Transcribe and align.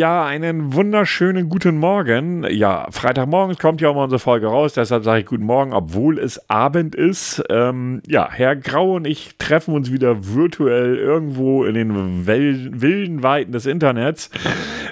Ja, 0.00 0.24
einen 0.24 0.72
wunderschönen 0.72 1.50
guten 1.50 1.76
Morgen. 1.76 2.46
Ja, 2.50 2.90
Freitagmorgens 2.90 3.58
kommt 3.58 3.82
ja 3.82 3.90
auch 3.90 3.94
mal 3.94 4.04
unsere 4.04 4.18
Folge 4.18 4.46
raus, 4.46 4.72
deshalb 4.72 5.04
sage 5.04 5.20
ich 5.20 5.26
guten 5.26 5.44
Morgen, 5.44 5.74
obwohl 5.74 6.18
es 6.18 6.48
Abend 6.48 6.94
ist. 6.94 7.44
Ähm, 7.50 8.00
ja, 8.06 8.26
Herr 8.32 8.56
Grau 8.56 8.94
und 8.94 9.06
ich 9.06 9.36
treffen 9.36 9.74
uns 9.74 9.92
wieder 9.92 10.26
virtuell 10.26 10.96
irgendwo 10.96 11.64
in 11.64 11.74
den 11.74 12.26
wilden 12.26 13.22
Weiten 13.22 13.52
des 13.52 13.66
Internets, 13.66 14.30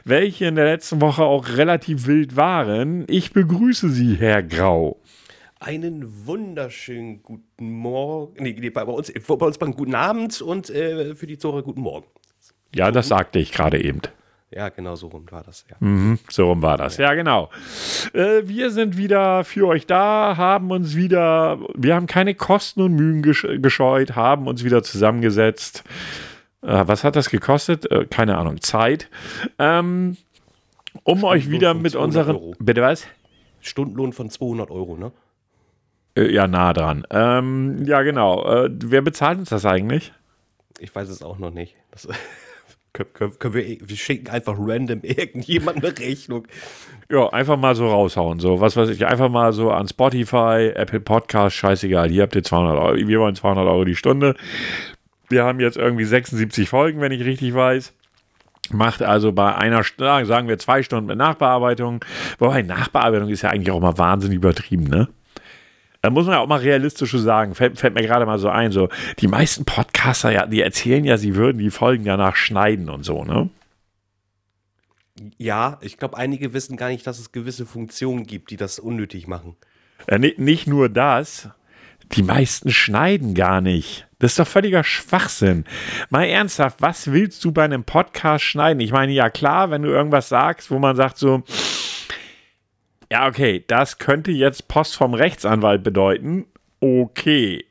welche 0.05 0.45
in 0.45 0.57
der 0.57 0.67
letzten 0.67 1.01
Woche 1.01 1.23
auch 1.23 1.57
relativ 1.57 2.07
wild 2.07 2.37
waren. 2.37 3.07
Ich 3.09 3.33
begrüße 3.33 3.89
Sie, 3.89 4.15
Herr 4.17 4.43
Grau. 4.43 5.01
Einen 5.59 6.27
wunderschönen 6.27 7.23
guten 7.23 7.71
Morgen. 7.71 8.43
Nee, 8.43 8.55
nee 8.61 8.69
bei, 8.69 8.83
uns, 8.83 9.11
bei 9.11 9.47
uns 9.47 9.57
beim 9.57 9.73
guten 9.73 9.95
Abend 9.95 10.43
und 10.43 10.69
äh, 10.69 11.15
für 11.15 11.27
die 11.27 11.39
Zuhörer 11.39 11.63
guten 11.63 11.81
Morgen. 11.81 12.05
Ja, 12.75 12.91
das 12.91 13.09
sagte 13.09 13.39
ich 13.39 13.53
gerade 13.53 13.83
eben. 13.83 14.03
Ja, 14.51 14.71
genau, 14.71 14.95
so 14.95 15.09
rum 15.09 15.27
war 15.31 15.43
das. 15.43 15.67
Ja. 15.69 15.77
Mhm, 15.81 16.19
so 16.31 16.49
rum 16.49 16.63
war 16.63 16.79
das. 16.79 16.97
Ja, 16.97 17.13
genau. 17.15 17.51
Äh, 18.15 18.43
wir 18.45 18.71
sind 18.71 18.97
wieder 18.97 19.45
für 19.45 19.67
euch 19.67 19.87
da, 19.87 20.37
haben 20.39 20.71
uns 20.71 20.97
wieder, 20.97 21.59
wir 21.75 21.95
haben 21.95 22.07
keine 22.07 22.35
Kosten 22.35 22.81
und 22.81 22.95
Mühen 22.95 23.23
gesch 23.23 23.47
gescheut, 23.59 24.17
haben 24.17 24.47
uns 24.47 24.65
wieder 24.65 24.83
zusammengesetzt. 24.83 25.85
Äh, 26.63 26.85
was 26.87 27.05
hat 27.05 27.15
das 27.15 27.29
gekostet? 27.29 27.91
Äh, 27.91 28.07
keine 28.07 28.39
Ahnung, 28.39 28.61
Zeit. 28.63 29.11
Ähm, 29.59 30.17
um 31.05 31.25
euch 31.25 31.51
wieder 31.51 31.75
mit 31.75 31.95
unseren. 31.95 32.37
Euro. 32.37 32.55
Bitte 32.59 32.81
was? 32.81 33.07
Stundenlohn 33.61 34.13
von 34.15 34.31
200 34.31 34.71
Euro, 34.71 34.97
ne? 34.97 35.13
Äh, 36.17 36.33
ja, 36.33 36.49
nah 36.49 36.73
dran. 36.73 37.07
Ähm, 37.11 37.85
ja, 37.85 38.03
genau. 38.03 38.65
Äh, 38.65 38.71
wer 38.73 39.03
bezahlt 39.03 39.39
uns 39.39 39.51
das 39.51 39.67
eigentlich? 39.67 40.13
Ich 40.79 40.95
weiß 40.95 41.09
es 41.09 41.23
auch 41.23 41.39
noch 41.39 41.51
nicht. 41.51 41.75
Das 41.91 42.09
können, 42.93 43.39
können, 43.39 43.55
wir, 43.55 43.65
wir, 43.81 43.97
schicken 43.97 44.29
einfach 44.29 44.57
random 44.59 45.01
irgendjemand 45.03 45.85
eine 45.85 45.99
Rechnung. 45.99 46.47
Ja, 47.11 47.29
einfach 47.31 47.57
mal 47.57 47.75
so 47.75 47.89
raushauen. 47.89 48.41
So, 48.41 48.61
was 48.61 48.77
weiß 48.77 48.91
ich, 48.91 49.07
einfach 49.07 49.29
mal 49.29 49.53
so 49.53 49.71
an 49.71 49.89
Spotify, 49.89 50.73
Apple 50.75 51.01
Podcast, 51.01 51.57
scheißegal. 51.57 52.11
Hier 52.11 52.23
habt 52.23 52.35
ihr 52.35 52.45
200 52.45 52.77
Euro. 52.77 52.97
Wir 52.97 53.21
wollen 53.21 53.35
200 53.35 53.67
Euro 53.67 53.85
die 53.85 53.97
Stunde. 53.97 54.35
Wir 55.29 55.45
haben 55.45 55.61
jetzt 55.61 55.77
irgendwie 55.77 56.05
76 56.05 56.69
Folgen, 56.69 57.01
wenn 57.01 57.13
ich 57.13 57.25
richtig 57.25 57.55
weiß. 57.55 57.93
Macht 58.71 59.03
also 59.03 59.33
bei 59.33 59.55
einer, 59.55 59.83
sagen 59.83 60.49
wir 60.49 60.59
zwei 60.59 60.83
Stunden 60.83 61.07
mit 61.07 61.17
Nachbearbeitung. 61.17 62.05
Wobei 62.39 62.63
Nachbearbeitung 62.63 63.29
ist 63.31 63.43
ja 63.43 63.51
eigentlich 63.51 63.71
auch 63.71 63.81
mal 63.81 63.97
wahnsinnig 63.97 64.37
übertrieben, 64.37 64.85
ne? 64.85 65.09
Da 66.01 66.11
muss 66.11 66.27
man 66.27 66.35
ja 66.35 66.41
auch 66.41 66.47
mal 66.47 66.61
realistisch 66.61 67.11
sagen, 67.13 67.55
fällt, 67.55 67.79
fällt 67.79 67.95
mir 67.95 68.03
gerade 68.03 68.25
mal 68.25 68.39
so 68.39 68.49
ein, 68.49 68.71
so 68.71 68.89
die 69.19 69.27
meisten 69.27 69.65
Podcaster, 69.65 70.31
ja, 70.31 70.47
die 70.47 70.63
erzählen 70.63 71.05
ja, 71.05 71.17
sie 71.17 71.35
würden 71.35 71.59
die 71.59 71.71
Folgen 71.71 72.05
danach 72.05 72.37
schneiden 72.37 72.89
und 72.89 73.05
so, 73.05 73.25
ne? 73.25 73.51
Ja, 75.37 75.79
ich 75.81 75.97
glaube, 75.97 76.17
einige 76.17 76.53
wissen 76.53 76.77
gar 76.77 76.89
nicht, 76.89 77.05
dass 77.07 77.19
es 77.19 77.33
gewisse 77.33 77.67
Funktionen 77.67 78.25
gibt, 78.25 78.51
die 78.51 78.57
das 78.57 78.79
unnötig 78.79 79.27
machen. 79.27 79.57
Ja, 80.09 80.19
nicht 80.19 80.69
nur 80.69 80.89
das, 80.89 81.49
die 82.13 82.23
meisten 82.23 82.71
schneiden 82.71 83.35
gar 83.35 83.61
nicht. 83.61 84.07
Das 84.21 84.33
ist 84.33 84.39
doch 84.39 84.47
völliger 84.47 84.85
Schwachsinn. 84.85 85.65
Mal 86.11 86.25
ernsthaft, 86.25 86.81
was 86.81 87.13
willst 87.13 87.45
du 87.45 87.53
bei 87.53 87.65
einem 87.65 87.85
Podcast 87.85 88.45
schneiden? 88.45 88.81
Ich 88.81 88.93
meine, 88.93 89.13
ja 89.13 89.31
klar, 89.31 89.71
wenn 89.71 89.83
du 89.83 89.89
irgendwas 89.89 90.29
sagst, 90.29 90.71
wo 90.71 90.79
man 90.79 90.97
sagt 90.97 91.19
so, 91.19 91.43
ja, 93.11 93.27
okay, 93.27 93.65
das 93.67 93.99
könnte 93.99 94.31
jetzt 94.31 94.69
Post 94.69 94.97
vom 94.97 95.15
Rechtsanwalt 95.15 95.83
bedeuten. 95.83 96.47
Okay. 96.81 97.65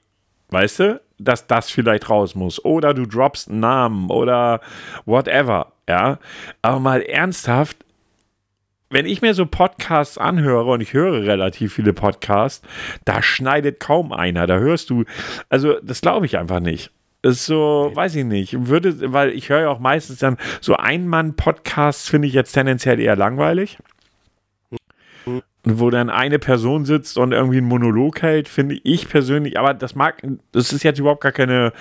Weißt 0.49 0.79
du, 0.79 1.01
dass 1.19 1.47
das 1.47 1.69
vielleicht 1.69 2.09
raus 2.09 2.35
muss. 2.35 2.63
Oder 2.63 2.93
du 2.93 3.05
droppst 3.05 3.49
einen 3.49 3.59
Namen 3.59 4.09
oder 4.09 4.61
whatever. 5.05 5.73
Ja. 5.87 6.19
Aber 6.61 6.79
mal 6.79 7.01
ernsthaft, 7.01 7.77
wenn 8.89 9.05
ich 9.05 9.21
mir 9.21 9.33
so 9.33 9.45
Podcasts 9.45 10.17
anhöre 10.17 10.71
und 10.71 10.81
ich 10.81 10.93
höre 10.93 11.23
relativ 11.23 11.73
viele 11.73 11.93
Podcasts, 11.93 12.65
da 13.05 13.21
schneidet 13.21 13.79
kaum 13.79 14.13
einer. 14.13 14.47
Da 14.47 14.57
hörst 14.57 14.89
du, 14.89 15.03
also 15.49 15.77
das 15.83 16.01
glaube 16.01 16.25
ich 16.25 16.37
einfach 16.37 16.61
nicht. 16.61 16.91
Das 17.21 17.35
ist 17.35 17.45
so, 17.45 17.91
weiß 17.93 18.15
ich 18.15 18.25
nicht. 18.25 18.67
Würde, 18.67 19.11
weil 19.11 19.31
ich 19.31 19.49
höre 19.49 19.61
ja 19.61 19.69
auch 19.69 19.79
meistens 19.79 20.19
dann 20.19 20.37
so 20.61 20.77
Ein-Mann-Podcasts, 20.77 22.07
finde 22.07 22.27
ich 22.27 22.33
jetzt 22.33 22.53
tendenziell 22.53 22.99
eher 22.99 23.15
langweilig 23.15 23.77
wo 25.73 25.89
dann 25.89 26.09
eine 26.09 26.39
Person 26.39 26.85
sitzt 26.85 27.17
und 27.17 27.31
irgendwie 27.31 27.57
einen 27.57 27.67
Monolog 27.67 28.21
hält, 28.21 28.47
finde 28.47 28.79
ich 28.83 29.09
persönlich, 29.09 29.59
aber 29.59 29.73
das 29.73 29.95
mag, 29.95 30.21
das 30.51 30.73
ist 30.73 30.83
jetzt 30.83 30.99
überhaupt 30.99 31.21
gar 31.21 31.31
keine, 31.31 31.73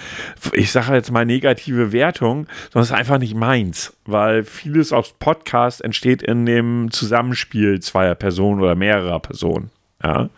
ich 0.53 0.73
sage 0.73 0.95
jetzt 0.95 1.11
mal 1.11 1.25
negative 1.25 1.93
Wertung, 1.93 2.47
sondern 2.73 2.83
es 2.83 2.91
ist 2.91 2.97
einfach 2.97 3.19
nicht 3.19 3.35
meins, 3.35 3.97
weil 4.05 4.45
vieles 4.45 4.93
aus 4.93 5.15
Podcast 5.19 5.83
entsteht 5.83 6.23
in 6.23 6.47
dem 6.47 6.91
Zusammenspiel 6.91 7.81
zweier 7.81 8.15
Personen 8.15 8.61
oder 8.61 8.75
mehrerer 8.75 9.21
Personen. 9.21 9.71
Ja 10.03 10.29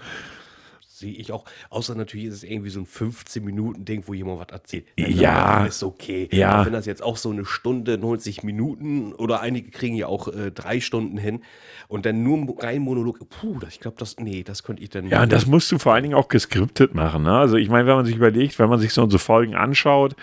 sehe 0.99 1.13
ich 1.13 1.33
auch. 1.33 1.45
Außer 1.71 1.95
natürlich 1.95 2.27
ist 2.27 2.35
es 2.35 2.43
irgendwie 2.43 2.71
so 2.71 2.81
ein 2.81 2.87
15-Minuten-Ding, 2.87 4.05
wo 4.07 4.15
jemand 4.15 4.41
was 4.41 4.49
erzählt. 4.49 4.87
Dann 4.97 5.13
ja. 5.13 5.65
Ist 5.65 5.83
okay. 5.83 6.29
Ja. 6.33 6.51
Aber 6.51 6.67
wenn 6.67 6.73
das 6.73 6.87
jetzt 6.87 7.03
auch 7.03 7.17
so 7.17 7.31
eine 7.31 7.45
Stunde, 7.45 7.99
90 7.99 8.43
Minuten 8.43 9.13
oder 9.13 9.41
einige 9.41 9.71
kriegen 9.71 9.97
ja 9.97 10.07
auch 10.07 10.29
äh, 10.29 10.51
drei 10.51 10.81
Stunden 10.81 11.19
hin 11.19 11.43
und 11.89 12.07
dann 12.07 12.23
nur 12.23 12.39
rein 12.63 12.83
Monolog, 12.83 13.19
puh, 13.29 13.59
das, 13.61 13.75
ich 13.75 13.81
glaube, 13.81 13.97
das, 13.99 14.17
nee, 14.19 14.43
das 14.43 14.63
könnte 14.63 14.83
ich 14.83 14.91
dann 14.91 15.09
Ja, 15.09 15.23
und 15.23 15.33
das 15.33 15.47
musst 15.47 15.71
du 15.73 15.79
vor 15.79 15.95
allen 15.95 16.03
Dingen 16.03 16.15
auch 16.15 16.29
geskriptet 16.29 16.95
machen. 16.95 17.23
Ne? 17.23 17.33
Also, 17.33 17.57
ich 17.57 17.69
meine, 17.69 17.87
wenn 17.87 17.97
man 17.97 18.07
sich 18.07 18.17
überlegt, 18.17 18.59
wenn 18.59 18.69
man 18.69 18.79
sich 18.79 18.93
so 18.93 19.03
unsere 19.03 19.21
Folgen 19.21 19.55
anschaut, 19.55 20.15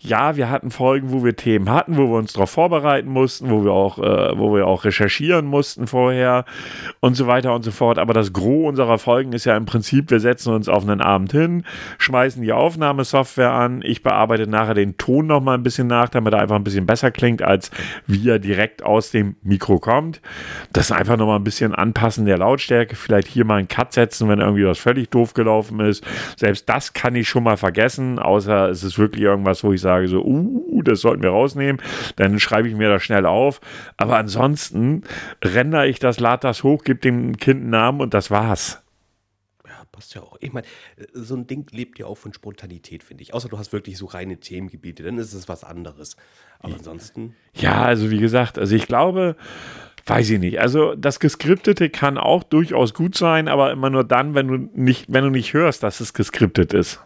ja, 0.00 0.36
wir 0.36 0.50
hatten 0.50 0.70
Folgen, 0.70 1.12
wo 1.12 1.24
wir 1.24 1.36
Themen 1.36 1.70
hatten, 1.70 1.96
wo 1.96 2.08
wir 2.08 2.18
uns 2.18 2.32
darauf 2.32 2.50
vorbereiten 2.50 3.08
mussten, 3.08 3.50
wo 3.50 3.64
wir 3.64 3.72
auch, 3.72 3.98
äh, 3.98 4.38
wo 4.38 4.54
wir 4.54 4.66
auch 4.66 4.84
recherchieren 4.84 5.46
mussten 5.46 5.86
vorher 5.86 6.44
und 7.00 7.14
so 7.14 7.26
weiter 7.26 7.54
und 7.54 7.64
so 7.64 7.70
fort. 7.70 7.98
Aber 7.98 8.12
das 8.12 8.32
Gros 8.32 8.68
unserer 8.68 8.98
Folgen 8.98 9.32
ist 9.32 9.44
ja 9.44 9.56
im 9.56 9.66
Prinzip, 9.66 10.08
wir 10.16 10.20
setzen 10.20 10.54
uns 10.54 10.66
auf 10.66 10.82
einen 10.82 11.02
Abend 11.02 11.32
hin, 11.32 11.62
schmeißen 11.98 12.40
die 12.40 12.52
Aufnahmesoftware 12.52 13.52
an. 13.52 13.82
Ich 13.84 14.02
bearbeite 14.02 14.46
nachher 14.46 14.72
den 14.72 14.96
Ton 14.96 15.26
noch 15.26 15.42
mal 15.42 15.52
ein 15.52 15.62
bisschen 15.62 15.88
nach, 15.88 16.08
damit 16.08 16.32
er 16.32 16.40
einfach 16.40 16.56
ein 16.56 16.64
bisschen 16.64 16.86
besser 16.86 17.10
klingt, 17.10 17.42
als 17.42 17.70
wie 18.06 18.26
er 18.26 18.38
direkt 18.38 18.82
aus 18.82 19.10
dem 19.10 19.36
Mikro 19.42 19.78
kommt. 19.78 20.22
Das 20.72 20.90
einfach 20.90 21.18
noch 21.18 21.26
mal 21.26 21.36
ein 21.36 21.44
bisschen 21.44 21.74
anpassen 21.74 22.24
der 22.24 22.38
Lautstärke. 22.38 22.96
Vielleicht 22.96 23.28
hier 23.28 23.44
mal 23.44 23.56
einen 23.56 23.68
Cut 23.68 23.92
setzen, 23.92 24.26
wenn 24.30 24.40
irgendwie 24.40 24.64
was 24.64 24.78
völlig 24.78 25.10
doof 25.10 25.34
gelaufen 25.34 25.80
ist. 25.80 26.02
Selbst 26.36 26.66
das 26.66 26.94
kann 26.94 27.14
ich 27.14 27.28
schon 27.28 27.42
mal 27.42 27.58
vergessen, 27.58 28.18
außer 28.18 28.70
es 28.70 28.82
ist 28.82 28.98
wirklich 28.98 29.22
irgendwas, 29.22 29.62
wo 29.64 29.72
ich 29.74 29.82
sage 29.82 30.08
so, 30.08 30.24
uh, 30.24 30.80
das 30.82 31.02
sollten 31.02 31.22
wir 31.22 31.30
rausnehmen. 31.30 31.82
Dann 32.16 32.40
schreibe 32.40 32.68
ich 32.68 32.74
mir 32.74 32.88
das 32.88 33.02
schnell 33.02 33.26
auf. 33.26 33.60
Aber 33.98 34.16
ansonsten 34.16 35.02
rendere 35.44 35.86
ich 35.88 35.98
das, 35.98 36.20
lade 36.20 36.40
das 36.40 36.62
hoch, 36.62 36.84
gebe 36.84 37.00
dem 37.00 37.36
Kind 37.36 37.60
einen 37.60 37.70
Namen 37.70 38.00
und 38.00 38.14
das 38.14 38.30
war's 38.30 38.80
passt 39.96 40.14
ja 40.14 40.22
auch. 40.22 40.36
Ich 40.40 40.52
meine, 40.52 40.66
so 41.14 41.34
ein 41.34 41.46
Ding 41.46 41.66
lebt 41.72 41.98
ja 41.98 42.04
auch 42.04 42.18
von 42.18 42.34
Spontanität, 42.34 43.02
finde 43.02 43.22
ich. 43.22 43.32
Außer 43.32 43.48
du 43.48 43.58
hast 43.58 43.72
wirklich 43.72 43.96
so 43.96 44.04
reine 44.04 44.38
Themengebiete, 44.38 45.02
dann 45.02 45.16
ist 45.16 45.32
es 45.32 45.48
was 45.48 45.64
anderes. 45.64 46.16
Aber 46.58 46.74
ansonsten. 46.74 47.34
Ja, 47.54 47.82
also 47.82 48.10
wie 48.10 48.18
gesagt, 48.18 48.58
also 48.58 48.76
ich 48.76 48.86
glaube, 48.86 49.36
weiß 50.04 50.28
ich 50.30 50.38
nicht. 50.38 50.60
Also 50.60 50.94
das 50.94 51.18
Geskriptete 51.18 51.88
kann 51.88 52.18
auch 52.18 52.42
durchaus 52.42 52.92
gut 52.92 53.16
sein, 53.16 53.48
aber 53.48 53.72
immer 53.72 53.88
nur 53.88 54.04
dann, 54.04 54.34
wenn 54.34 54.48
du 54.48 54.56
nicht, 54.74 55.06
wenn 55.08 55.24
du 55.24 55.30
nicht 55.30 55.54
hörst, 55.54 55.82
dass 55.82 56.00
es 56.00 56.12
geskriptet 56.12 56.74
ist. 56.74 57.00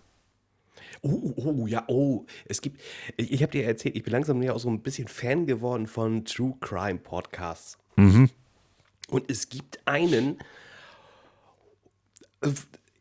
Oh, 1.02 1.32
oh, 1.36 1.66
ja, 1.68 1.84
oh. 1.86 2.26
Es 2.44 2.60
gibt, 2.60 2.80
ich 3.16 3.40
habe 3.42 3.52
dir 3.52 3.64
erzählt, 3.64 3.94
ich 3.94 4.02
bin 4.02 4.12
langsam 4.12 4.42
ja 4.42 4.52
auch 4.52 4.58
so 4.58 4.68
ein 4.68 4.82
bisschen 4.82 5.06
Fan 5.06 5.46
geworden 5.46 5.86
von 5.86 6.24
True 6.24 6.54
Crime 6.60 6.98
Podcasts. 6.98 7.78
Mhm. 7.94 8.30
Und 9.08 9.30
es 9.30 9.48
gibt 9.48 9.80
einen, 9.86 10.38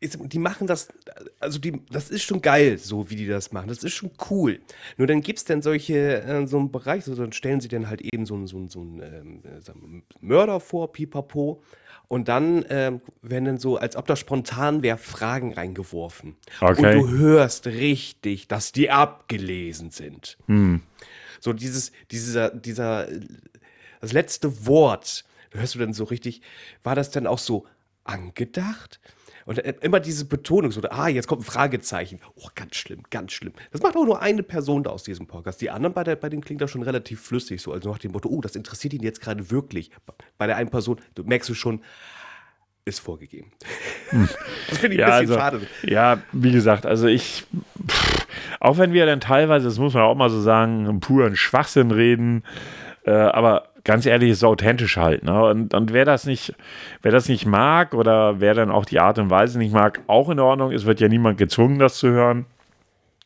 die 0.02 0.38
machen 0.38 0.66
das, 0.66 0.88
also 1.40 1.58
die, 1.58 1.82
das 1.90 2.08
ist 2.08 2.22
schon 2.22 2.40
geil, 2.40 2.78
so 2.78 3.10
wie 3.10 3.16
die 3.16 3.26
das 3.26 3.52
machen. 3.52 3.68
Das 3.68 3.82
ist 3.82 3.92
schon 3.92 4.10
cool. 4.30 4.60
Nur 4.96 5.06
dann 5.06 5.20
gibt 5.20 5.38
es 5.40 5.44
dann 5.44 5.60
solche, 5.60 6.22
äh, 6.22 6.46
so 6.46 6.58
einen 6.58 6.72
Bereich, 6.72 7.04
so, 7.04 7.14
dann 7.14 7.32
stellen 7.32 7.60
sie 7.60 7.68
dann 7.68 7.88
halt 7.88 8.00
eben 8.00 8.24
so, 8.24 8.46
so, 8.46 8.66
so 8.68 8.80
einen 8.80 9.02
ähm, 9.02 9.42
äh, 9.44 10.02
Mörder 10.20 10.60
vor, 10.60 10.92
pipapo. 10.92 11.62
Und 12.08 12.28
dann 12.28 12.64
ähm, 12.70 13.00
werden 13.22 13.44
dann 13.44 13.58
so, 13.58 13.76
als 13.76 13.94
ob 13.94 14.06
das 14.06 14.18
spontan 14.18 14.82
wäre, 14.82 14.98
Fragen 14.98 15.52
reingeworfen. 15.52 16.34
Okay. 16.60 16.98
Und 16.98 17.02
du 17.02 17.08
hörst 17.10 17.66
richtig, 17.66 18.48
dass 18.48 18.72
die 18.72 18.90
abgelesen 18.90 19.90
sind. 19.90 20.36
Hm. 20.46 20.82
So 21.40 21.52
dieses, 21.52 21.92
dieser, 22.10 22.50
dieser, 22.50 23.06
das 24.00 24.12
letzte 24.12 24.66
Wort, 24.66 25.24
hörst 25.52 25.74
du 25.74 25.78
dann 25.78 25.92
so 25.92 26.04
richtig, 26.04 26.42
war 26.82 26.96
das 26.96 27.10
dann 27.10 27.26
auch 27.26 27.38
so 27.38 27.66
angedacht? 28.02 28.98
Und 29.50 29.58
immer 29.58 29.98
diese 29.98 30.26
Betonung, 30.26 30.70
so, 30.70 30.80
ah, 30.90 31.08
jetzt 31.08 31.26
kommt 31.26 31.40
ein 31.40 31.44
Fragezeichen. 31.44 32.20
Oh, 32.36 32.46
ganz 32.54 32.76
schlimm, 32.76 33.02
ganz 33.10 33.32
schlimm. 33.32 33.52
Das 33.72 33.82
macht 33.82 33.96
auch 33.96 34.04
nur 34.04 34.22
eine 34.22 34.44
Person 34.44 34.84
da 34.84 34.90
aus 34.90 35.02
diesem 35.02 35.26
Podcast. 35.26 35.60
Die 35.60 35.70
anderen 35.70 35.92
bei, 35.92 36.04
der, 36.04 36.14
bei 36.14 36.28
denen 36.28 36.44
klingt 36.44 36.60
das 36.60 36.70
schon 36.70 36.84
relativ 36.84 37.20
flüssig, 37.20 37.60
so, 37.60 37.72
also 37.72 37.90
nach 37.90 37.98
dem 37.98 38.12
Motto, 38.12 38.28
oh, 38.28 38.40
das 38.40 38.54
interessiert 38.54 38.94
ihn 38.94 39.02
jetzt 39.02 39.20
gerade 39.20 39.50
wirklich. 39.50 39.90
Bei 40.38 40.46
der 40.46 40.54
einen 40.54 40.70
Person, 40.70 41.00
du 41.16 41.24
merkst 41.24 41.48
du 41.48 41.54
schon, 41.54 41.82
ist 42.84 43.00
vorgegeben. 43.00 43.50
Hm. 44.10 44.28
Das 44.68 44.78
finde 44.78 44.94
ich 44.94 45.00
ja, 45.00 45.16
ein 45.16 45.22
bisschen 45.22 45.40
also, 45.40 45.58
schade. 45.58 45.66
Ja, 45.82 46.22
wie 46.30 46.52
gesagt, 46.52 46.86
also 46.86 47.08
ich, 47.08 47.44
pff, 47.88 48.26
auch 48.60 48.78
wenn 48.78 48.92
wir 48.92 49.04
dann 49.04 49.18
teilweise, 49.18 49.64
das 49.66 49.80
muss 49.80 49.94
man 49.94 50.04
auch 50.04 50.14
mal 50.14 50.30
so 50.30 50.40
sagen, 50.40 51.00
puren 51.00 51.34
Schwachsinn 51.34 51.90
reden, 51.90 52.44
äh, 53.04 53.10
aber 53.10 53.69
ganz 53.84 54.06
ehrlich, 54.06 54.30
ist 54.30 54.44
authentisch 54.44 54.96
halt. 54.96 55.24
Ne? 55.24 55.44
Und, 55.44 55.74
und 55.74 55.92
wer 55.92 56.04
das 56.04 56.24
nicht, 56.24 56.54
wer 57.02 57.12
das 57.12 57.28
nicht 57.28 57.46
mag 57.46 57.94
oder 57.94 58.40
wer 58.40 58.54
dann 58.54 58.70
auch 58.70 58.84
die 58.84 59.00
Art 59.00 59.18
und 59.18 59.30
Weise 59.30 59.58
nicht 59.58 59.72
mag, 59.72 60.00
auch 60.06 60.28
in 60.28 60.40
Ordnung. 60.40 60.72
Es 60.72 60.86
wird 60.86 61.00
ja 61.00 61.08
niemand 61.08 61.38
gezwungen, 61.38 61.78
das 61.78 61.96
zu 61.96 62.08
hören. 62.08 62.46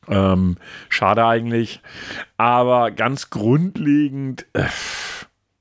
Ähm, 0.09 0.57
schade 0.89 1.25
eigentlich. 1.25 1.81
Aber 2.37 2.91
ganz 2.91 3.31
grundlegend, 3.31 4.47
äh, 4.53 4.65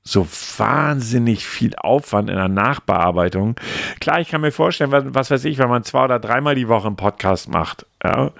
so 0.06 0.26
wahnsinnig 0.58 1.46
viel 1.46 1.74
Aufwand 1.76 2.28
in 2.28 2.36
der 2.36 2.48
Nachbearbeitung. 2.48 3.56
Klar, 4.00 4.20
ich 4.20 4.28
kann 4.28 4.42
mir 4.42 4.52
vorstellen, 4.52 4.92
was, 4.92 5.04
was 5.06 5.30
weiß 5.30 5.44
ich, 5.46 5.56
wenn 5.56 5.70
man 5.70 5.82
zwei 5.82 6.04
oder 6.04 6.18
dreimal 6.18 6.54
die 6.54 6.68
Woche 6.68 6.88
einen 6.88 6.96
Podcast 6.96 7.48
macht, 7.48 7.86
ja, 8.04 8.30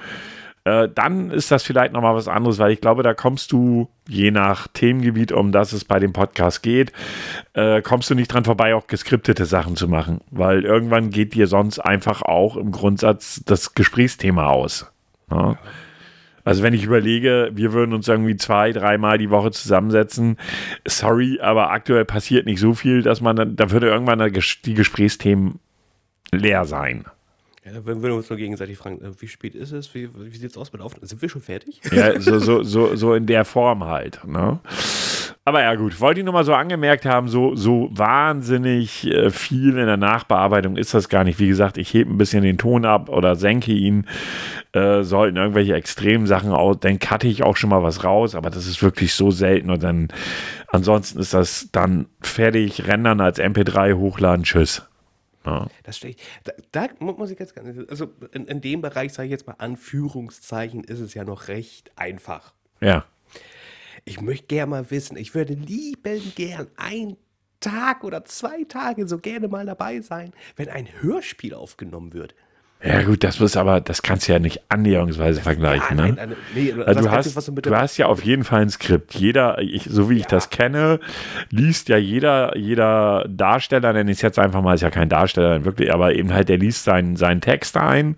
äh, 0.65 0.89
dann 0.93 1.31
ist 1.31 1.51
das 1.51 1.63
vielleicht 1.63 1.93
nochmal 1.93 2.15
was 2.15 2.29
anderes, 2.29 2.59
weil 2.59 2.73
ich 2.73 2.81
glaube, 2.81 3.03
da 3.03 3.15
kommst 3.15 3.53
du, 3.53 3.89
je 4.09 4.31
nach 4.31 4.67
Themengebiet, 4.69 5.31
um 5.31 5.53
das 5.53 5.73
es 5.73 5.85
bei 5.85 5.99
dem 5.99 6.13
Podcast 6.13 6.63
geht, 6.63 6.93
äh, 7.53 7.83
kommst 7.83 8.09
du 8.11 8.15
nicht 8.15 8.29
dran 8.29 8.45
vorbei, 8.45 8.75
auch 8.75 8.87
geskriptete 8.87 9.45
Sachen 9.45 9.77
zu 9.77 9.89
machen, 9.89 10.21
weil 10.31 10.65
irgendwann 10.65 11.11
geht 11.11 11.35
dir 11.35 11.47
sonst 11.47 11.79
einfach 11.79 12.23
auch 12.23 12.57
im 12.57 12.73
Grundsatz 12.73 13.43
das 13.45 13.75
Gesprächsthema 13.75 14.49
aus. 14.49 14.91
Ja. 15.31 15.59
Also 16.45 16.63
wenn 16.63 16.75
ich 16.75 16.85
überlege, 16.85 17.51
wir 17.55 17.73
würden 17.73 17.95
uns 17.95 18.07
irgendwie 18.07 18.37
zwei, 18.37 18.73
dreimal 18.73 19.17
die 19.17 19.31
Woche 19.31 19.51
zusammensetzen, 19.51 20.37
sorry, 20.87 21.41
aber 21.41 21.71
aktuell 21.71 22.05
passiert 22.05 22.45
nicht 22.45 22.61
so 22.61 22.75
viel, 22.75 23.03
dass 23.03 23.23
man 23.23 23.37
dann, 23.37 23.57
da 23.57 23.71
würde 23.71 23.89
irgendwann 23.89 24.31
die 24.65 24.75
Gesprächsthemen 24.75 25.59
leer 26.33 26.67
sein. 26.67 27.07
Ja, 27.65 27.73
wenn 27.85 28.03
wir 28.03 28.15
uns 28.15 28.29
nur 28.29 28.37
gegenseitig 28.37 28.77
fragen, 28.77 29.01
äh, 29.01 29.11
wie 29.19 29.29
spät 29.29 29.55
ist 29.55 29.73
es, 29.73 29.95
wie, 29.95 30.11
wie 30.15 30.37
sieht 30.37 30.51
es 30.51 30.57
aus 30.59 30.73
mit 30.73 30.83
Aufnehmen? 30.83 31.07
Sind 31.07 31.23
wir 31.23 31.31
schon 31.31 31.41
fertig? 31.41 31.81
Ja, 31.91 32.21
so, 32.21 32.39
so, 32.39 32.63
so, 32.63 32.95
so 32.95 33.15
in 33.15 33.25
der 33.25 33.47
Form 33.47 33.85
halt. 33.85 34.21
Ne? 34.27 34.61
Aber 35.47 35.63
ja, 35.63 35.75
gut, 35.75 35.99
wollte 35.99 36.21
ich 36.21 36.25
nur 36.25 36.35
mal 36.35 36.45
so 36.45 36.53
angemerkt 36.53 37.07
haben, 37.07 37.29
so, 37.29 37.55
so 37.55 37.89
wahnsinnig 37.93 39.07
äh, 39.07 39.31
viel 39.31 39.79
in 39.79 39.87
der 39.87 39.97
Nachbearbeitung 39.97 40.77
ist 40.77 40.93
das 40.93 41.09
gar 41.09 41.25
nicht. 41.25 41.39
Wie 41.39 41.49
gesagt, 41.49 41.79
ich 41.79 41.93
hebe 41.95 42.13
ein 42.13 42.19
bisschen 42.19 42.43
den 42.43 42.59
Ton 42.59 42.85
ab 42.85 43.09
oder 43.09 43.35
senke 43.35 43.73
ihn. 43.73 44.07
Äh, 44.73 45.03
sollten 45.03 45.37
irgendwelche 45.37 45.75
extremen 45.75 46.27
Sachen 46.27 46.51
aus, 46.51 46.79
dann 46.81 46.99
cutte 46.99 47.29
ich 47.29 47.45
auch 47.45 47.57
schon 47.57 47.71
mal 47.71 47.83
was 47.83 48.05
raus, 48.05 48.35
aber 48.35 48.51
das 48.51 48.67
ist 48.67 48.83
wirklich 48.83 49.15
so 49.15 49.31
selten 49.31 49.71
und 49.71 49.83
dann 49.83 50.09
ansonsten 50.69 51.19
ist 51.19 51.33
das 51.33 51.69
dann 51.73 52.07
fertig, 52.21 52.87
rendern 52.87 53.21
als 53.21 53.39
MP3 53.39 53.95
hochladen, 53.95 54.45
tschüss. 54.45 54.83
Ja. 55.45 55.69
Das 55.83 55.97
steht, 55.97 56.21
da, 56.45 56.53
da, 56.73 56.89
muss 57.01 57.31
ich 57.31 57.39
jetzt, 57.39 57.55
also 57.59 58.09
in, 58.33 58.47
in 58.47 58.61
dem 58.61 58.81
Bereich, 58.81 59.13
sage 59.13 59.27
ich 59.27 59.33
jetzt 59.33 59.47
mal 59.47 59.57
Anführungszeichen, 59.59 60.85
ist 60.85 61.01
es 61.01 61.15
ja 61.15 61.25
noch 61.25 61.49
recht 61.49 61.91
einfach. 61.97 62.55
Ja. 62.81 63.05
Ich 64.05 64.21
möchte 64.21 64.47
gerne 64.47 64.71
mal 64.71 64.91
wissen, 64.91 65.17
ich 65.17 65.35
würde 65.35 65.55
lieben 65.55 66.33
gern 66.35 66.69
ein 66.77 67.17
Tag 67.61 68.05
oder 68.05 68.25
zwei 68.25 68.65
Tage 68.65 69.09
so 69.09 69.19
gerne 69.19 69.49
mal 69.49 69.65
dabei 69.65 70.01
sein, 70.01 70.33
wenn 70.57 70.69
ein 70.69 70.87
Hörspiel 71.01 71.55
aufgenommen 71.55 72.13
wird. 72.13 72.35
Ja, 72.87 73.03
gut, 73.03 73.25
das 73.25 73.41
muss 73.41 73.57
aber, 73.57 73.81
das 73.81 74.03
kannst 74.03 74.29
du 74.29 74.33
ja 74.33 74.39
nicht 74.39 74.61
annäherungsweise 74.69 75.41
vergleichen. 75.41 75.97
Ja, 75.97 76.05
nein, 76.05 76.15
ne? 76.17 76.27
nein, 76.27 76.37
nee, 76.55 76.75
also 76.85 77.01
du, 77.01 77.11
hast, 77.11 77.49
du, 77.49 77.53
du 77.53 77.75
hast 77.75 77.97
ja 77.97 78.07
auf 78.07 78.23
jeden 78.23 78.45
Fall 78.45 78.61
ein 78.61 78.69
Skript. 78.69 79.15
Jeder, 79.15 79.59
ich, 79.59 79.85
so 79.85 80.11
wie 80.11 80.17
ich 80.17 80.25
ja. 80.25 80.29
das 80.29 80.51
kenne, 80.51 81.01
liest 81.51 81.89
ja 81.89 81.97
jeder, 81.97 82.57
jeder 82.59 83.25
Darsteller, 83.29 83.95
nenne 83.95 84.11
ich 84.11 84.19
es 84.19 84.23
jetzt 84.23 84.39
einfach 84.39 84.61
mal, 84.61 84.75
ist 84.75 84.83
ja 84.83 84.91
kein 84.91 85.09
Darsteller, 85.09 85.65
wirklich, 85.65 85.95
aber 85.95 86.15
eben 86.15 86.35
halt, 86.35 86.51
der 86.51 86.59
liest 86.59 86.85
seinen, 86.85 87.17
seinen 87.17 87.41
Text 87.41 87.79
ein. 87.79 88.17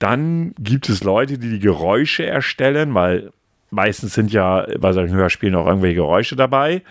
Dann 0.00 0.54
gibt 0.58 0.88
es 0.88 1.04
Leute, 1.04 1.38
die 1.38 1.50
die 1.50 1.60
Geräusche 1.60 2.26
erstellen, 2.26 2.94
weil 2.94 3.30
meistens 3.74 4.14
sind 4.14 4.32
ja 4.32 4.66
bei 4.78 4.92
solchen 4.92 5.14
Hörspielen 5.14 5.54
auch 5.54 5.66
irgendwelche 5.66 5.96
Geräusche 5.96 6.36
dabei. 6.36 6.82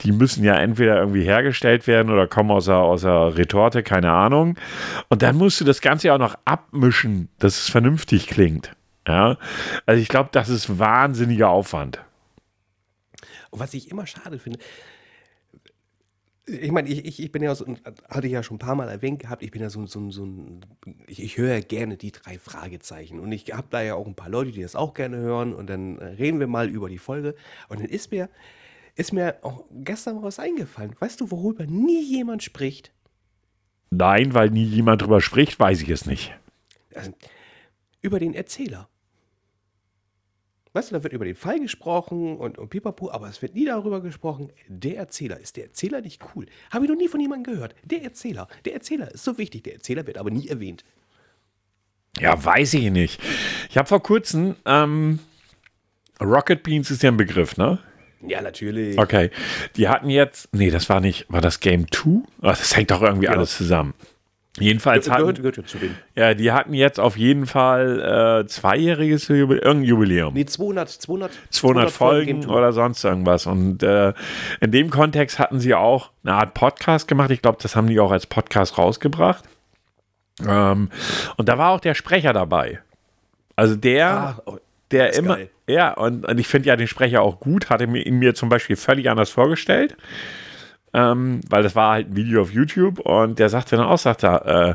Die 0.00 0.12
müssen 0.12 0.42
ja 0.42 0.54
entweder 0.54 0.98
irgendwie 0.98 1.22
hergestellt 1.22 1.86
werden 1.86 2.10
oder 2.10 2.26
kommen 2.26 2.50
aus 2.50 2.64
der, 2.64 2.76
aus 2.76 3.02
der 3.02 3.36
Retorte, 3.36 3.82
keine 3.82 4.10
Ahnung. 4.10 4.56
Und 5.08 5.22
dann 5.22 5.36
musst 5.36 5.60
du 5.60 5.64
das 5.64 5.80
Ganze 5.80 6.08
ja 6.08 6.14
auch 6.14 6.18
noch 6.18 6.36
abmischen, 6.44 7.28
dass 7.38 7.58
es 7.58 7.70
vernünftig 7.70 8.26
klingt. 8.26 8.72
Ja, 9.06 9.36
also 9.86 10.00
ich 10.00 10.08
glaube, 10.08 10.30
das 10.32 10.48
ist 10.48 10.78
wahnsinniger 10.78 11.48
Aufwand. 11.48 12.00
Was 13.50 13.74
ich 13.74 13.90
immer 13.90 14.06
schade 14.06 14.38
finde, 14.38 14.60
ich 16.50 16.70
meine, 16.70 16.88
ich, 16.88 17.04
ich, 17.04 17.22
ich 17.22 17.32
bin 17.32 17.42
ja 17.42 17.54
so, 17.54 17.66
hatte 18.08 18.26
ich 18.26 18.32
ja 18.32 18.42
schon 18.42 18.56
ein 18.56 18.58
paar 18.60 18.74
Mal 18.74 18.88
erwähnt 18.88 19.20
gehabt, 19.20 19.42
ich 19.42 19.50
bin 19.50 19.62
ja 19.62 19.70
so, 19.70 19.86
so, 19.86 20.10
so 20.10 20.24
ein, 20.24 20.60
ich, 21.06 21.22
ich 21.22 21.38
höre 21.38 21.54
ja 21.54 21.60
gerne 21.60 21.96
die 21.96 22.12
drei 22.12 22.38
Fragezeichen. 22.38 23.20
Und 23.20 23.32
ich 23.32 23.52
habe 23.52 23.68
da 23.70 23.82
ja 23.82 23.94
auch 23.94 24.06
ein 24.06 24.14
paar 24.14 24.28
Leute, 24.28 24.52
die 24.52 24.62
das 24.62 24.76
auch 24.76 24.94
gerne 24.94 25.16
hören. 25.18 25.54
Und 25.54 25.68
dann 25.68 25.98
äh, 25.98 26.04
reden 26.04 26.40
wir 26.40 26.46
mal 26.46 26.68
über 26.68 26.88
die 26.88 26.98
Folge. 26.98 27.34
Und 27.68 27.80
dann 27.80 27.88
ist 27.88 28.10
mir, 28.10 28.28
ist 28.96 29.12
mir 29.12 29.36
auch 29.42 29.64
gestern 29.70 30.22
was 30.22 30.38
eingefallen. 30.38 30.94
Weißt 30.98 31.20
du, 31.20 31.30
worüber 31.30 31.66
nie 31.66 32.02
jemand 32.02 32.42
spricht? 32.42 32.92
Nein, 33.90 34.34
weil 34.34 34.50
nie 34.50 34.64
jemand 34.64 35.02
drüber 35.02 35.20
spricht, 35.20 35.58
weiß 35.58 35.82
ich 35.82 35.88
es 35.88 36.06
nicht. 36.06 36.32
Also, 36.94 37.12
über 38.02 38.18
den 38.18 38.34
Erzähler. 38.34 38.88
Weißt 40.72 40.90
du, 40.90 40.94
da 40.94 41.02
wird 41.02 41.12
über 41.12 41.24
den 41.24 41.34
Fall 41.34 41.58
gesprochen 41.58 42.36
und, 42.36 42.56
und 42.56 42.68
pipapo, 42.68 43.10
aber 43.10 43.28
es 43.28 43.42
wird 43.42 43.54
nie 43.54 43.64
darüber 43.64 44.00
gesprochen, 44.00 44.52
der 44.68 44.98
Erzähler. 44.98 45.40
Ist 45.40 45.56
der 45.56 45.64
Erzähler 45.64 46.00
nicht 46.00 46.22
cool? 46.34 46.46
Habe 46.70 46.84
ich 46.84 46.90
noch 46.90 46.96
nie 46.96 47.08
von 47.08 47.20
jemandem 47.20 47.54
gehört. 47.54 47.74
Der 47.82 48.02
Erzähler. 48.02 48.46
Der 48.64 48.74
Erzähler 48.74 49.12
ist 49.12 49.24
so 49.24 49.36
wichtig. 49.36 49.64
Der 49.64 49.74
Erzähler 49.74 50.06
wird 50.06 50.16
aber 50.16 50.30
nie 50.30 50.46
erwähnt. 50.46 50.84
Ja, 52.18 52.42
weiß 52.44 52.74
ich 52.74 52.90
nicht. 52.90 53.20
Ich 53.68 53.78
habe 53.78 53.88
vor 53.88 54.02
kurzem, 54.02 54.56
ähm, 54.64 55.18
Rocket 56.20 56.62
Beans 56.62 56.90
ist 56.90 57.02
ja 57.02 57.10
ein 57.10 57.16
Begriff, 57.16 57.56
ne? 57.56 57.78
Ja, 58.26 58.42
natürlich. 58.42 58.98
Okay. 58.98 59.30
Die 59.76 59.88
hatten 59.88 60.10
jetzt, 60.10 60.48
nee, 60.52 60.70
das 60.70 60.88
war 60.88 61.00
nicht, 61.00 61.26
war 61.32 61.40
das 61.40 61.60
Game 61.60 61.90
2? 61.90 62.22
Das 62.42 62.76
hängt 62.76 62.90
doch 62.90 63.02
irgendwie 63.02 63.26
ja. 63.26 63.32
alles 63.32 63.56
zusammen. 63.56 63.94
Jedenfalls 64.58 65.08
hatten, 65.08 65.34
gehört, 65.34 65.68
zu 65.68 65.78
denen. 65.78 65.96
Ja, 66.16 66.34
die 66.34 66.50
hatten 66.50 66.74
jetzt 66.74 66.98
auf 66.98 67.16
jeden 67.16 67.46
Fall 67.46 68.42
äh, 68.42 68.46
zweijähriges 68.48 69.28
Jubiläum, 69.28 69.50
irgendein 69.50 69.84
Jubiläum. 69.84 70.34
Nee, 70.34 70.44
200, 70.44 70.88
200, 70.88 71.32
200, 71.50 71.50
200 71.50 71.90
Folgen 71.90 72.46
oder 72.46 72.72
sonst 72.72 73.04
irgendwas. 73.04 73.46
Und 73.46 73.84
äh, 73.84 74.12
in 74.60 74.72
dem 74.72 74.90
Kontext 74.90 75.38
hatten 75.38 75.60
sie 75.60 75.74
auch 75.74 76.10
eine 76.24 76.34
Art 76.34 76.54
Podcast 76.54 77.06
gemacht. 77.06 77.30
Ich 77.30 77.42
glaube, 77.42 77.58
das 77.62 77.76
haben 77.76 77.86
die 77.86 78.00
auch 78.00 78.10
als 78.10 78.26
Podcast 78.26 78.76
rausgebracht. 78.76 79.44
Ähm, 80.44 80.90
und 81.36 81.48
da 81.48 81.56
war 81.56 81.70
auch 81.70 81.80
der 81.80 81.94
Sprecher 81.94 82.32
dabei. 82.32 82.80
Also 83.54 83.76
der, 83.76 84.10
ah, 84.10 84.42
oh, 84.46 84.58
der 84.90 85.14
immer, 85.14 85.36
geil. 85.36 85.50
ja, 85.68 85.92
und, 85.92 86.26
und 86.26 86.40
ich 86.40 86.48
finde 86.48 86.68
ja 86.68 86.76
den 86.76 86.88
Sprecher 86.88 87.22
auch 87.22 87.38
gut, 87.38 87.70
hatte 87.70 87.86
mir 87.86 88.04
ihn 88.04 88.18
mir 88.18 88.34
zum 88.34 88.48
Beispiel 88.48 88.74
völlig 88.74 89.08
anders 89.08 89.30
vorgestellt 89.30 89.96
ähm, 90.92 91.40
weil 91.48 91.62
das 91.62 91.76
war 91.76 91.92
halt 91.92 92.10
ein 92.10 92.16
Video 92.16 92.42
auf 92.42 92.52
YouTube 92.52 93.00
und 93.00 93.38
der 93.38 93.48
sagte 93.48 93.76
dann 93.76 93.86
auch, 93.86 93.98
sagt 93.98 94.24
er, 94.24 94.46
äh, 94.46 94.74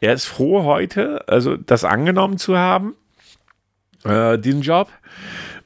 er 0.00 0.12
ist 0.12 0.26
froh 0.26 0.64
heute, 0.64 1.26
also 1.28 1.56
das 1.56 1.84
angenommen 1.84 2.38
zu 2.38 2.58
haben, 2.58 2.94
äh, 4.04 4.38
diesen 4.38 4.62
Job. 4.62 4.88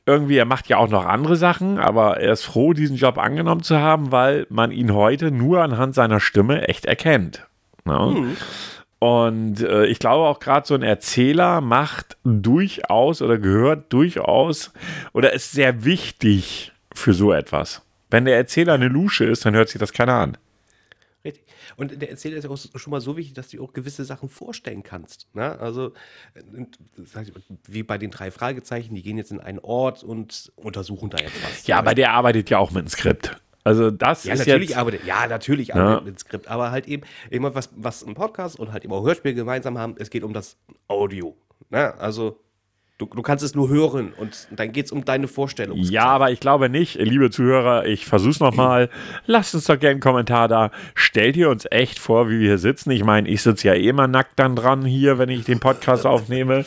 Irgendwie, 0.06 0.36
er 0.36 0.46
macht 0.46 0.68
ja 0.68 0.78
auch 0.78 0.88
noch 0.88 1.04
andere 1.04 1.36
Sachen, 1.36 1.78
aber 1.78 2.18
er 2.18 2.32
ist 2.32 2.44
froh, 2.44 2.72
diesen 2.72 2.96
Job 2.96 3.18
angenommen 3.18 3.62
zu 3.62 3.78
haben, 3.78 4.12
weil 4.12 4.46
man 4.48 4.72
ihn 4.72 4.94
heute 4.94 5.30
nur 5.30 5.62
anhand 5.62 5.94
seiner 5.94 6.20
Stimme 6.20 6.66
echt 6.68 6.86
erkennt. 6.86 7.46
Ne? 7.84 7.98
Mhm. 7.98 8.36
Und 8.98 9.62
äh, 9.62 9.86
ich 9.86 9.98
glaube 9.98 10.28
auch 10.28 10.40
gerade 10.40 10.66
so 10.66 10.74
ein 10.74 10.82
Erzähler 10.82 11.60
macht 11.60 12.16
durchaus 12.24 13.22
oder 13.22 13.38
gehört 13.38 13.92
durchaus 13.92 14.72
oder 15.12 15.32
ist 15.32 15.52
sehr 15.52 15.84
wichtig 15.84 16.72
für 16.94 17.14
so 17.14 17.32
etwas. 17.32 17.82
Wenn 18.10 18.24
der 18.24 18.36
Erzähler 18.36 18.74
eine 18.74 18.88
Lusche 18.88 19.24
ist, 19.24 19.44
dann 19.44 19.54
hört 19.54 19.68
sich 19.68 19.78
das 19.78 19.92
keiner 19.92 20.14
an. 20.14 20.36
Richtig. 21.24 21.44
Und 21.76 22.00
der 22.00 22.10
Erzähler 22.10 22.36
ist 22.36 22.44
ja 22.44 22.50
auch 22.50 22.58
schon 22.78 22.90
mal 22.90 23.00
so 23.00 23.16
wichtig, 23.16 23.34
dass 23.34 23.48
du 23.48 23.62
auch 23.62 23.72
gewisse 23.72 24.04
Sachen 24.04 24.28
vorstellen 24.28 24.82
kannst. 24.82 25.28
Ne? 25.34 25.58
Also, 25.58 25.92
wie 27.66 27.82
bei 27.82 27.98
den 27.98 28.10
drei 28.10 28.30
Fragezeichen, 28.30 28.94
die 28.94 29.02
gehen 29.02 29.18
jetzt 29.18 29.30
in 29.30 29.40
einen 29.40 29.58
Ort 29.58 30.02
und 30.02 30.50
untersuchen 30.56 31.10
da 31.10 31.18
jetzt 31.18 31.42
was. 31.42 31.66
Ja, 31.66 31.78
aber 31.78 31.94
der 31.94 32.12
arbeitet 32.12 32.50
ja 32.50 32.58
auch 32.58 32.70
mit 32.70 32.80
einem 32.80 32.88
Skript. 32.88 33.36
Also 33.62 33.90
das 33.90 34.24
ja, 34.24 34.32
ist 34.32 34.40
natürlich 34.40 34.70
jetzt, 34.70 34.78
arbeitet, 34.78 35.04
ja, 35.04 35.26
natürlich 35.26 35.68
ja. 35.68 35.74
arbeitet 35.74 36.04
mit 36.06 36.18
Skript, 36.18 36.48
aber 36.48 36.70
halt 36.70 36.88
eben 36.88 37.02
immer 37.28 37.54
was, 37.54 37.68
was 37.76 38.02
ein 38.02 38.14
Podcast 38.14 38.58
und 38.58 38.72
halt 38.72 38.84
eben 38.84 38.92
auch 38.94 39.04
Hörspiel 39.04 39.34
gemeinsam 39.34 39.76
haben, 39.76 39.96
es 39.98 40.08
geht 40.08 40.24
um 40.24 40.32
das 40.32 40.56
Audio. 40.88 41.36
Ne? 41.68 41.94
Also 41.98 42.40
Du, 43.00 43.06
du 43.06 43.22
kannst 43.22 43.42
es 43.42 43.54
nur 43.54 43.70
hören 43.70 44.12
und 44.14 44.46
dann 44.50 44.72
geht 44.72 44.84
es 44.84 44.92
um 44.92 45.06
deine 45.06 45.26
Vorstellung. 45.26 45.78
Ja, 45.78 46.04
aber 46.04 46.32
ich 46.32 46.38
glaube 46.38 46.68
nicht, 46.68 46.96
liebe 46.96 47.30
Zuhörer, 47.30 47.86
ich 47.86 48.04
versuch's 48.04 48.40
nochmal. 48.40 48.90
Lasst 49.24 49.54
uns 49.54 49.64
doch 49.64 49.78
gerne 49.78 49.92
einen 49.92 50.00
Kommentar 50.00 50.48
da. 50.48 50.70
Stellt 50.94 51.34
ihr 51.38 51.48
uns 51.48 51.66
echt 51.70 51.98
vor, 51.98 52.28
wie 52.28 52.40
wir 52.40 52.48
hier 52.48 52.58
sitzen? 52.58 52.90
Ich 52.90 53.02
meine, 53.02 53.26
ich 53.26 53.40
sitze 53.40 53.68
ja 53.68 53.74
eh 53.74 53.88
immer 53.88 54.06
nackt 54.06 54.38
dann 54.38 54.54
dran 54.54 54.84
hier, 54.84 55.16
wenn 55.16 55.30
ich 55.30 55.46
den 55.46 55.60
Podcast 55.60 56.04
aufnehme. 56.04 56.66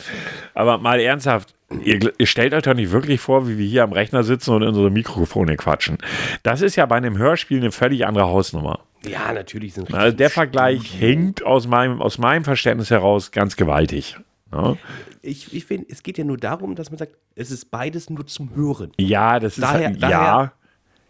Aber 0.54 0.78
mal 0.78 0.98
ernsthaft, 0.98 1.54
Ihr, 1.82 2.12
ihr, 2.18 2.26
stellt 2.26 2.52
euch 2.52 2.62
doch 2.62 2.74
nicht 2.74 2.92
wirklich 2.92 3.20
vor, 3.20 3.48
wie 3.48 3.56
wir 3.58 3.66
hier 3.66 3.84
am 3.84 3.92
Rechner 3.92 4.22
sitzen 4.22 4.50
und 4.54 4.62
unsere 4.62 4.90
Mikrofone 4.90 5.56
quatschen. 5.56 5.98
Das 6.42 6.62
ist 6.62 6.76
ja 6.76 6.86
bei 6.86 6.96
einem 6.96 7.16
Hörspiel 7.16 7.58
eine 7.58 7.72
völlig 7.72 8.06
andere 8.06 8.26
Hausnummer. 8.26 8.80
Ja, 9.04 9.32
natürlich 9.32 9.74
sind 9.74 9.92
Also 9.92 10.16
der 10.16 10.30
Vergleich 10.30 10.82
hinkt 10.86 11.44
aus 11.44 11.66
meinem, 11.66 12.00
aus 12.02 12.18
meinem 12.18 12.44
Verständnis 12.44 12.90
heraus 12.90 13.32
ganz 13.32 13.56
gewaltig. 13.56 14.16
Ja. 14.54 14.76
Ich, 15.22 15.52
ich 15.52 15.64
finde, 15.64 15.86
es 15.90 16.02
geht 16.02 16.18
ja 16.18 16.24
nur 16.24 16.36
darum, 16.36 16.74
dass 16.74 16.90
man 16.90 16.98
sagt, 16.98 17.16
es 17.34 17.50
ist 17.50 17.70
beides 17.70 18.08
nur 18.08 18.26
zum 18.26 18.54
Hören. 18.54 18.92
Ja, 18.98 19.40
das 19.40 19.58
ist 19.58 19.62
daher, 19.62 19.88
halt, 19.88 20.02
daher, 20.02 20.10
ja. 20.10 20.52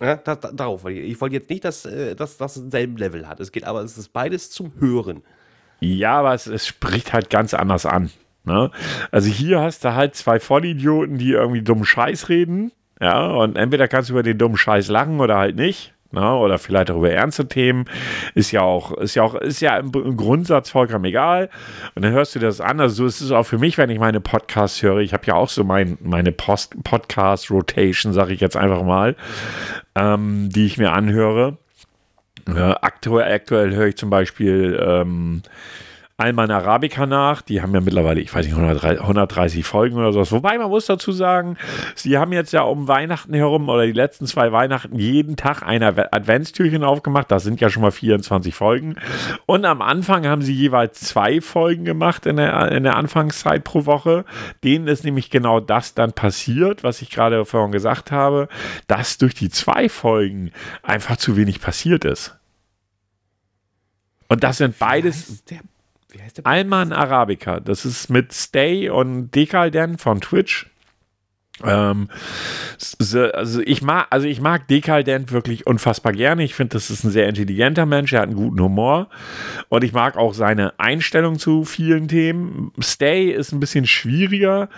Ja, 0.00 0.16
da, 0.16 0.34
da, 0.34 0.52
darauf. 0.52 0.84
Ich 0.86 1.20
wollte 1.20 1.36
jetzt 1.36 1.50
nicht, 1.50 1.64
dass, 1.64 1.84
äh, 1.84 2.14
dass 2.14 2.36
das 2.36 2.54
denselben 2.54 2.96
Level 2.96 3.28
hat. 3.28 3.40
Es 3.40 3.52
geht 3.52 3.64
aber, 3.64 3.82
es 3.82 3.96
ist 3.96 4.12
beides 4.12 4.50
zum 4.50 4.72
Hören. 4.78 5.22
Ja, 5.80 6.18
aber 6.20 6.34
es, 6.34 6.46
es 6.46 6.66
spricht 6.66 7.12
halt 7.12 7.30
ganz 7.30 7.54
anders 7.54 7.86
an. 7.86 8.10
Ne? 8.44 8.70
Also 9.10 9.28
hier 9.28 9.60
hast 9.60 9.84
du 9.84 9.94
halt 9.94 10.14
zwei 10.14 10.40
Vollidioten, 10.40 11.18
die 11.18 11.32
irgendwie 11.32 11.62
dummen 11.62 11.84
Scheiß 11.84 12.28
reden. 12.28 12.72
Ja, 13.00 13.26
und 13.26 13.56
entweder 13.56 13.88
kannst 13.88 14.10
du 14.10 14.14
über 14.14 14.22
den 14.22 14.38
dummen 14.38 14.56
Scheiß 14.56 14.88
lachen 14.88 15.20
oder 15.20 15.36
halt 15.36 15.56
nicht. 15.56 15.93
Ne? 16.14 16.34
Oder 16.34 16.58
vielleicht 16.58 16.90
auch 16.90 16.96
über 16.96 17.10
ernste 17.10 17.46
Themen. 17.46 17.84
Ist 18.34 18.50
ja 18.52 18.62
auch, 18.62 18.92
ist 18.92 19.14
ja 19.14 19.22
auch, 19.22 19.34
ist 19.34 19.60
ja 19.60 19.76
im, 19.76 19.92
im 19.94 20.16
Grundsatz 20.16 20.70
vollkommen 20.70 21.04
egal. 21.04 21.50
Und 21.94 22.04
dann 22.04 22.12
hörst 22.12 22.34
du 22.34 22.38
das 22.38 22.60
an. 22.60 22.80
Also 22.80 22.96
so 22.96 23.06
ist 23.06 23.20
es 23.20 23.30
auch 23.30 23.44
für 23.44 23.58
mich, 23.58 23.76
wenn 23.78 23.90
ich 23.90 23.98
meine 23.98 24.20
Podcasts 24.20 24.82
höre. 24.82 24.98
Ich 24.98 25.12
habe 25.12 25.26
ja 25.26 25.34
auch 25.34 25.48
so 25.48 25.64
mein, 25.64 25.98
meine 26.00 26.32
Podcast-Rotation, 26.32 28.12
sage 28.12 28.32
ich 28.32 28.40
jetzt 28.40 28.56
einfach 28.56 28.82
mal, 28.82 29.16
ähm, 29.94 30.48
die 30.50 30.66
ich 30.66 30.78
mir 30.78 30.92
anhöre. 30.92 31.58
Äh, 32.46 32.74
aktuell, 32.80 33.32
aktuell 33.32 33.74
höre 33.74 33.86
ich 33.86 33.96
zum 33.96 34.10
Beispiel 34.10 34.78
ähm, 34.80 35.42
Alman 36.16 36.52
Arabica 36.52 37.06
nach. 37.06 37.42
Die 37.42 37.60
haben 37.60 37.74
ja 37.74 37.80
mittlerweile, 37.80 38.20
ich 38.20 38.32
weiß 38.32 38.46
nicht, 38.46 38.56
130 38.56 39.64
Folgen 39.64 39.96
oder 39.96 40.12
sowas. 40.12 40.30
Wobei 40.30 40.56
man 40.58 40.70
muss 40.70 40.86
dazu 40.86 41.10
sagen, 41.10 41.56
sie 41.96 42.18
haben 42.18 42.32
jetzt 42.32 42.52
ja 42.52 42.62
um 42.62 42.86
Weihnachten 42.86 43.34
herum 43.34 43.68
oder 43.68 43.84
die 43.84 43.92
letzten 43.92 44.26
zwei 44.26 44.52
Weihnachten 44.52 44.96
jeden 44.96 45.36
Tag 45.36 45.64
ein 45.64 45.82
Adventstürchen 45.82 46.84
aufgemacht. 46.84 47.32
Das 47.32 47.42
sind 47.42 47.60
ja 47.60 47.68
schon 47.68 47.82
mal 47.82 47.90
24 47.90 48.54
Folgen. 48.54 48.94
Und 49.46 49.64
am 49.64 49.82
Anfang 49.82 50.24
haben 50.24 50.42
sie 50.42 50.54
jeweils 50.54 51.00
zwei 51.00 51.40
Folgen 51.40 51.84
gemacht 51.84 52.26
in 52.26 52.36
der, 52.36 52.70
in 52.70 52.84
der 52.84 52.96
Anfangszeit 52.96 53.64
pro 53.64 53.84
Woche. 53.84 54.24
Denen 54.62 54.86
ist 54.86 55.02
nämlich 55.02 55.30
genau 55.30 55.58
das 55.58 55.94
dann 55.94 56.12
passiert, 56.12 56.84
was 56.84 57.02
ich 57.02 57.10
gerade 57.10 57.44
vorhin 57.44 57.72
gesagt 57.72 58.12
habe, 58.12 58.46
dass 58.86 59.18
durch 59.18 59.34
die 59.34 59.50
zwei 59.50 59.88
Folgen 59.88 60.52
einfach 60.84 61.16
zu 61.16 61.36
wenig 61.36 61.60
passiert 61.60 62.04
ist. 62.04 62.36
Und 64.28 64.44
das 64.44 64.58
sind 64.58 64.78
beides. 64.78 65.44
Der 65.46 65.58
wie 66.14 66.22
heißt 66.22 66.38
der? 66.38 66.46
Alman 66.46 66.92
Arabica. 66.92 67.60
Das 67.60 67.84
ist 67.84 68.08
mit 68.08 68.32
Stay 68.32 68.88
und 68.88 69.30
Dekalden 69.32 69.98
von 69.98 70.20
Twitch. 70.20 70.66
Ähm, 71.62 72.08
also 73.32 73.60
ich 73.60 73.80
mag, 73.80 74.08
also 74.10 74.26
ich 74.26 74.40
mag 74.40 74.66
Dekadent 74.66 75.30
wirklich 75.30 75.66
unfassbar 75.66 76.12
gerne. 76.12 76.42
Ich 76.42 76.54
finde, 76.54 76.74
das 76.74 76.90
ist 76.90 77.04
ein 77.04 77.10
sehr 77.10 77.28
intelligenter 77.28 77.86
Mensch. 77.86 78.12
Er 78.12 78.22
hat 78.22 78.28
einen 78.28 78.36
guten 78.36 78.60
Humor 78.60 79.08
und 79.68 79.84
ich 79.84 79.92
mag 79.92 80.16
auch 80.16 80.34
seine 80.34 80.78
Einstellung 80.80 81.38
zu 81.38 81.64
vielen 81.64 82.08
Themen. 82.08 82.72
Stay 82.80 83.30
ist 83.30 83.52
ein 83.52 83.60
bisschen 83.60 83.86
schwieriger, 83.86 84.68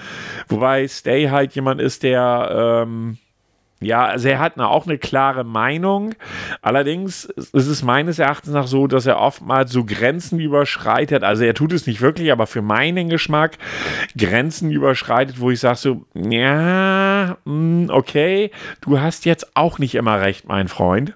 wobei 0.49 0.87
Stay 0.87 1.29
halt 1.31 1.55
jemand 1.55 1.81
ist, 1.81 2.03
der 2.03 2.85
ähm, 2.85 3.17
ja, 3.81 4.07
also 4.07 4.29
er 4.29 4.39
hat 4.39 4.59
auch 4.59 4.87
eine 4.87 4.97
klare 4.97 5.45
Meinung. 5.45 6.15
Allerdings 6.63 7.27
ist 7.27 7.55
es 7.55 7.83
meines 7.83 8.19
Erachtens 8.19 8.55
nach 8.55 8.67
so, 8.67 8.87
dass 8.87 9.05
er 9.05 9.21
oftmals 9.21 9.71
so 9.71 9.85
Grenzen 9.85 10.41
überschreitet. 10.41 11.23
Also 11.23 11.45
er 11.45 11.53
tut 11.53 11.75
es 11.75 11.87
nicht 11.87 12.01
wirklich, 12.01 12.33
aber 12.33 12.47
für 12.47 12.63
meinen 12.63 13.11
Geschmack 13.11 13.59
Grenzen 14.17 14.71
überschreitet, 14.71 15.41
wo 15.41 15.51
ich 15.51 15.61
sage 15.61 15.77
so, 15.77 16.07
ja, 16.15 17.37
hm, 17.45 17.91
okay, 17.91 18.51
du 18.81 18.99
hast 18.99 19.27
jetzt 19.27 19.55
auch 19.55 19.79
nicht 19.79 19.95
immer 19.95 20.23
recht, 20.23 20.49
mein 20.49 20.69
Freund. 20.69 21.15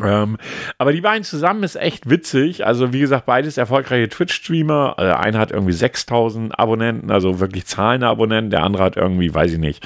Ähm, 0.00 0.38
aber 0.78 0.92
die 0.92 1.00
beiden 1.00 1.24
zusammen 1.24 1.64
ist 1.64 1.74
echt 1.74 2.08
witzig. 2.08 2.64
Also, 2.64 2.92
wie 2.92 3.00
gesagt, 3.00 3.26
beides 3.26 3.56
erfolgreiche 3.56 4.08
Twitch-Streamer. 4.08 4.94
Also, 4.96 5.14
einer 5.14 5.38
hat 5.38 5.50
irgendwie 5.50 5.72
6000 5.72 6.56
Abonnenten, 6.56 7.10
also 7.10 7.40
wirklich 7.40 7.66
zahlende 7.66 8.06
Abonnenten. 8.06 8.50
Der 8.50 8.62
andere 8.62 8.84
hat 8.84 8.96
irgendwie, 8.96 9.34
weiß 9.34 9.54
ich 9.54 9.58
nicht, 9.58 9.84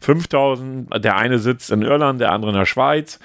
5000. 0.00 1.04
Der 1.04 1.16
eine 1.16 1.38
sitzt 1.38 1.70
in 1.70 1.82
Irland, 1.82 2.20
der 2.20 2.32
andere 2.32 2.50
in 2.50 2.56
der 2.56 2.66
Schweiz. 2.66 3.18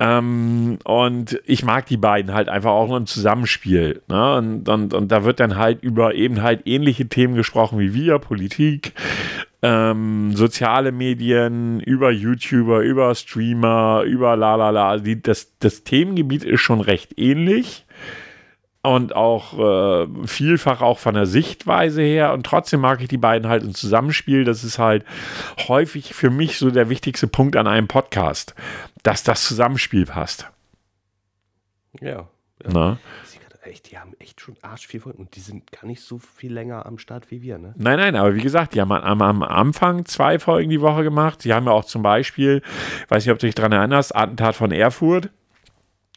Ähm, 0.00 0.78
und 0.84 1.40
ich 1.44 1.64
mag 1.64 1.86
die 1.86 1.96
beiden 1.96 2.32
halt 2.32 2.48
einfach 2.48 2.70
auch 2.70 2.94
im 2.96 3.06
Zusammenspiel. 3.06 4.02
Ne? 4.08 4.36
Und, 4.36 4.68
und, 4.68 4.94
und 4.94 5.10
da 5.10 5.24
wird 5.24 5.40
dann 5.40 5.56
halt 5.56 5.82
über 5.82 6.14
eben 6.14 6.42
halt 6.42 6.66
ähnliche 6.66 7.08
Themen 7.08 7.34
gesprochen 7.34 7.78
wie 7.80 7.94
wir, 7.94 8.18
Politik, 8.18 8.92
ähm, 9.62 10.36
soziale 10.36 10.92
Medien, 10.92 11.80
über 11.80 12.12
YouTuber, 12.12 12.80
über 12.80 13.14
Streamer, 13.14 14.02
über 14.06 14.36
la 14.36 14.54
la 14.54 14.70
la. 14.70 14.90
Also 14.90 15.12
das, 15.20 15.52
das 15.58 15.82
Themengebiet 15.82 16.44
ist 16.44 16.60
schon 16.60 16.80
recht 16.80 17.18
ähnlich 17.18 17.84
und 18.82 19.14
auch 19.14 19.58
äh, 19.58 20.26
vielfach 20.26 20.80
auch 20.80 20.98
von 20.98 21.14
der 21.14 21.26
Sichtweise 21.26 22.02
her. 22.02 22.32
Und 22.32 22.46
trotzdem 22.46 22.80
mag 22.80 23.00
ich 23.00 23.08
die 23.08 23.18
beiden 23.18 23.48
halt 23.48 23.62
im 23.62 23.74
Zusammenspiel. 23.74 24.44
Das 24.44 24.64
ist 24.64 24.78
halt 24.78 25.04
häufig 25.66 26.14
für 26.14 26.30
mich 26.30 26.58
so 26.58 26.70
der 26.70 26.88
wichtigste 26.88 27.26
Punkt 27.26 27.56
an 27.56 27.66
einem 27.66 27.88
Podcast, 27.88 28.54
dass 29.02 29.24
das 29.24 29.44
Zusammenspiel 29.46 30.06
passt. 30.06 30.48
Ja. 32.00 32.28
ja. 32.72 32.98
Echt, 33.62 33.90
die 33.90 33.98
haben 33.98 34.14
echt 34.18 34.40
schon 34.40 34.56
arsch 34.62 34.86
viel 34.86 35.00
Folgen 35.00 35.18
und 35.18 35.36
die 35.36 35.40
sind 35.40 35.70
gar 35.70 35.84
nicht 35.84 36.00
so 36.00 36.18
viel 36.18 36.50
länger 36.50 36.86
am 36.86 36.96
Start 36.96 37.30
wie 37.30 37.42
wir, 37.42 37.58
ne? 37.58 37.74
Nein, 37.76 37.98
nein, 37.98 38.16
aber 38.16 38.34
wie 38.34 38.40
gesagt, 38.40 38.74
die 38.74 38.80
haben 38.80 38.92
am, 38.92 39.20
am 39.20 39.42
Anfang 39.42 40.06
zwei 40.06 40.38
Folgen 40.38 40.70
die 40.70 40.80
Woche 40.80 41.02
gemacht. 41.02 41.42
Sie 41.42 41.52
haben 41.52 41.66
ja 41.66 41.72
auch 41.72 41.84
zum 41.84 42.02
Beispiel, 42.02 42.62
weiß 43.08 43.26
nicht, 43.26 43.32
ob 43.32 43.38
du 43.38 43.46
dich 43.46 43.54
daran 43.54 43.72
erinnerst, 43.72 44.16
Attentat 44.16 44.56
von 44.56 44.72
Erfurt 44.72 45.28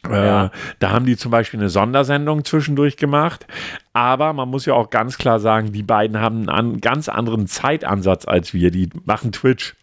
ja. 0.08 0.46
Äh, 0.46 0.50
da 0.78 0.90
haben 0.90 1.06
die 1.06 1.16
zum 1.16 1.30
Beispiel 1.30 1.60
eine 1.60 1.68
Sondersendung 1.68 2.44
zwischendurch 2.44 2.96
gemacht. 2.96 3.46
Aber 3.92 4.32
man 4.32 4.48
muss 4.48 4.66
ja 4.66 4.74
auch 4.74 4.90
ganz 4.90 5.18
klar 5.18 5.38
sagen, 5.40 5.72
die 5.72 5.82
beiden 5.82 6.20
haben 6.20 6.48
einen 6.48 6.80
ganz 6.80 7.08
anderen 7.08 7.46
Zeitansatz 7.46 8.26
als 8.26 8.52
wir. 8.54 8.70
Die 8.70 8.88
machen 9.04 9.32
Twitch. 9.32 9.74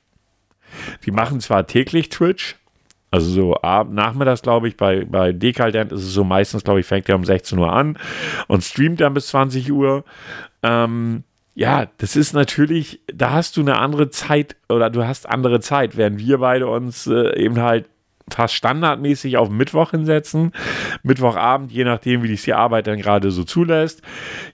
Die 1.05 1.11
machen 1.11 1.39
zwar 1.39 1.67
täglich 1.67 2.09
Twitch, 2.09 2.55
also 3.11 3.29
so 3.31 3.55
ab, 3.55 3.87
nachmittags, 3.91 4.41
glaube 4.41 4.67
ich, 4.67 4.77
bei, 4.77 5.03
bei 5.05 5.31
Dekaldent 5.31 5.91
ist 5.91 6.03
es 6.03 6.13
so 6.13 6.23
meistens, 6.23 6.63
glaube 6.63 6.79
ich, 6.79 6.85
fängt 6.85 7.09
er 7.09 7.15
um 7.15 7.25
16 7.25 7.57
Uhr 7.57 7.71
an 7.71 7.97
und 8.47 8.63
streamt 8.63 9.01
dann 9.01 9.15
bis 9.15 9.27
20 9.27 9.71
Uhr. 9.71 10.03
Ähm, 10.61 11.23
ja, 11.55 11.87
das 11.97 12.15
ist 12.15 12.33
natürlich, 12.33 13.01
da 13.11 13.31
hast 13.31 13.57
du 13.57 13.61
eine 13.61 13.79
andere 13.79 14.09
Zeit 14.11 14.55
oder 14.69 14.89
du 14.89 15.05
hast 15.05 15.27
andere 15.27 15.59
Zeit, 15.59 15.97
während 15.97 16.19
wir 16.19 16.37
beide 16.37 16.67
uns 16.67 17.07
äh, 17.07 17.35
eben 17.35 17.59
halt 17.59 17.89
fast 18.33 18.53
standardmäßig 18.53 19.37
auf 19.37 19.49
Mittwoch 19.49 19.91
hinsetzen. 19.91 20.51
Mittwochabend, 21.03 21.71
je 21.71 21.83
nachdem, 21.83 22.23
wie 22.23 22.27
dich 22.27 22.43
die 22.43 22.53
Arbeit 22.53 22.87
dann 22.87 22.99
gerade 22.99 23.31
so 23.31 23.43
zulässt. 23.43 24.01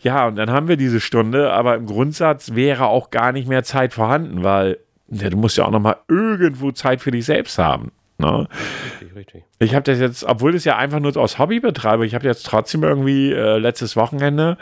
Ja, 0.02 0.28
und 0.28 0.36
dann 0.36 0.52
haben 0.52 0.68
wir 0.68 0.78
diese 0.78 1.00
Stunde, 1.00 1.52
aber 1.52 1.76
im 1.76 1.86
Grundsatz 1.86 2.56
wäre 2.56 2.88
auch 2.88 3.10
gar 3.10 3.32
nicht 3.32 3.48
mehr 3.48 3.64
Zeit 3.64 3.94
vorhanden, 3.94 4.44
weil 4.44 4.78
ja, 5.10 5.30
du 5.30 5.38
musst 5.38 5.58
ja 5.58 5.66
auch 5.66 5.72
noch 5.72 5.80
mal 5.80 5.98
irgendwo 6.08 6.72
Zeit 6.72 7.02
für 7.02 7.12
dich 7.12 7.26
selbst 7.26 7.58
haben. 7.58 7.92
Ne? 8.18 8.48
Richtig, 8.86 9.16
richtig. 9.16 9.44
Ich 9.60 9.76
habe 9.76 9.84
das 9.84 10.00
jetzt, 10.00 10.24
obwohl 10.24 10.54
das 10.54 10.64
ja 10.64 10.78
einfach 10.78 11.00
nur 11.00 11.16
aus 11.18 11.38
Hobby 11.38 11.60
betreibe, 11.60 12.06
ich 12.06 12.16
habe 12.16 12.26
jetzt 12.26 12.46
trotzdem 12.46 12.84
irgendwie 12.84 13.32
äh, 13.32 13.58
letztes 13.58 13.96
Wochenende, 13.98 14.58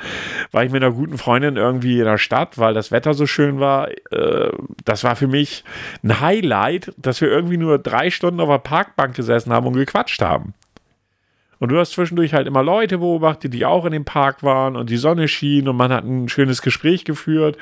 war 0.52 0.64
ich 0.64 0.72
mit 0.72 0.84
einer 0.84 0.94
guten 0.94 1.18
Freundin 1.20 1.56
irgendwie 1.56 2.00
in 2.00 2.06
der 2.06 2.18
Stadt, 2.18 2.58
weil 2.58 2.74
das 2.74 2.92
Wetter 2.92 3.14
so 3.14 3.28
schön 3.28 3.60
war. 3.60 3.90
Äh, 4.12 4.52
das 4.86 5.04
war 5.04 5.16
für 5.16 5.28
mich 5.28 5.64
ein 6.04 6.20
Highlight, 6.20 6.94
dass 6.98 7.22
wir 7.22 7.30
irgendwie 7.30 7.58
nur 7.58 7.78
drei 7.78 8.10
Stunden 8.10 8.40
auf 8.40 8.50
der 8.50 8.58
Parkbank 8.58 9.16
gesessen 9.16 9.54
haben 9.54 9.68
und 9.68 9.74
gequatscht 9.74 10.22
haben. 10.22 10.56
Und 11.64 11.70
du 11.70 11.80
hast 11.80 11.94
zwischendurch 11.94 12.34
halt 12.34 12.46
immer 12.46 12.62
Leute 12.62 12.98
beobachtet, 12.98 13.54
die 13.54 13.66
auch 13.66 13.86
in 13.86 13.94
dem 13.94 14.04
Park 14.04 14.44
waren 14.44 14.76
und 14.76 14.90
die 14.90 14.98
Sonne 14.98 15.30
schien 15.30 15.70
und 15.70 15.78
man 15.78 15.94
hat 15.94 16.04
ein 16.04 16.28
schönes 16.28 16.62
Gespräch 16.62 17.06
geführt. 17.06 17.56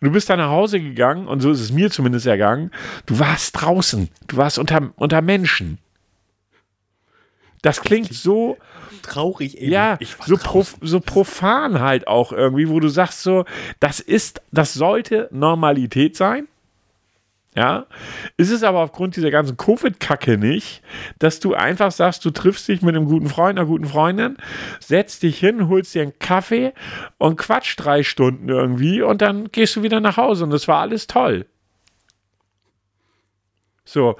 Und 0.00 0.08
du 0.08 0.10
bist 0.10 0.28
dann 0.28 0.40
nach 0.40 0.50
Hause 0.50 0.80
gegangen 0.80 1.28
und 1.28 1.38
so 1.38 1.52
ist 1.52 1.60
es 1.60 1.70
mir 1.70 1.88
zumindest 1.92 2.26
ergangen. 2.26 2.72
Du 3.06 3.20
warst 3.20 3.52
draußen, 3.52 4.08
du 4.26 4.36
warst 4.36 4.58
unter, 4.58 4.90
unter 4.96 5.22
Menschen. 5.22 5.78
Das 7.62 7.82
klingt 7.82 8.12
so 8.12 8.56
traurig. 9.02 9.58
Eben. 9.58 9.70
Ja, 9.70 9.96
so, 10.24 10.36
prof, 10.36 10.74
so 10.80 10.98
profan 10.98 11.78
halt 11.78 12.08
auch 12.08 12.32
irgendwie, 12.32 12.68
wo 12.68 12.80
du 12.80 12.88
sagst 12.88 13.22
so, 13.22 13.44
das 13.78 14.00
ist, 14.00 14.42
das 14.50 14.74
sollte 14.74 15.28
Normalität 15.30 16.16
sein. 16.16 16.48
Ja, 17.56 17.86
ist 18.36 18.50
es 18.50 18.62
aber 18.62 18.80
aufgrund 18.80 19.16
dieser 19.16 19.30
ganzen 19.30 19.56
Covid-Kacke 19.56 20.36
nicht, 20.36 20.82
dass 21.18 21.40
du 21.40 21.54
einfach 21.54 21.90
sagst, 21.90 22.22
du 22.26 22.30
triffst 22.30 22.68
dich 22.68 22.82
mit 22.82 22.94
einem 22.94 23.06
guten 23.06 23.30
Freund, 23.30 23.58
einer 23.58 23.66
guten 23.66 23.86
Freundin, 23.86 24.36
setzt 24.78 25.22
dich 25.22 25.38
hin, 25.38 25.66
holst 25.68 25.94
dir 25.94 26.02
einen 26.02 26.18
Kaffee 26.18 26.74
und 27.16 27.36
quatscht 27.36 27.82
drei 27.82 28.02
Stunden 28.02 28.50
irgendwie 28.50 29.00
und 29.00 29.22
dann 29.22 29.50
gehst 29.52 29.74
du 29.74 29.82
wieder 29.82 30.00
nach 30.00 30.18
Hause 30.18 30.44
und 30.44 30.50
das 30.50 30.68
war 30.68 30.82
alles 30.82 31.06
toll. 31.06 31.46
So. 33.86 34.16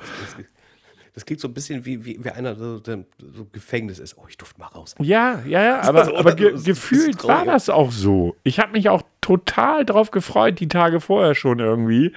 Das 1.12 1.26
klingt 1.26 1.40
so 1.40 1.49
ein 1.49 1.55
bisschen 1.55 1.85
wie, 1.85 2.05
wie, 2.07 2.25
wie 2.25 2.31
einer 2.31 2.55
so, 2.55 2.78
so 2.78 3.47
Gefängnis 3.52 3.99
ist. 3.99 4.16
Oh, 4.16 4.25
ich 4.28 4.38
durfte 4.38 4.61
mal 4.61 4.69
raus. 4.69 4.95
Ja, 4.99 5.43
ja, 5.47 5.62
ja, 5.62 5.81
aber, 5.83 6.16
aber 6.16 6.35
ge 6.35 6.52
gefühlt 6.62 7.23
war 7.25 7.45
das 7.45 7.69
auch 7.69 7.93
so. 7.93 8.37
Ich 8.45 8.61
habe 8.61 8.73
mich 8.73 8.88
auch 8.88 9.02
total 9.26 9.85
drauf 9.85 10.12
gefreut, 10.12 10.61
die 10.61 10.68
Tage 10.68 11.00
vorher 11.00 11.35
schon 11.35 11.59
irgendwie, 11.59 12.12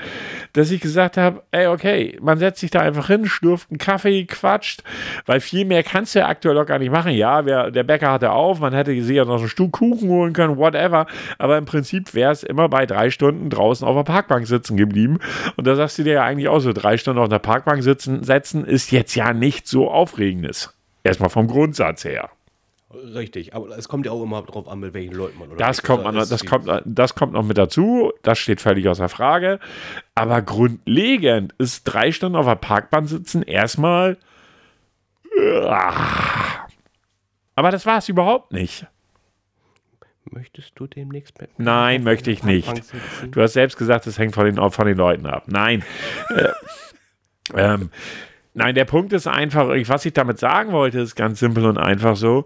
dass 0.54 0.70
ich 0.70 0.80
gesagt 0.80 1.18
habe, 1.18 1.42
ey, 1.50 1.66
okay, 1.66 2.16
man 2.22 2.38
setzt 2.38 2.60
sich 2.60 2.70
da 2.70 2.82
einfach 2.82 3.08
hin, 3.08 3.25
schlürft 3.25 3.72
einen 3.72 3.80
Kaffee, 3.80 4.25
quatscht, 4.25 4.84
weil 5.25 5.39
viel 5.39 5.66
mehr 5.66 5.82
kannst 5.82 6.13
du 6.13 6.20
ja 6.20 6.28
aktuell 6.28 6.56
auch 6.60 6.68
gar 6.68 6.78
nicht 6.78 6.92
machen. 6.92 7.12
Ja, 7.13 7.48
wer, 7.48 7.72
der 7.72 7.82
Bäcker 7.82 8.12
hatte 8.12 8.32
auf, 8.32 8.60
man 8.60 8.75
hätte 8.75 8.92
sich 9.01 9.16
ja 9.16 9.25
noch 9.25 9.42
ein 9.42 9.50
Stück 9.50 9.72
Kuchen 9.72 10.08
holen 10.08 10.34
können, 10.34 10.58
whatever, 10.58 11.08
aber 11.39 11.58
im 11.58 11.66
Prinzip 11.66 12.13
wäre 12.13 12.32
es 12.32 12.44
immer 12.44 12.70
bei 12.70 12.86
drei 12.86 13.10
Stunden 13.10 13.50
draußen 13.50 13.88
auf 13.88 13.96
der 13.96 14.04
Parkbank 14.04 14.46
sitzen 14.46 14.78
geblieben 14.78 15.18
und 15.56 15.66
da 15.66 15.75
sagst 15.75 15.98
du 15.98 16.04
dir 16.04 16.13
ja 16.13 16.24
eigentlich 16.24 16.48
auch 16.48 16.60
so, 16.60 16.74
drei 16.74 16.98
Stunden 16.98 17.20
auf 17.20 17.30
der 17.30 17.39
Parkbank 17.39 17.82
sitzen, 17.82 18.24
setzen 18.24 18.66
ist 18.66 18.92
jetzt 18.92 19.16
ja 19.16 19.34
nicht 19.34 19.68
so 19.68 19.89
aufregendes. 19.89 20.75
Erstmal 21.04 21.30
vom 21.32 21.48
Grundsatz 21.48 22.06
her. 22.06 22.30
Richtig, 22.91 23.53
aber 23.53 23.77
es 23.77 23.88
kommt 23.88 24.08
ja 24.08 24.12
auch 24.12 24.24
immer 24.24 24.41
drauf 24.41 24.67
an, 24.67 24.79
mit 24.79 24.96
welchen 24.96 25.13
Leuten 25.13 25.38
man 25.38 25.50
oder 25.50 25.58
Das 25.58 25.84
kommt, 25.84 26.03
man, 26.03 26.15
das, 26.15 26.43
kommt, 26.43 26.67
das 26.86 27.13
kommt 27.13 27.34
noch 27.34 27.43
mit 27.43 27.58
dazu, 27.58 28.12
das 28.24 28.39
steht 28.39 28.62
völlig 28.62 28.88
außer 28.88 29.10
Frage. 29.10 29.60
Aber 30.15 30.41
grundlegend 30.41 31.53
ist 31.60 31.84
drei 31.84 32.12
Stunden 32.12 32.36
auf 32.36 32.48
der 32.48 32.55
Parkbahn 32.55 33.05
sitzen 33.05 33.43
erstmal. 33.43 34.17
Aber 37.55 37.69
das 37.69 37.86
war 37.86 38.00
es 38.00 38.10
überhaupt 38.10 38.53
nicht. 38.53 38.88
Möchtest 40.31 40.72
du 40.75 40.88
demnächst 40.88 41.39
mit 41.39 41.60
Nein, 41.60 42.03
möchte 42.03 42.31
ich 42.31 42.43
nicht. 42.43 42.72
Du 43.31 43.41
hast 43.41 43.53
selbst 43.53 43.77
gesagt, 43.77 44.08
es 44.08 44.17
hängt 44.17 44.34
von 44.34 44.46
den, 44.46 44.72
von 44.72 44.88
den 44.88 44.98
Leuten 44.98 45.27
ab. 45.27 45.43
Nein. 45.48 45.84
äh, 46.36 46.51
ähm, 47.55 47.91
Nein, 48.53 48.75
der 48.75 48.86
Punkt 48.86 49.13
ist 49.13 49.27
einfach, 49.27 49.70
was 49.70 50.06
ich 50.06 50.13
damit 50.13 50.39
sagen 50.39 50.72
wollte, 50.72 51.00
ist 51.00 51.15
ganz 51.15 51.39
simpel 51.39 51.65
und 51.65 51.77
einfach 51.77 52.15
so. 52.15 52.46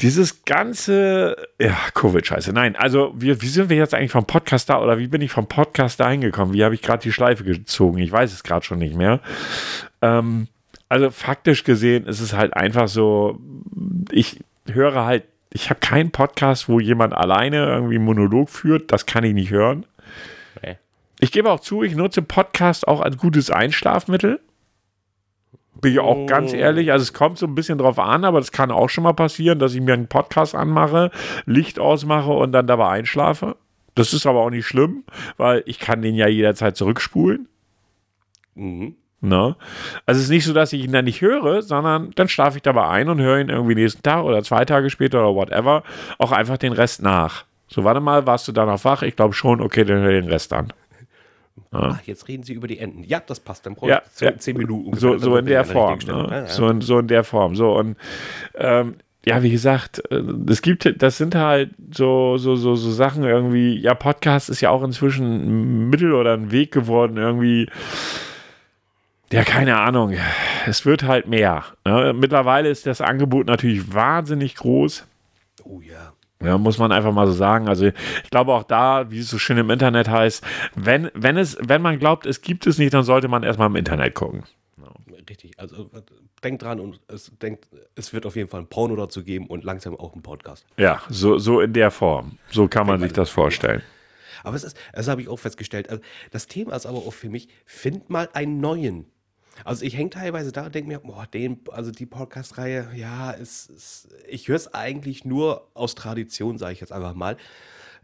Dieses 0.00 0.44
ganze, 0.44 1.36
ja, 1.58 1.76
Covid-Scheiße. 1.94 2.52
Nein, 2.52 2.76
also 2.76 3.14
wie, 3.16 3.40
wie 3.40 3.46
sind 3.46 3.70
wir 3.70 3.76
jetzt 3.76 3.94
eigentlich 3.94 4.10
vom 4.10 4.26
Podcast 4.26 4.68
da 4.68 4.82
oder 4.82 4.98
wie 4.98 5.06
bin 5.06 5.22
ich 5.22 5.30
vom 5.30 5.46
Podcast 5.46 6.00
da 6.00 6.10
hingekommen? 6.10 6.52
Wie 6.52 6.64
habe 6.64 6.74
ich 6.74 6.82
gerade 6.82 7.02
die 7.02 7.12
Schleife 7.12 7.44
gezogen? 7.44 7.98
Ich 7.98 8.10
weiß 8.10 8.32
es 8.32 8.42
gerade 8.42 8.64
schon 8.64 8.78
nicht 8.78 8.96
mehr. 8.96 9.20
Ähm, 10.02 10.48
also 10.88 11.10
faktisch 11.10 11.64
gesehen 11.64 12.06
ist 12.06 12.20
es 12.20 12.34
halt 12.34 12.54
einfach 12.54 12.88
so, 12.88 13.38
ich 14.10 14.40
höre 14.66 15.04
halt, 15.04 15.24
ich 15.50 15.70
habe 15.70 15.80
keinen 15.80 16.10
Podcast, 16.10 16.68
wo 16.68 16.80
jemand 16.80 17.14
alleine 17.14 17.64
irgendwie 17.66 17.94
einen 17.94 18.04
Monolog 18.04 18.50
führt. 18.50 18.92
Das 18.92 19.06
kann 19.06 19.24
ich 19.24 19.32
nicht 19.32 19.50
hören. 19.50 19.86
Ich 21.20 21.32
gebe 21.32 21.50
auch 21.50 21.60
zu, 21.60 21.82
ich 21.82 21.94
nutze 21.94 22.20
Podcast 22.22 22.86
auch 22.86 23.00
als 23.00 23.16
gutes 23.16 23.50
Einschlafmittel. 23.50 24.40
Bin 25.84 25.92
ich 25.92 25.98
auch 25.98 26.16
oh. 26.16 26.24
ganz 26.24 26.54
ehrlich, 26.54 26.92
also 26.92 27.02
es 27.02 27.12
kommt 27.12 27.36
so 27.36 27.44
ein 27.44 27.54
bisschen 27.54 27.76
drauf 27.76 27.98
an, 27.98 28.24
aber 28.24 28.40
das 28.40 28.52
kann 28.52 28.70
auch 28.70 28.88
schon 28.88 29.04
mal 29.04 29.12
passieren, 29.12 29.58
dass 29.58 29.74
ich 29.74 29.82
mir 29.82 29.92
einen 29.92 30.06
Podcast 30.06 30.54
anmache, 30.54 31.10
Licht 31.44 31.78
ausmache 31.78 32.30
und 32.30 32.52
dann 32.52 32.66
dabei 32.66 32.88
einschlafe. 32.88 33.56
Das 33.94 34.14
ist 34.14 34.24
aber 34.24 34.40
auch 34.40 34.48
nicht 34.48 34.66
schlimm, 34.66 35.04
weil 35.36 35.62
ich 35.66 35.78
kann 35.78 36.00
den 36.00 36.14
ja 36.14 36.26
jederzeit 36.26 36.74
zurückspulen. 36.74 37.48
Mhm. 38.54 38.94
Ne? 39.20 39.56
Also 40.06 40.20
es 40.20 40.24
ist 40.24 40.30
nicht 40.30 40.46
so, 40.46 40.54
dass 40.54 40.72
ich 40.72 40.82
ihn 40.82 40.92
dann 40.92 41.04
nicht 41.04 41.20
höre, 41.20 41.60
sondern 41.60 42.12
dann 42.14 42.28
schlafe 42.28 42.56
ich 42.56 42.62
dabei 42.62 42.88
ein 42.88 43.10
und 43.10 43.20
höre 43.20 43.40
ihn 43.40 43.50
irgendwie 43.50 43.74
nächsten 43.74 44.02
Tag 44.02 44.24
oder 44.24 44.42
zwei 44.42 44.64
Tage 44.64 44.88
später 44.88 45.18
oder 45.18 45.34
whatever 45.34 45.82
auch 46.16 46.32
einfach 46.32 46.56
den 46.56 46.72
Rest 46.72 47.02
nach. 47.02 47.44
So, 47.68 47.84
warte 47.84 48.00
mal, 48.00 48.26
warst 48.26 48.48
du 48.48 48.52
da 48.52 48.64
noch 48.64 48.82
wach? 48.84 49.02
Ich 49.02 49.16
glaube 49.16 49.34
schon, 49.34 49.60
okay, 49.60 49.84
dann 49.84 49.98
höre 49.98 50.12
den 50.12 50.30
Rest 50.30 50.54
an. 50.54 50.72
Ach, 51.70 52.02
jetzt 52.02 52.28
reden 52.28 52.42
Sie 52.42 52.52
über 52.52 52.68
die 52.68 52.78
Enten. 52.78 53.02
Ja, 53.04 53.20
das 53.20 53.40
passt. 53.40 53.66
Dann 53.66 53.74
brauche 53.74 53.90
ja, 53.90 54.02
ich 54.14 54.20
ja. 54.20 54.36
zehn 54.36 54.56
Minuten. 54.56 54.96
So, 54.96 55.18
so 55.18 55.36
in 55.36 55.46
der 55.46 55.64
Form. 55.64 55.98
Ne? 56.06 56.46
So, 56.48 56.68
in, 56.68 56.80
so 56.80 56.98
in 56.98 57.08
der 57.08 57.24
Form. 57.24 57.56
So 57.56 57.76
und 57.76 57.96
ähm, 58.54 58.96
ja, 59.26 59.42
wie 59.42 59.50
gesagt, 59.50 60.02
äh, 60.10 60.22
es 60.48 60.62
gibt, 60.62 61.02
das 61.02 61.16
sind 61.16 61.34
halt 61.34 61.70
so, 61.92 62.36
so, 62.36 62.56
so, 62.56 62.74
so 62.74 62.90
Sachen 62.90 63.24
irgendwie, 63.24 63.78
ja, 63.78 63.94
Podcast 63.94 64.50
ist 64.50 64.60
ja 64.60 64.70
auch 64.70 64.82
inzwischen 64.82 65.24
ein 65.24 65.90
Mittel 65.90 66.12
oder 66.12 66.34
ein 66.34 66.50
Weg 66.50 66.72
geworden, 66.72 67.16
irgendwie. 67.16 67.68
Ja, 69.32 69.42
keine 69.42 69.78
Ahnung. 69.78 70.14
Es 70.66 70.86
wird 70.86 71.02
halt 71.02 71.26
mehr. 71.26 71.64
Ne? 71.84 72.12
Mittlerweile 72.12 72.68
ist 72.68 72.86
das 72.86 73.00
Angebot 73.00 73.46
natürlich 73.46 73.92
wahnsinnig 73.92 74.54
groß. 74.56 75.06
Oh 75.64 75.80
ja. 75.80 76.13
Ja, 76.42 76.58
muss 76.58 76.78
man 76.78 76.92
einfach 76.92 77.12
mal 77.12 77.26
so 77.26 77.32
sagen. 77.32 77.68
Also 77.68 77.86
ich 77.86 78.30
glaube 78.30 78.52
auch 78.52 78.64
da, 78.64 79.10
wie 79.10 79.20
es 79.20 79.30
so 79.30 79.38
schön 79.38 79.56
im 79.56 79.70
Internet 79.70 80.08
heißt, 80.08 80.44
wenn, 80.74 81.10
wenn, 81.14 81.36
es, 81.36 81.56
wenn 81.60 81.80
man 81.80 81.98
glaubt, 81.98 82.26
es 82.26 82.42
gibt 82.42 82.66
es 82.66 82.78
nicht, 82.78 82.92
dann 82.92 83.04
sollte 83.04 83.28
man 83.28 83.42
erstmal 83.42 83.68
im 83.68 83.76
Internet 83.76 84.14
gucken. 84.14 84.44
Richtig, 85.28 85.58
also 85.58 85.90
denkt 86.42 86.62
dran 86.62 86.80
und 86.80 87.00
es 87.08 87.32
denkt, 87.40 87.68
es 87.94 88.12
wird 88.12 88.26
auf 88.26 88.36
jeden 88.36 88.50
Fall 88.50 88.60
ein 88.60 88.66
Porno 88.66 88.94
dazu 88.94 89.24
geben 89.24 89.46
und 89.46 89.64
langsam 89.64 89.96
auch 89.96 90.14
ein 90.14 90.22
Podcast. 90.22 90.66
Ja, 90.76 91.00
so, 91.08 91.38
so 91.38 91.60
in 91.60 91.72
der 91.72 91.90
Form. 91.90 92.38
So 92.50 92.68
kann 92.68 92.86
man 92.86 93.00
sich 93.00 93.12
das 93.12 93.30
vorstellen. 93.30 93.82
Aber 94.42 94.56
es 94.56 94.64
ist, 94.64 94.76
das 94.92 95.08
habe 95.08 95.22
ich 95.22 95.28
auch 95.28 95.38
festgestellt. 95.38 95.88
Also 95.88 96.02
das 96.30 96.46
Thema 96.46 96.76
ist 96.76 96.84
aber 96.84 96.98
auch 96.98 97.12
für 97.12 97.30
mich, 97.30 97.48
find 97.64 98.10
mal 98.10 98.28
einen 98.34 98.60
neuen. 98.60 99.06
Also 99.64 99.84
ich 99.84 99.96
hänge 99.96 100.10
teilweise 100.10 100.50
da 100.50 100.66
und 100.66 100.74
denke 100.74 100.88
mir, 100.88 100.98
boah, 100.98 101.26
den, 101.26 101.60
also 101.70 101.92
die 101.92 102.06
Podcast-Reihe, 102.06 102.88
ja, 102.96 103.30
ist, 103.30 103.70
ist 103.70 104.08
ich 104.28 104.48
höre 104.48 104.56
es 104.56 104.74
eigentlich 104.74 105.24
nur 105.24 105.68
aus 105.74 105.94
Tradition, 105.94 106.58
sage 106.58 106.72
ich 106.72 106.80
jetzt 106.80 106.92
einfach 106.92 107.14
mal. 107.14 107.36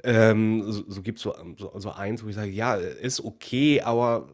Ähm, 0.04 0.62
so 0.70 0.84
so 0.88 1.02
gibt 1.02 1.18
es 1.18 1.24
so, 1.24 1.34
so, 1.58 1.72
so 1.76 1.90
eins, 1.92 2.24
wo 2.24 2.28
ich 2.28 2.34
sage, 2.34 2.50
ja, 2.50 2.74
ist 2.76 3.20
okay, 3.20 3.82
aber 3.82 4.28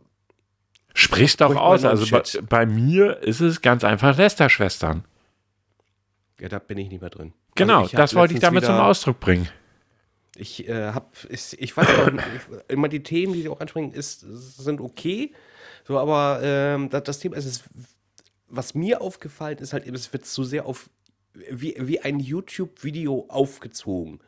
Sprich's 0.94 1.36
doch 1.36 1.54
aus. 1.54 1.84
Also 1.84 2.06
bei, 2.10 2.22
bei, 2.48 2.66
mir 2.66 3.18
ist 3.22 3.40
es 3.40 3.60
ganz 3.60 3.84
einfach 3.84 4.16
Lester-Schwestern. 4.16 5.04
Ja, 6.40 6.48
da 6.48 6.58
bin 6.58 6.78
ich 6.78 6.88
nicht 6.88 7.02
mehr 7.02 7.10
drin. 7.10 7.34
Genau, 7.54 7.82
also 7.82 7.96
das 7.96 8.14
wollte 8.14 8.32
ich 8.32 8.40
damit 8.40 8.64
zum 8.64 8.76
Ausdruck 8.76 9.20
bringen. 9.20 9.48
Ich 10.36 10.66
äh, 10.68 10.92
habe, 10.92 11.06
ich, 11.28 11.60
ich 11.60 11.76
weiß 11.76 11.86
aber, 11.98 12.22
immer 12.68 12.88
die 12.88 13.02
Themen, 13.02 13.34
die 13.34 13.42
sie 13.42 13.48
auch 13.50 13.60
ansprechen, 13.60 13.92
ist, 13.92 14.20
sind 14.20 14.80
okay. 14.80 15.34
So, 15.86 15.98
aber 15.98 16.40
ähm, 16.42 16.90
das, 16.90 17.04
das, 17.04 17.18
Thema 17.20 17.36
ist, 17.36 17.46
es, 17.46 17.64
was 18.48 18.74
mir 18.74 19.00
aufgefallen 19.00 19.58
ist, 19.58 19.72
halt, 19.72 19.86
es 19.86 20.12
wird 20.12 20.26
zu 20.26 20.42
sehr 20.42 20.66
auf 20.66 20.90
wie, 21.50 21.76
wie 21.78 22.00
ein 22.00 22.18
YouTube-Video 22.18 23.26
aufgezogen. 23.28 24.20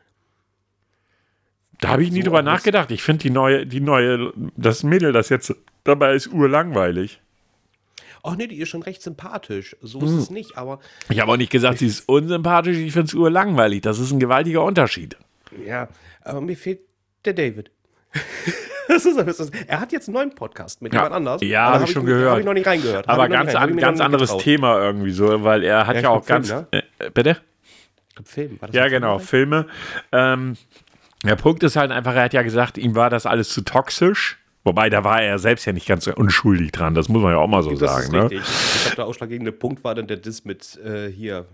Da 1.81 1.89
habe 1.89 2.03
ich 2.03 2.11
nie 2.11 2.19
so, 2.19 2.25
drüber 2.25 2.41
nachgedacht. 2.41 2.91
Ich 2.91 3.01
finde 3.01 3.23
die 3.23 3.29
neue, 3.29 3.65
die 3.65 3.79
neue, 3.79 4.33
das 4.55 4.83
Mädel, 4.83 5.11
das 5.11 5.29
jetzt 5.29 5.55
dabei 5.83 6.13
ist, 6.13 6.27
urlangweilig. 6.27 7.21
Ach 8.21 8.35
nee, 8.35 8.47
die 8.47 8.57
ist 8.59 8.69
schon 8.69 8.83
recht 8.83 9.01
sympathisch. 9.01 9.75
So 9.81 9.99
ist 9.99 10.11
hm. 10.11 10.19
es 10.19 10.29
nicht, 10.29 10.57
aber. 10.57 10.79
Ich 11.09 11.19
habe 11.19 11.31
auch 11.31 11.37
nicht 11.37 11.51
gesagt, 11.51 11.79
sie 11.79 11.87
ist 11.87 12.07
unsympathisch, 12.07 12.77
ich 12.77 12.91
finde 12.91 13.07
es 13.07 13.13
urlangweilig. 13.13 13.81
Das 13.81 13.99
ist 13.99 14.11
ein 14.11 14.19
gewaltiger 14.19 14.63
Unterschied. 14.63 15.17
Ja, 15.65 15.87
aber 16.21 16.41
mir 16.41 16.57
fehlt 16.57 16.81
der 17.25 17.33
David. 17.33 17.71
er 19.67 19.79
hat 19.79 19.91
jetzt 19.91 20.07
einen 20.07 20.15
neuen 20.15 20.35
Podcast 20.35 20.81
mit 20.81 20.93
ja, 20.93 20.99
jemand 20.99 21.15
anders. 21.15 21.41
Ja, 21.41 21.73
habe 21.73 21.83
ich 21.83 21.91
schon 21.91 22.05
gehört. 22.05 22.31
Habe 22.31 22.39
ich 22.39 22.45
noch 22.45 22.53
nicht 22.53 22.67
reingehört. 22.67 23.07
Aber 23.07 23.29
ganz, 23.29 23.53
an, 23.55 23.77
ganz 23.77 23.99
anderes. 24.01 24.35
Thema 24.37 24.79
irgendwie 24.79 25.11
so, 25.11 25.43
weil 25.43 25.63
er 25.63 25.85
hat 25.85 25.95
ja, 25.95 26.01
ja 26.03 26.09
auch 26.09 26.23
Film, 26.23 26.43
ganz. 26.43 26.49
Ne? 26.49 26.67
Äh, 26.71 27.09
bitte? 27.13 27.37
Film, 28.23 28.59
war 28.59 28.67
das 28.67 28.75
ja, 28.75 28.87
genau, 28.87 29.19
Filme. 29.19 29.67
Ähm, 30.11 30.57
der 31.23 31.35
Punkt 31.35 31.63
ist 31.63 31.75
halt 31.75 31.91
einfach, 31.91 32.15
er 32.15 32.23
hat 32.23 32.33
ja 32.33 32.41
gesagt, 32.41 32.77
ihm 32.77 32.95
war 32.95 33.09
das 33.09 33.25
alles 33.25 33.49
zu 33.49 33.61
toxisch. 33.61 34.37
Wobei, 34.63 34.89
da 34.89 35.03
war 35.03 35.21
er 35.21 35.39
selbst 35.39 35.65
ja 35.65 35.71
nicht 35.71 35.87
ganz 35.87 36.05
unschuldig 36.07 36.71
dran, 36.71 36.93
das 36.93 37.07
muss 37.07 37.21
man 37.21 37.31
ja 37.31 37.37
auch 37.37 37.47
mal 37.47 37.63
so 37.63 37.71
das 37.71 37.79
sagen. 37.79 38.11
Ne? 38.11 38.27
Ich 38.31 38.81
glaube, 38.81 38.95
der 38.97 39.05
ausschlaggebende 39.05 39.51
Punkt 39.51 39.83
war 39.83 39.95
dann 39.95 40.07
der 40.07 40.17
Diss 40.17 40.43
mit 40.43 40.77
äh, 40.83 41.09
hier, 41.09 41.45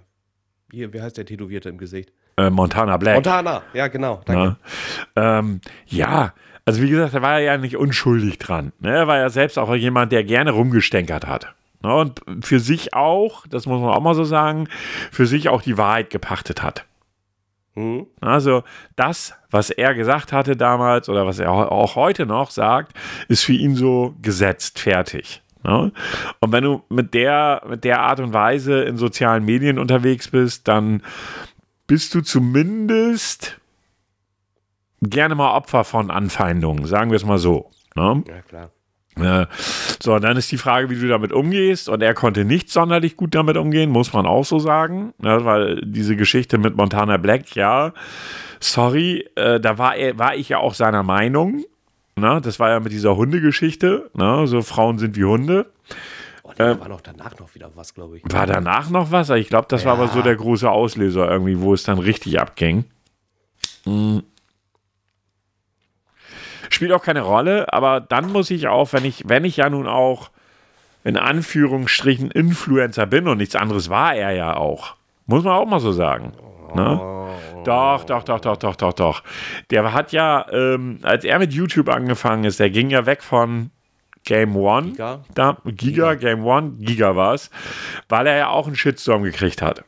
hier, 0.71 0.91
wie 0.91 1.01
heißt 1.01 1.17
der 1.17 1.25
Tätowierte 1.25 1.69
im 1.69 1.77
Gesicht? 1.77 2.11
Äh, 2.37 2.49
Montana 2.49 2.97
Black. 2.97 3.15
Montana, 3.15 3.61
ja, 3.73 3.87
genau. 3.87 4.21
Danke. 4.25 4.57
Ähm, 5.15 5.61
ja, 5.87 6.33
also 6.65 6.81
wie 6.81 6.89
gesagt, 6.89 7.13
er 7.13 7.21
war 7.21 7.39
ja 7.39 7.57
nicht 7.57 7.77
unschuldig 7.77 8.39
dran. 8.39 8.73
Ne? 8.79 8.91
Er 8.91 9.07
war 9.07 9.17
ja 9.17 9.29
selbst 9.29 9.57
auch 9.57 9.73
jemand, 9.75 10.11
der 10.11 10.23
gerne 10.23 10.51
rumgestänkert 10.51 11.27
hat. 11.27 11.53
Ne? 11.83 11.93
Und 11.93 12.21
für 12.41 12.59
sich 12.59 12.93
auch, 12.93 13.45
das 13.47 13.67
muss 13.67 13.79
man 13.79 13.91
auch 13.91 14.01
mal 14.01 14.15
so 14.15 14.23
sagen, 14.23 14.67
für 15.11 15.27
sich 15.27 15.47
auch 15.49 15.61
die 15.61 15.77
Wahrheit 15.77 16.09
gepachtet 16.09 16.63
hat. 16.63 16.85
Mhm. 17.75 18.07
Also 18.19 18.63
das, 18.95 19.35
was 19.51 19.69
er 19.69 19.93
gesagt 19.93 20.33
hatte 20.33 20.57
damals 20.57 21.07
oder 21.07 21.25
was 21.27 21.39
er 21.39 21.51
auch 21.51 21.95
heute 21.95 22.25
noch 22.25 22.49
sagt, 22.49 22.93
ist 23.27 23.43
für 23.43 23.53
ihn 23.53 23.75
so 23.75 24.15
gesetzt, 24.21 24.79
fertig. 24.79 25.43
Ne? 25.63 25.91
Und 26.39 26.51
wenn 26.51 26.63
du 26.63 26.83
mit 26.89 27.13
der, 27.13 27.61
mit 27.69 27.83
der 27.83 28.01
Art 28.01 28.19
und 28.19 28.33
Weise 28.33 28.81
in 28.83 28.97
sozialen 28.97 29.45
Medien 29.45 29.77
unterwegs 29.77 30.29
bist, 30.29 30.67
dann 30.67 31.01
bist 31.87 32.13
du 32.15 32.21
zumindest 32.21 33.59
gerne 35.01 35.35
mal 35.35 35.51
Opfer 35.55 35.83
von 35.83 36.09
Anfeindungen, 36.11 36.85
sagen 36.85 37.11
wir 37.11 37.17
es 37.17 37.25
mal 37.25 37.37
so. 37.37 37.71
Ne? 37.95 38.23
Ja, 38.27 38.41
klar. 38.41 38.71
So, 40.01 40.19
dann 40.19 40.35
ist 40.35 40.51
die 40.51 40.57
Frage, 40.57 40.89
wie 40.89 40.99
du 40.99 41.07
damit 41.07 41.31
umgehst. 41.31 41.87
Und 41.87 42.03
er 42.03 42.13
konnte 42.13 42.43
nicht 42.43 42.69
sonderlich 42.69 43.15
gut 43.15 43.33
damit 43.33 43.55
umgehen, 43.55 43.89
muss 43.89 44.11
man 44.11 44.25
auch 44.25 44.43
so 44.43 44.59
sagen. 44.59 45.13
Ne? 45.19 45.45
Weil 45.45 45.81
diese 45.85 46.15
Geschichte 46.15 46.57
mit 46.57 46.75
Montana 46.75 47.17
Black, 47.17 47.55
ja, 47.55 47.93
sorry, 48.59 49.25
äh, 49.35 49.59
da 49.59 49.77
war, 49.77 49.95
er, 49.95 50.19
war 50.19 50.35
ich 50.35 50.49
ja 50.49 50.57
auch 50.57 50.73
seiner 50.73 51.03
Meinung. 51.03 51.63
Ne? 52.17 52.41
Das 52.43 52.59
war 52.59 52.69
ja 52.69 52.79
mit 52.79 52.91
dieser 52.91 53.15
Hundegeschichte. 53.15 54.09
Ne? 54.13 54.47
So, 54.47 54.61
Frauen 54.61 54.97
sind 54.97 55.15
wie 55.15 55.23
Hunde. 55.23 55.67
Oh, 56.55 56.63
da 56.63 56.79
war 56.79 56.87
noch 56.89 57.01
danach 57.01 57.37
noch 57.39 57.53
wieder 57.53 57.69
was, 57.75 57.93
glaube 57.93 58.17
ich. 58.17 58.23
War 58.25 58.45
danach 58.45 58.89
noch 58.89 59.11
was? 59.11 59.29
Ich 59.31 59.49
glaube, 59.49 59.67
das 59.69 59.83
ja. 59.83 59.87
war 59.87 59.97
aber 59.97 60.07
so 60.07 60.21
der 60.21 60.35
große 60.35 60.69
Auslöser 60.69 61.29
irgendwie, 61.29 61.59
wo 61.59 61.73
es 61.73 61.83
dann 61.83 61.99
richtig 61.99 62.39
abging. 62.39 62.85
Mhm. 63.85 64.23
Spielt 66.69 66.91
auch 66.93 67.03
keine 67.03 67.21
Rolle, 67.21 67.71
aber 67.73 67.99
dann 67.99 68.31
muss 68.31 68.49
ich 68.49 68.67
auch, 68.67 68.93
wenn 68.93 69.05
ich, 69.05 69.23
wenn 69.27 69.45
ich 69.45 69.57
ja 69.57 69.69
nun 69.69 69.87
auch 69.87 70.31
in 71.03 71.17
Anführungsstrichen 71.17 72.31
Influencer 72.31 73.05
bin 73.05 73.27
und 73.27 73.37
nichts 73.37 73.55
anderes 73.55 73.89
war 73.89 74.15
er 74.15 74.31
ja 74.31 74.57
auch. 74.57 74.95
Muss 75.27 75.43
man 75.43 75.53
auch 75.53 75.65
mal 75.65 75.79
so 75.79 75.91
sagen. 75.91 76.33
Ne? 76.73 76.99
Doch, 77.63 78.03
doch, 78.03 78.23
doch, 78.23 78.39
doch, 78.39 78.57
doch, 78.57 78.75
doch, 78.75 78.93
doch. 78.93 79.23
Der 79.71 79.93
hat 79.93 80.11
ja, 80.11 80.45
ähm, 80.51 80.99
als 81.03 81.23
er 81.23 81.39
mit 81.39 81.53
YouTube 81.53 81.89
angefangen 81.89 82.43
ist, 82.43 82.59
der 82.59 82.69
ging 82.69 82.89
ja 82.89 83.05
weg 83.05 83.23
von 83.23 83.71
Game 84.25 84.55
One. 84.55 84.91
Giga? 84.91 85.23
Da, 85.33 85.57
Giga, 85.65 86.15
Game 86.15 86.43
One, 86.43 86.73
Giga 86.79 87.15
war 87.15 87.33
es, 87.33 87.49
weil 88.09 88.27
er 88.27 88.37
ja 88.37 88.49
auch 88.49 88.67
einen 88.67 88.75
Shitstorm 88.75 89.23
gekriegt 89.23 89.61
hat. 89.61 89.83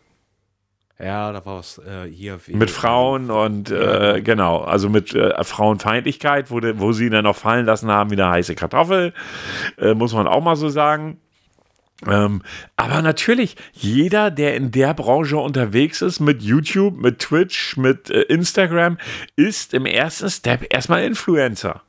Ja, 0.99 1.31
da 1.31 1.45
war 1.45 1.59
es 1.59 1.77
äh, 1.77 2.09
hier. 2.09 2.39
Mit 2.47 2.71
Frauen 2.71 3.29
und 3.29 3.69
äh, 3.69 4.21
genau, 4.23 4.61
also 4.61 4.89
mit 4.89 5.13
äh, 5.13 5.43
Frauenfeindlichkeit, 5.43 6.49
wo, 6.49 6.59
de, 6.59 6.79
wo 6.79 6.91
sie 6.91 7.05
ihn 7.05 7.11
dann 7.11 7.25
noch 7.25 7.35
fallen 7.35 7.67
lassen 7.67 7.91
haben 7.91 8.09
wie 8.09 8.15
eine 8.15 8.29
heiße 8.29 8.55
Kartoffel, 8.55 9.13
äh, 9.77 9.93
muss 9.93 10.13
man 10.13 10.27
auch 10.27 10.43
mal 10.43 10.55
so 10.55 10.69
sagen. 10.69 11.19
Ähm, 12.05 12.41
aber 12.75 13.01
natürlich, 13.01 13.55
jeder, 13.73 14.31
der 14.31 14.55
in 14.55 14.71
der 14.71 14.93
Branche 14.93 15.37
unterwegs 15.37 16.01
ist, 16.01 16.19
mit 16.19 16.41
YouTube, 16.41 16.97
mit 16.97 17.19
Twitch, 17.19 17.77
mit 17.77 18.09
äh, 18.09 18.21
Instagram, 18.21 18.97
ist 19.35 19.73
im 19.73 19.85
ersten 19.85 20.29
Step 20.29 20.65
erstmal 20.71 21.03
Influencer. 21.03 21.81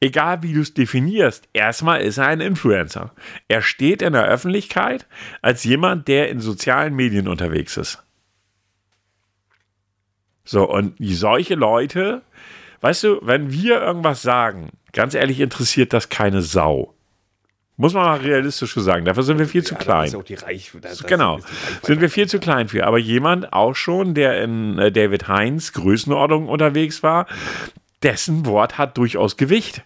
Egal 0.00 0.42
wie 0.42 0.52
du 0.52 0.60
es 0.60 0.74
definierst, 0.74 1.48
erstmal 1.52 2.02
ist 2.02 2.18
er 2.18 2.26
ein 2.26 2.40
Influencer. 2.40 3.12
Er 3.48 3.62
steht 3.62 4.02
in 4.02 4.12
der 4.12 4.26
Öffentlichkeit 4.26 5.06
als 5.40 5.64
jemand, 5.64 6.06
der 6.06 6.28
in 6.28 6.40
sozialen 6.40 6.94
Medien 6.94 7.28
unterwegs 7.28 7.76
ist. 7.76 8.02
So, 10.44 10.68
und 10.68 10.94
solche 11.00 11.54
Leute, 11.54 12.22
weißt 12.82 13.04
du, 13.04 13.20
wenn 13.22 13.52
wir 13.52 13.80
irgendwas 13.80 14.22
sagen, 14.22 14.70
ganz 14.92 15.14
ehrlich 15.14 15.40
interessiert 15.40 15.92
das 15.92 16.08
keine 16.08 16.42
Sau. 16.42 16.94
Muss 17.78 17.92
man 17.92 18.04
mal 18.04 18.18
realistisch 18.18 18.74
sagen. 18.74 19.04
Dafür 19.04 19.22
sind 19.22 19.38
wir 19.38 19.46
viel 19.46 19.62
zu 19.62 19.74
ja, 19.74 19.80
klein. 19.80 20.14
Auch 20.14 20.22
die 20.22 20.34
Reich, 20.34 20.72
genau. 21.06 21.40
Sind 21.82 22.00
wir 22.00 22.08
viel 22.08 22.26
zu 22.26 22.38
klein 22.38 22.68
für. 22.68 22.86
Aber 22.86 22.98
jemand 22.98 23.52
auch 23.52 23.74
schon, 23.74 24.14
der 24.14 24.42
in 24.42 24.78
äh, 24.78 24.90
David 24.90 25.28
Heinz 25.28 25.74
Größenordnung 25.74 26.48
unterwegs 26.48 27.02
war, 27.02 27.26
dessen 28.02 28.46
Wort 28.46 28.78
hat 28.78 28.96
durchaus 28.96 29.36
Gewicht. 29.36 29.82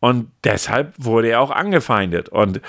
Und 0.00 0.30
deshalb 0.44 0.94
wurde 0.96 1.28
er 1.28 1.40
auch 1.40 1.50
angefeindet. 1.50 2.28
Und 2.28 2.60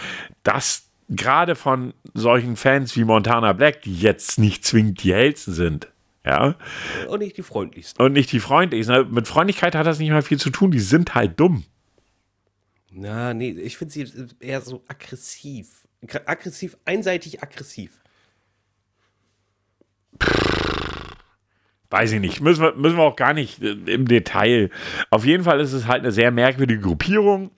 das 0.43 0.89
gerade 1.09 1.55
von 1.55 1.93
solchen 2.13 2.55
Fans 2.55 2.95
wie 2.95 3.03
Montana 3.03 3.53
Black, 3.53 3.81
die 3.81 3.95
jetzt 3.95 4.39
nicht 4.39 4.65
zwingend 4.65 5.03
die 5.03 5.13
hellsten 5.13 5.53
sind. 5.53 5.87
Ja. 6.25 6.55
Und 7.07 7.19
nicht 7.19 7.37
die 7.37 7.43
freundlichsten. 7.43 8.03
Und 8.03 8.13
nicht 8.13 8.31
die 8.31 8.39
freundlichsten. 8.39 9.11
Mit 9.11 9.27
Freundlichkeit 9.27 9.75
hat 9.75 9.85
das 9.85 9.99
nicht 9.99 10.11
mal 10.11 10.21
viel 10.21 10.39
zu 10.39 10.49
tun. 10.49 10.71
Die 10.71 10.79
sind 10.79 11.15
halt 11.15 11.39
dumm. 11.39 11.65
Na, 12.91 13.33
nee, 13.33 13.51
ich 13.51 13.77
finde 13.77 13.93
sie 13.93 14.07
eher 14.39 14.61
so 14.61 14.83
aggressiv. 14.87 15.87
Aggressiv, 16.25 16.77
einseitig 16.85 17.43
aggressiv. 17.43 17.99
Weiß 21.89 22.11
ich 22.11 22.19
nicht. 22.19 22.41
Müssen 22.41 22.61
wir, 22.61 22.73
müssen 22.75 22.97
wir 22.97 23.03
auch 23.03 23.15
gar 23.15 23.33
nicht 23.33 23.61
äh, 23.61 23.71
im 23.71 24.07
Detail. 24.07 24.69
Auf 25.09 25.25
jeden 25.25 25.43
Fall 25.43 25.59
ist 25.59 25.73
es 25.73 25.87
halt 25.87 26.03
eine 26.03 26.11
sehr 26.11 26.31
merkwürdige 26.31 26.81
Gruppierung. 26.81 27.51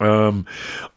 Ähm, 0.00 0.46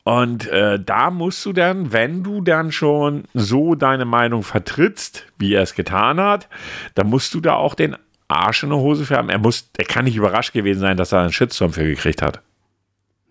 und 0.04 0.47
äh, 0.47 0.80
da 0.84 1.12
musst 1.12 1.45
du 1.45 1.54
dann, 1.54 1.91
wenn 1.91 2.23
du 2.23 2.41
dann 2.41 2.71
schon 2.71 3.23
so 3.34 3.75
deine 3.75 4.06
Meinung 4.06 4.43
vertrittst, 4.43 5.28
wie 5.38 5.54
er 5.54 5.63
es 5.63 5.73
getan 5.73 6.19
hat, 6.19 6.49
dann 6.95 7.08
musst 7.08 7.34
du 7.34 7.41
da 7.41 7.54
auch 7.54 7.75
den 7.75 7.95
Arsch 8.28 8.63
in 8.63 8.69
der 8.69 8.80
Hose 8.80 9.06
für 9.06 9.17
haben. 9.17 9.30
Er, 9.30 9.39
muss, 9.39 9.69
er 9.78 9.86
kann 9.86 10.06
nicht 10.06 10.15
überrascht 10.15 10.54
gewesen 10.54 10.80
sein, 10.80 10.97
dass 10.97 11.12
er 11.12 11.21
einen 11.21 11.32
Shitstorm 11.32 11.73
für 11.73 11.86
gekriegt 11.86 12.21
hat. 12.21 12.41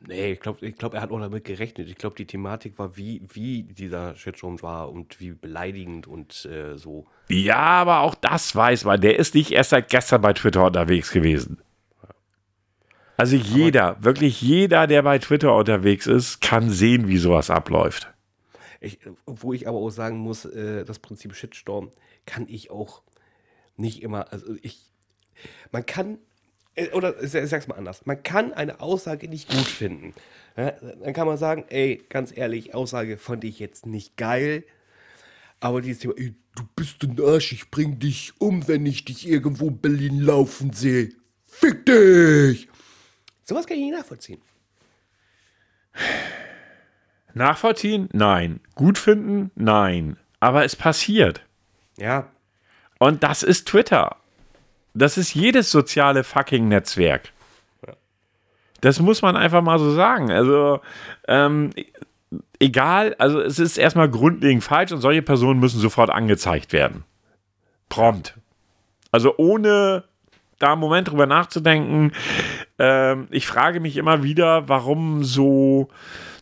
Nee, 0.08 0.32
ich 0.32 0.40
glaube, 0.40 0.66
ich 0.66 0.74
glaub, 0.76 0.94
er 0.94 1.02
hat 1.02 1.10
auch 1.10 1.20
damit 1.20 1.44
gerechnet. 1.44 1.86
Ich 1.86 1.96
glaube, 1.96 2.16
die 2.16 2.24
Thematik 2.24 2.78
war, 2.78 2.96
wie, 2.96 3.20
wie 3.30 3.62
dieser 3.62 4.14
Shitstorm 4.16 4.62
war 4.62 4.90
und 4.90 5.20
wie 5.20 5.32
beleidigend 5.32 6.06
und 6.06 6.46
äh, 6.46 6.78
so. 6.78 7.06
Ja, 7.28 7.58
aber 7.58 8.00
auch 8.00 8.14
das 8.14 8.56
weiß 8.56 8.84
man. 8.84 9.02
Der 9.02 9.18
ist 9.18 9.34
nicht 9.34 9.52
erst 9.52 9.68
seit 9.68 9.90
gestern 9.90 10.22
bei 10.22 10.32
Twitter 10.32 10.64
unterwegs 10.64 11.10
gewesen. 11.10 11.58
Also 13.18 13.36
jeder, 13.36 14.02
wirklich 14.02 14.40
jeder, 14.40 14.86
der 14.86 15.02
bei 15.02 15.18
Twitter 15.18 15.54
unterwegs 15.54 16.06
ist, 16.06 16.40
kann 16.40 16.70
sehen, 16.70 17.08
wie 17.08 17.18
sowas 17.18 17.50
abläuft. 17.50 18.10
Ich, 18.80 19.00
wo 19.26 19.52
ich 19.52 19.68
aber 19.68 19.76
auch 19.76 19.90
sagen 19.90 20.16
muss, 20.16 20.46
äh, 20.46 20.86
das 20.86 21.00
Prinzip 21.00 21.34
Shitstorm 21.34 21.90
kann 22.24 22.46
ich 22.48 22.70
auch 22.70 23.02
nicht 23.76 24.02
immer, 24.02 24.32
also 24.32 24.54
ich, 24.62 24.90
man 25.70 25.84
kann, 25.84 26.16
oder 26.92 27.22
ich 27.22 27.30
sag's 27.30 27.68
mal 27.68 27.76
anders, 27.76 28.06
man 28.06 28.22
kann 28.22 28.52
eine 28.52 28.80
Aussage 28.80 29.28
nicht 29.28 29.50
gut 29.50 29.66
finden. 29.66 30.14
Ja, 30.56 30.72
dann 30.72 31.12
kann 31.12 31.26
man 31.26 31.36
sagen, 31.36 31.64
ey, 31.68 32.04
ganz 32.08 32.36
ehrlich, 32.36 32.74
Aussage 32.74 33.16
fand 33.16 33.44
ich 33.44 33.58
jetzt 33.58 33.86
nicht 33.86 34.16
geil, 34.16 34.64
aber 35.60 35.80
dieses 35.80 36.00
Thema, 36.00 36.14
ey, 36.16 36.34
du 36.56 36.62
bist 36.76 37.02
ein 37.02 37.16
Arsch, 37.20 37.52
ich 37.52 37.70
bring 37.70 37.98
dich 37.98 38.32
um, 38.38 38.66
wenn 38.68 38.86
ich 38.86 39.04
dich 39.04 39.28
irgendwo 39.28 39.68
in 39.68 39.78
Berlin 39.78 40.20
laufen 40.20 40.72
sehe. 40.72 41.10
Fick 41.44 41.86
dich! 41.86 42.68
Sowas 43.44 43.66
kann 43.66 43.76
ich 43.78 43.84
nicht 43.84 43.96
nachvollziehen. 43.96 44.40
Nachvollziehen? 47.34 48.08
Nein. 48.12 48.60
Gut 48.74 48.98
finden? 48.98 49.50
Nein. 49.54 50.16
Aber 50.40 50.64
es 50.64 50.76
passiert. 50.76 51.42
Ja, 51.96 52.30
Und 52.98 53.22
das 53.22 53.42
ist 53.42 53.66
Twitter. 53.68 54.16
Das 54.98 55.16
ist 55.16 55.34
jedes 55.34 55.70
soziale 55.70 56.24
fucking 56.24 56.68
Netzwerk. 56.68 57.32
Das 58.80 59.00
muss 59.00 59.22
man 59.22 59.36
einfach 59.36 59.62
mal 59.62 59.78
so 59.78 59.92
sagen. 59.92 60.30
Also, 60.30 60.80
ähm, 61.26 61.70
egal, 62.60 63.14
also 63.18 63.40
es 63.40 63.58
ist 63.58 63.76
erstmal 63.76 64.08
grundlegend 64.08 64.62
falsch 64.62 64.92
und 64.92 65.00
solche 65.00 65.22
Personen 65.22 65.60
müssen 65.60 65.80
sofort 65.80 66.10
angezeigt 66.10 66.72
werden. 66.72 67.04
Prompt. 67.88 68.34
Also 69.10 69.34
ohne 69.36 70.04
da 70.58 70.72
einen 70.72 70.80
Moment 70.80 71.08
drüber 71.08 71.26
nachzudenken. 71.26 72.12
Ähm, 72.78 73.28
ich 73.30 73.46
frage 73.46 73.80
mich 73.80 73.96
immer 73.96 74.22
wieder, 74.22 74.68
warum 74.68 75.24
so 75.24 75.88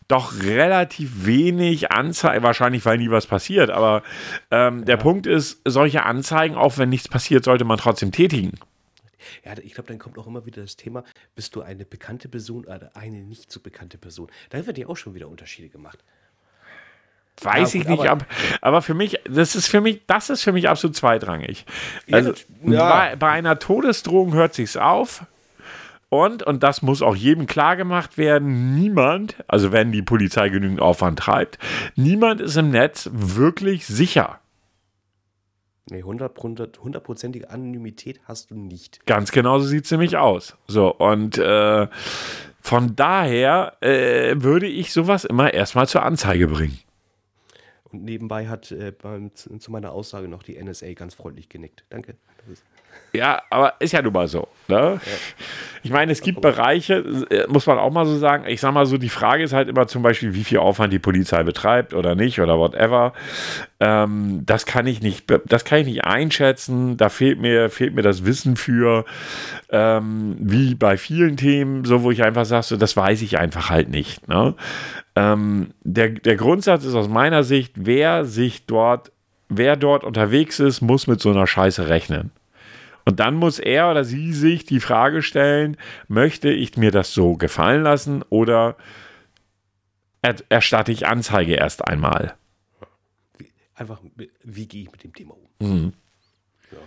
doch 0.07 0.39
relativ 0.41 1.25
wenig 1.25 1.91
Anzeigen, 1.91 2.43
wahrscheinlich 2.43 2.85
weil 2.85 2.97
nie 2.97 3.09
was 3.11 3.27
passiert, 3.27 3.69
aber 3.69 4.03
ähm, 4.51 4.85
der 4.85 4.97
Punkt 4.97 5.27
ist, 5.27 5.61
solche 5.65 6.03
Anzeigen, 6.03 6.55
auch 6.55 6.77
wenn 6.77 6.89
nichts 6.89 7.07
passiert, 7.09 7.43
sollte 7.43 7.65
man 7.65 7.77
trotzdem 7.77 8.11
tätigen. 8.11 8.53
Ja, 9.43 9.53
ich 9.61 9.73
glaube, 9.73 9.89
dann 9.89 9.99
kommt 9.99 10.17
auch 10.17 10.27
immer 10.27 10.45
wieder 10.45 10.61
das 10.61 10.77
Thema, 10.77 11.03
bist 11.35 11.55
du 11.55 11.61
eine 11.61 11.83
bekannte 11.85 12.29
Person 12.29 12.63
oder 12.65 12.91
eine 12.95 13.17
nicht 13.17 13.51
so 13.51 13.59
bekannte 13.59 13.97
Person? 13.97 14.29
Da 14.49 14.65
wird 14.65 14.77
ja 14.77 14.87
auch 14.87 14.95
schon 14.95 15.13
wieder 15.15 15.27
Unterschiede 15.27 15.67
gemacht. 15.69 15.99
Weiß 17.41 17.73
Ja, 17.73 17.81
ich 17.81 17.87
gut, 17.87 17.99
nicht, 17.99 18.09
aber- 18.09 18.23
ab, 18.23 18.25
aber 18.61 18.81
für 18.81 18.93
mich, 18.95 19.19
das 19.29 19.55
ist 19.55 19.67
für 19.67 19.79
mich, 19.81 20.01
das 20.07 20.29
ist 20.31 20.41
für 20.43 20.53
mich 20.53 20.69
absolut 20.69 20.95
zweitrangig. 20.95 21.65
Ja, 22.07 22.17
Also 22.17 22.31
das- 22.31 22.45
ja. 22.63 22.89
bei, 22.89 23.15
bei 23.15 23.29
einer 23.31 23.59
Todesdrohung 23.59 24.33
hört 24.33 24.53
sich's 24.55 24.75
auf. 24.77 25.23
Und, 26.09 26.43
und 26.43 26.63
das 26.63 26.81
muss 26.81 27.01
auch 27.01 27.15
jedem 27.15 27.47
klar 27.47 27.75
gemacht 27.75 28.17
werden, 28.17 28.75
niemand, 28.75 29.35
also 29.47 29.71
wenn 29.71 29.91
die 29.91 30.01
Polizei 30.01 30.49
genügend 30.49 30.81
Aufwand 30.81 31.19
treibt, 31.19 31.59
niemand 31.95 32.39
ist 32.39 32.55
im 32.55 32.69
Netz 32.69 33.09
wirklich 33.11 33.85
sicher. 33.85 34.39
Nee, 35.89 36.03
100%, 36.03 36.79
hundertprozentige 36.79 37.49
Anonymität 37.49 38.19
hast 38.25 38.51
du 38.51 38.55
nicht. 38.55 39.05
Ganz 39.05 39.31
genau 39.31 39.59
so 39.59 39.67
sieht 39.67 39.85
es 39.85 39.91
nämlich 39.91 40.17
aus. 40.17 40.57
So, 40.67 40.93
und 40.93 41.37
äh, 41.37 41.87
von 42.59 42.95
daher 42.95 43.77
äh, 43.81 44.35
würde 44.37 44.67
ich 44.67 44.91
sowas 44.91 45.23
immer 45.23 45.53
erstmal 45.53 45.87
zur 45.87 46.03
Anzeige 46.03 46.47
bringen. 46.47 46.79
Und 47.85 48.03
nebenbei 48.03 48.47
hat 48.47 48.71
äh, 48.71 48.91
beim, 48.91 49.33
zu 49.33 49.57
zu 49.57 49.71
meiner 49.71 49.93
Aussage 49.93 50.27
noch 50.27 50.43
die 50.43 50.61
NSA 50.61 50.91
ganz 50.93 51.13
freundlich 51.13 51.47
genickt. 51.47 51.85
Danke. 51.89 52.15
Ja, 53.13 53.41
aber 53.49 53.73
ist 53.79 53.93
ja 53.93 54.01
nun 54.01 54.13
mal 54.13 54.27
so. 54.27 54.47
Ne? 54.67 54.99
Ich 55.81 55.91
meine, 55.91 56.11
es 56.11 56.21
gibt 56.21 56.41
Bereiche, 56.41 56.95
äh, 57.29 57.47
muss 57.47 57.65
man 57.65 57.77
auch 57.77 57.91
mal 57.91 58.05
so 58.05 58.17
sagen, 58.17 58.43
ich 58.47 58.59
sag 58.59 58.73
mal 58.73 58.85
so, 58.85 58.97
die 58.97 59.09
Frage 59.09 59.43
ist 59.43 59.53
halt 59.53 59.69
immer 59.69 59.87
zum 59.87 60.03
Beispiel, 60.03 60.33
wie 60.33 60.43
viel 60.43 60.57
Aufwand 60.57 60.91
die 60.91 60.99
Polizei 60.99 61.43
betreibt 61.43 61.93
oder 61.93 62.15
nicht 62.15 62.41
oder 62.41 62.59
whatever. 62.59 63.13
Ähm, 63.79 64.41
das 64.45 64.65
kann 64.65 64.85
ich 64.87 65.01
nicht, 65.01 65.31
das 65.45 65.63
kann 65.63 65.79
ich 65.79 65.87
nicht 65.87 66.03
einschätzen. 66.03 66.97
Da 66.97 67.09
fehlt 67.09 67.39
mir, 67.39 67.69
fehlt 67.69 67.95
mir 67.95 68.01
das 68.01 68.25
Wissen 68.25 68.57
für, 68.57 69.05
ähm, 69.69 70.35
wie 70.39 70.75
bei 70.75 70.97
vielen 70.97 71.37
Themen, 71.37 71.85
so 71.85 72.03
wo 72.03 72.11
ich 72.11 72.23
einfach 72.23 72.45
sage, 72.45 72.63
so, 72.63 72.77
das 72.77 72.97
weiß 72.97 73.21
ich 73.21 73.39
einfach 73.39 73.69
halt 73.69 73.89
nicht. 73.89 74.27
Ne? 74.27 74.55
Ähm, 75.15 75.73
der, 75.83 76.09
der 76.09 76.35
Grundsatz 76.35 76.83
ist 76.83 76.95
aus 76.95 77.07
meiner 77.07 77.43
Sicht, 77.43 77.73
wer 77.75 78.25
sich 78.25 78.65
dort, 78.65 79.11
wer 79.47 79.77
dort 79.77 80.03
unterwegs 80.03 80.59
ist, 80.59 80.81
muss 80.81 81.07
mit 81.07 81.21
so 81.21 81.31
einer 81.31 81.47
Scheiße 81.47 81.87
rechnen. 81.87 82.31
Und 83.07 83.21
dann 83.21 83.35
muss 83.35 83.57
er 83.57 83.89
oder 83.89 84.03
sie 84.03 84.33
sich 84.33 84.65
die 84.65 84.81
Frage 84.81 85.21
stellen, 85.21 85.77
möchte 86.09 86.49
ich 86.49 86.75
mir 86.75 86.91
das 86.91 87.13
so 87.13 87.37
gefallen 87.37 87.83
lassen 87.83 88.21
oder 88.29 88.75
er, 90.21 90.35
erstatte 90.49 90.91
ich 90.91 91.07
Anzeige 91.07 91.53
erst 91.53 91.87
einmal? 91.87 92.35
einfach, 93.75 93.99
wie 94.43 94.67
gehe 94.67 94.83
ich 94.83 94.91
mit 94.91 95.03
dem 95.03 95.13
Thema 95.13 95.35
um? 95.59 95.67
Mhm. 95.67 95.93
Ja. 96.71 96.77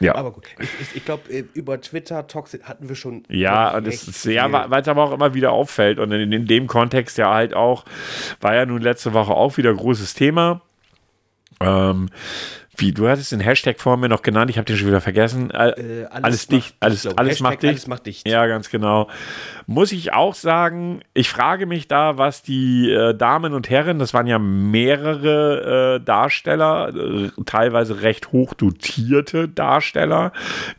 Ja. 0.00 0.14
Aber 0.16 0.32
gut, 0.32 0.46
ich, 0.58 0.68
ich, 0.80 0.96
ich 0.96 1.04
glaube, 1.04 1.32
über 1.54 1.80
Twitter 1.80 2.26
Toxic 2.26 2.64
hatten 2.64 2.88
wir 2.88 2.96
schon. 2.96 3.22
Ja, 3.28 3.76
und 3.76 3.86
ist 3.86 4.24
ja, 4.24 4.50
weil 4.50 4.82
es 4.82 4.88
aber 4.88 5.04
auch 5.04 5.12
immer 5.12 5.34
wieder 5.34 5.52
auffällt 5.52 6.00
und 6.00 6.10
in, 6.10 6.32
in 6.32 6.46
dem 6.46 6.66
Kontext 6.66 7.16
ja 7.16 7.32
halt 7.32 7.54
auch, 7.54 7.84
war 8.40 8.56
ja 8.56 8.66
nun 8.66 8.82
letzte 8.82 9.12
Woche 9.12 9.32
auch 9.32 9.56
wieder 9.56 9.72
großes 9.72 10.14
Thema. 10.14 10.62
Ähm, 11.60 12.10
wie, 12.76 12.92
du 12.92 13.08
hattest 13.08 13.32
den 13.32 13.40
Hashtag 13.40 13.80
vor 13.80 13.96
mir 13.96 14.08
noch 14.08 14.22
genannt, 14.22 14.50
ich 14.50 14.56
habe 14.58 14.64
den 14.64 14.76
schon 14.76 14.88
wieder 14.88 15.00
vergessen. 15.00 15.50
Äh, 15.50 15.70
Äh, 16.02 16.06
alles, 16.06 16.46
dicht, 16.46 16.70
macht 16.70 16.82
alles, 16.82 17.02
glaub, 17.02 17.18
alles 17.18 17.30
Hashtag 17.32 17.50
macht 17.50 17.62
dicht. 17.62 17.70
Alles 17.70 17.86
macht 17.86 18.06
dicht. 18.06 18.28
Ja, 18.28 18.46
ganz 18.46 18.70
genau. 18.70 19.08
Muss 19.66 19.92
ich 19.92 20.12
auch 20.12 20.34
sagen, 20.34 21.00
ich 21.14 21.28
frage 21.28 21.66
mich 21.66 21.88
da, 21.88 22.18
was 22.18 22.42
die 22.42 22.90
äh, 22.90 23.14
Damen 23.14 23.54
und 23.54 23.70
Herren, 23.70 23.98
das 23.98 24.12
waren 24.14 24.26
ja 24.26 24.38
mehrere 24.38 25.96
äh, 26.00 26.04
Darsteller, 26.04 26.94
äh, 26.94 27.30
teilweise 27.46 28.02
recht 28.02 28.32
hoch 28.32 28.54
dotierte 28.54 29.48
Darsteller, 29.48 30.32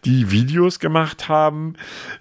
die 0.05 0.31
Videos 0.31 0.79
gemacht 0.79 1.29
haben, 1.29 1.73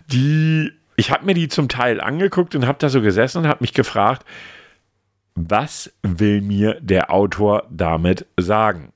die, 0.07 0.73
ich 0.97 1.11
habe 1.11 1.27
mir 1.27 1.35
die 1.35 1.49
zum 1.49 1.69
Teil 1.69 2.01
angeguckt 2.01 2.55
und 2.55 2.67
habe 2.67 2.79
da 2.79 2.89
so 2.89 3.03
gesessen 3.03 3.39
und 3.39 3.49
habe 3.49 3.59
mich 3.61 3.75
gefragt, 3.75 4.25
was 5.35 5.93
will 6.03 6.41
mir 6.41 6.79
der 6.81 7.11
Autor 7.11 7.65
damit 7.69 8.27
sagen? 8.39 8.94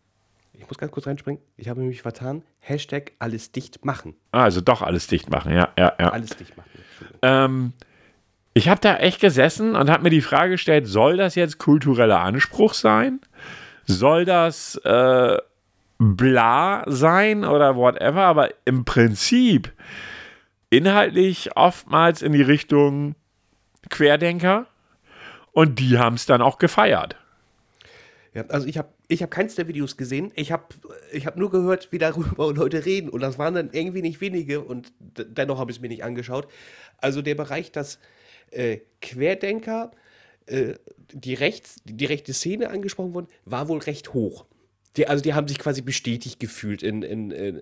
Ich 0.69 0.71
muss 0.71 0.77
ganz 0.79 0.93
kurz 0.93 1.07
reinspringen. 1.07 1.41
Ich 1.57 1.71
habe 1.71 1.81
mich 1.81 2.03
vertan. 2.03 2.43
Hashtag 2.61 3.13
alles 3.21 3.53
dicht 3.53 3.87
machen. 3.87 4.15
Ah, 4.33 4.43
Also 4.43 4.61
doch 4.61 4.83
alles 4.83 5.07
dicht 5.07 5.31
machen, 5.31 5.51
ja, 5.55 5.71
ja, 5.79 5.95
ja. 5.99 6.11
Alles 6.11 6.37
dicht 6.37 6.55
machen. 6.59 6.69
Ähm, 7.23 7.73
ich 8.53 8.69
habe 8.69 8.79
da 8.79 8.97
echt 8.97 9.19
gesessen 9.19 9.77
und 9.77 9.89
habe 9.89 10.03
mir 10.03 10.11
die 10.11 10.21
Frage 10.21 10.51
gestellt, 10.51 10.87
soll 10.87 11.17
das 11.17 11.37
jetzt 11.37 11.57
kultureller 11.57 12.21
Anspruch 12.21 12.75
sein? 12.75 13.19
Soll 13.87 14.27
das 14.27 14.75
äh, 14.85 15.39
bla 15.97 16.83
sein 16.87 17.47
oder 17.47 17.75
whatever? 17.75 18.25
Aber 18.25 18.51
im 18.67 18.85
Prinzip 18.85 19.73
inhaltlich 20.69 21.57
oftmals 21.57 22.21
in 22.21 22.33
die 22.33 22.43
Richtung 22.43 23.15
Querdenker 23.89 24.67
und 25.53 25.79
die 25.79 25.97
haben 25.99 26.17
es 26.17 26.27
dann 26.27 26.43
auch 26.43 26.59
gefeiert. 26.59 27.17
Ja, 28.35 28.45
also 28.49 28.67
ich 28.67 28.79
habe 28.79 28.89
ich 29.09 29.23
hab 29.23 29.31
keins 29.31 29.55
der 29.55 29.69
Videos 29.69 29.97
gesehen. 29.97 30.33
Ich 30.35 30.53
habe 30.53 30.65
ich 31.13 31.27
hab 31.27 31.37
nur 31.37 31.51
gehört, 31.51 31.91
wie 31.93 31.99
darüber 31.99 32.53
Leute 32.55 32.85
reden. 32.85 33.09
Und 33.09 33.21
das 33.21 33.39
waren 33.39 33.55
dann 33.55 33.71
irgendwie 33.73 34.03
nicht 34.03 34.21
wenige. 34.21 34.61
Und 34.61 34.93
dennoch 34.99 35.59
habe 35.59 35.71
ich 35.71 35.79
es 35.79 35.81
mir 35.81 35.89
nicht 35.89 36.05
angeschaut. 36.05 36.49
Also 36.99 37.23
der 37.23 37.35
Bereich, 37.35 37.73
dass 37.73 37.99
äh, 38.51 38.79
Querdenker, 39.01 39.91
äh, 40.47 40.75
die, 41.13 41.35
rechts, 41.35 41.77
die 41.85 42.05
rechte 42.05 42.35
Szene 42.35 42.71
angesprochen 42.71 43.15
wurden, 43.15 43.29
war 43.45 43.69
wohl 43.69 43.79
recht 43.79 44.13
hoch. 44.13 44.47
Die, 44.99 45.07
also 45.07 45.23
die 45.23 45.33
haben 45.33 45.47
sich 45.47 45.61
quasi 45.61 45.81
bestätigt 45.81 46.41
gefühlt 46.41 46.83
in, 46.83 47.03
in, 47.03 47.31
in, 47.31 47.61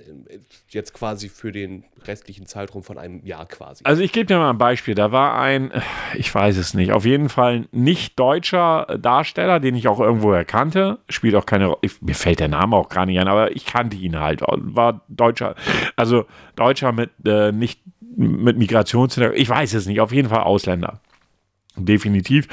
jetzt 0.70 0.94
quasi 0.94 1.28
für 1.28 1.52
den 1.52 1.84
restlichen 2.06 2.46
Zeitraum 2.46 2.82
von 2.82 2.96
einem 2.96 3.24
Jahr 3.26 3.44
quasi. 3.44 3.84
Also 3.84 4.00
ich 4.00 4.12
gebe 4.12 4.24
dir 4.24 4.38
mal 4.38 4.48
ein 4.48 4.58
Beispiel. 4.58 4.94
Da 4.94 5.12
war 5.12 5.38
ein, 5.38 5.70
ich 6.14 6.34
weiß 6.34 6.56
es 6.56 6.72
nicht, 6.72 6.92
auf 6.92 7.04
jeden 7.04 7.28
Fall 7.28 7.66
nicht 7.72 8.18
deutscher 8.18 8.98
Darsteller, 8.98 9.60
den 9.60 9.74
ich 9.74 9.86
auch 9.86 10.00
irgendwo 10.00 10.32
erkannte. 10.32 10.98
Spielt 11.10 11.34
auch 11.34 11.44
keine 11.44 11.66
Rolle. 11.66 11.78
Mir 12.00 12.14
fällt 12.14 12.40
der 12.40 12.48
Name 12.48 12.74
auch 12.74 12.88
gar 12.88 13.04
nicht 13.04 13.20
ein, 13.20 13.28
aber 13.28 13.54
ich 13.54 13.66
kannte 13.66 13.98
ihn 13.98 14.18
halt. 14.18 14.40
War 14.40 15.02
Deutscher, 15.08 15.56
also 15.94 16.24
Deutscher 16.56 16.92
mit 16.92 17.10
äh, 17.26 17.52
nicht 17.52 17.82
mit 18.16 18.56
Migrationshintergrund. 18.56 19.38
Ich 19.38 19.48
weiß 19.50 19.74
es 19.74 19.86
nicht. 19.86 20.00
Auf 20.00 20.12
jeden 20.12 20.30
Fall 20.30 20.40
Ausländer. 20.40 21.00
Definitiv. 21.76 22.48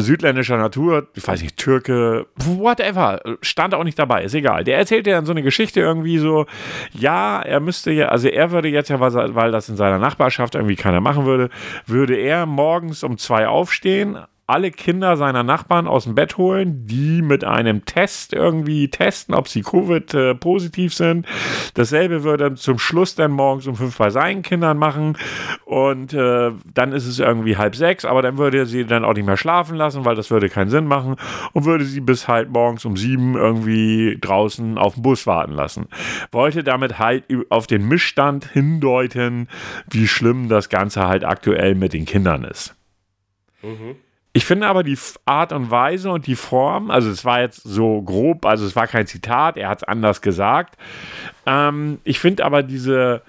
Südländischer 0.00 0.56
Natur, 0.56 1.08
ich 1.14 1.26
weiß 1.26 1.42
nicht, 1.42 1.56
Türke, 1.56 2.26
whatever, 2.36 3.20
stand 3.42 3.74
auch 3.74 3.82
nicht 3.82 3.98
dabei, 3.98 4.22
ist 4.22 4.34
egal. 4.34 4.62
Der 4.62 4.78
erzählte 4.78 5.10
dann 5.10 5.26
so 5.26 5.32
eine 5.32 5.42
Geschichte 5.42 5.80
irgendwie 5.80 6.18
so, 6.18 6.46
ja, 6.92 7.42
er 7.42 7.58
müsste 7.58 7.90
ja, 7.90 8.06
also 8.06 8.28
er 8.28 8.52
würde 8.52 8.68
jetzt 8.68 8.90
ja, 8.90 9.00
weil 9.00 9.34
weil 9.34 9.50
das 9.50 9.68
in 9.68 9.76
seiner 9.76 9.98
Nachbarschaft 9.98 10.54
irgendwie 10.54 10.76
keiner 10.76 11.00
machen 11.00 11.26
würde, 11.26 11.50
würde 11.86 12.14
er 12.14 12.46
morgens 12.46 13.02
um 13.02 13.18
zwei 13.18 13.48
aufstehen, 13.48 14.18
alle 14.48 14.70
Kinder 14.70 15.18
seiner 15.18 15.42
Nachbarn 15.42 15.86
aus 15.86 16.04
dem 16.04 16.14
Bett 16.14 16.38
holen, 16.38 16.86
die 16.86 17.20
mit 17.20 17.44
einem 17.44 17.84
Test 17.84 18.32
irgendwie 18.32 18.88
testen, 18.88 19.34
ob 19.34 19.46
sie 19.46 19.60
Covid-positiv 19.60 20.94
sind. 20.94 21.26
Dasselbe 21.74 22.24
würde 22.24 22.44
er 22.44 22.54
zum 22.54 22.78
Schluss 22.78 23.14
dann 23.14 23.30
morgens 23.30 23.66
um 23.66 23.76
fünf 23.76 23.98
bei 23.98 24.08
seinen 24.08 24.40
Kindern 24.40 24.78
machen 24.78 25.18
und 25.66 26.14
äh, 26.14 26.50
dann 26.72 26.92
ist 26.92 27.06
es 27.06 27.18
irgendwie 27.18 27.58
halb 27.58 27.76
sechs, 27.76 28.06
aber 28.06 28.22
dann 28.22 28.38
würde 28.38 28.58
er 28.58 28.66
sie 28.66 28.86
dann 28.86 29.04
auch 29.04 29.12
nicht 29.12 29.26
mehr 29.26 29.36
schlafen 29.36 29.76
lassen, 29.76 30.06
weil 30.06 30.16
das 30.16 30.30
würde 30.30 30.48
keinen 30.48 30.70
Sinn 30.70 30.86
machen 30.86 31.16
und 31.52 31.66
würde 31.66 31.84
sie 31.84 32.00
bis 32.00 32.26
halt 32.26 32.50
morgens 32.50 32.86
um 32.86 32.96
sieben 32.96 33.34
irgendwie 33.36 34.16
draußen 34.18 34.78
auf 34.78 34.94
dem 34.94 35.02
Bus 35.02 35.26
warten 35.26 35.52
lassen. 35.52 35.88
Wollte 36.32 36.64
damit 36.64 36.98
halt 36.98 37.24
auf 37.50 37.66
den 37.66 37.86
Missstand 37.86 38.46
hindeuten, 38.46 39.48
wie 39.90 40.08
schlimm 40.08 40.48
das 40.48 40.70
Ganze 40.70 41.06
halt 41.06 41.24
aktuell 41.24 41.74
mit 41.74 41.92
den 41.92 42.06
Kindern 42.06 42.44
ist. 42.44 42.74
Ich 44.32 44.44
finde 44.44 44.68
aber 44.68 44.82
die 44.82 44.98
Art 45.24 45.52
und 45.52 45.70
Weise 45.70 46.10
und 46.10 46.26
die 46.26 46.36
Form, 46.36 46.90
also 46.90 47.10
es 47.10 47.24
war 47.24 47.40
jetzt 47.40 47.62
so 47.62 48.02
grob, 48.02 48.44
also 48.44 48.66
es 48.66 48.76
war 48.76 48.86
kein 48.86 49.06
Zitat, 49.06 49.56
er 49.56 49.68
hat 49.68 49.78
es 49.78 49.84
anders 49.84 50.20
gesagt. 50.22 50.76
Ähm, 51.46 51.98
ich 52.04 52.20
finde 52.20 52.44
aber 52.44 52.62
diese 52.62 53.22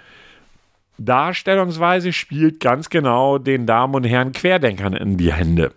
Darstellungsweise 0.97 2.11
spielt 2.13 2.59
ganz 2.59 2.89
genau 2.89 3.37
den 3.37 3.65
Damen 3.65 3.95
und 3.95 4.03
Herren 4.03 4.33
Querdenkern 4.33 4.93
in 4.93 5.17
die 5.17 5.33
Hände. 5.33 5.71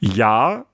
Ja, 0.00 0.66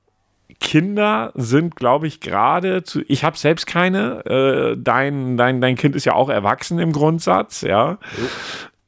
Kinder 0.60 1.32
sind, 1.34 1.76
glaube 1.76 2.06
ich, 2.06 2.20
gerade 2.20 2.82
zu. 2.84 3.02
Ich 3.08 3.24
habe 3.24 3.36
selbst 3.36 3.66
keine. 3.66 4.24
Äh, 4.26 4.76
dein, 4.78 5.36
dein, 5.36 5.60
dein 5.60 5.76
Kind 5.76 5.96
ist 5.96 6.04
ja 6.04 6.14
auch 6.14 6.28
erwachsen 6.28 6.78
im 6.78 6.92
Grundsatz, 6.92 7.62
ja. 7.62 7.98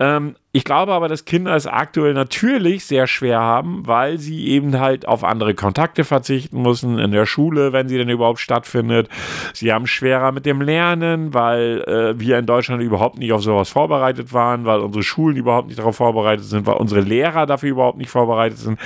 Ähm, 0.00 0.34
ich 0.50 0.64
glaube 0.64 0.92
aber, 0.92 1.08
dass 1.08 1.24
Kinder 1.24 1.54
es 1.54 1.66
aktuell 1.66 2.14
natürlich 2.14 2.84
sehr 2.84 3.06
schwer 3.06 3.40
haben, 3.40 3.86
weil 3.86 4.18
sie 4.18 4.48
eben 4.48 4.78
halt 4.80 5.06
auf 5.06 5.22
andere 5.22 5.54
Kontakte 5.54 6.04
verzichten 6.04 6.62
müssen 6.62 6.98
in 6.98 7.12
der 7.12 7.26
Schule, 7.26 7.72
wenn 7.72 7.88
sie 7.88 7.96
denn 7.96 8.08
überhaupt 8.08 8.40
stattfindet. 8.40 9.08
Sie 9.52 9.72
haben 9.72 9.86
schwerer 9.86 10.32
mit 10.32 10.46
dem 10.46 10.60
Lernen, 10.60 11.32
weil 11.32 11.82
äh, 11.82 12.18
wir 12.18 12.38
in 12.38 12.46
Deutschland 12.46 12.82
überhaupt 12.82 13.18
nicht 13.18 13.32
auf 13.32 13.42
sowas 13.42 13.70
vorbereitet 13.70 14.32
waren, 14.32 14.64
weil 14.64 14.80
unsere 14.80 15.04
Schulen 15.04 15.36
überhaupt 15.36 15.68
nicht 15.68 15.78
darauf 15.78 15.96
vorbereitet 15.96 16.44
sind, 16.44 16.66
weil 16.66 16.76
unsere 16.76 17.00
Lehrer 17.00 17.46
dafür 17.46 17.70
überhaupt 17.70 17.98
nicht 17.98 18.10
vorbereitet 18.10 18.58
sind 18.58 18.80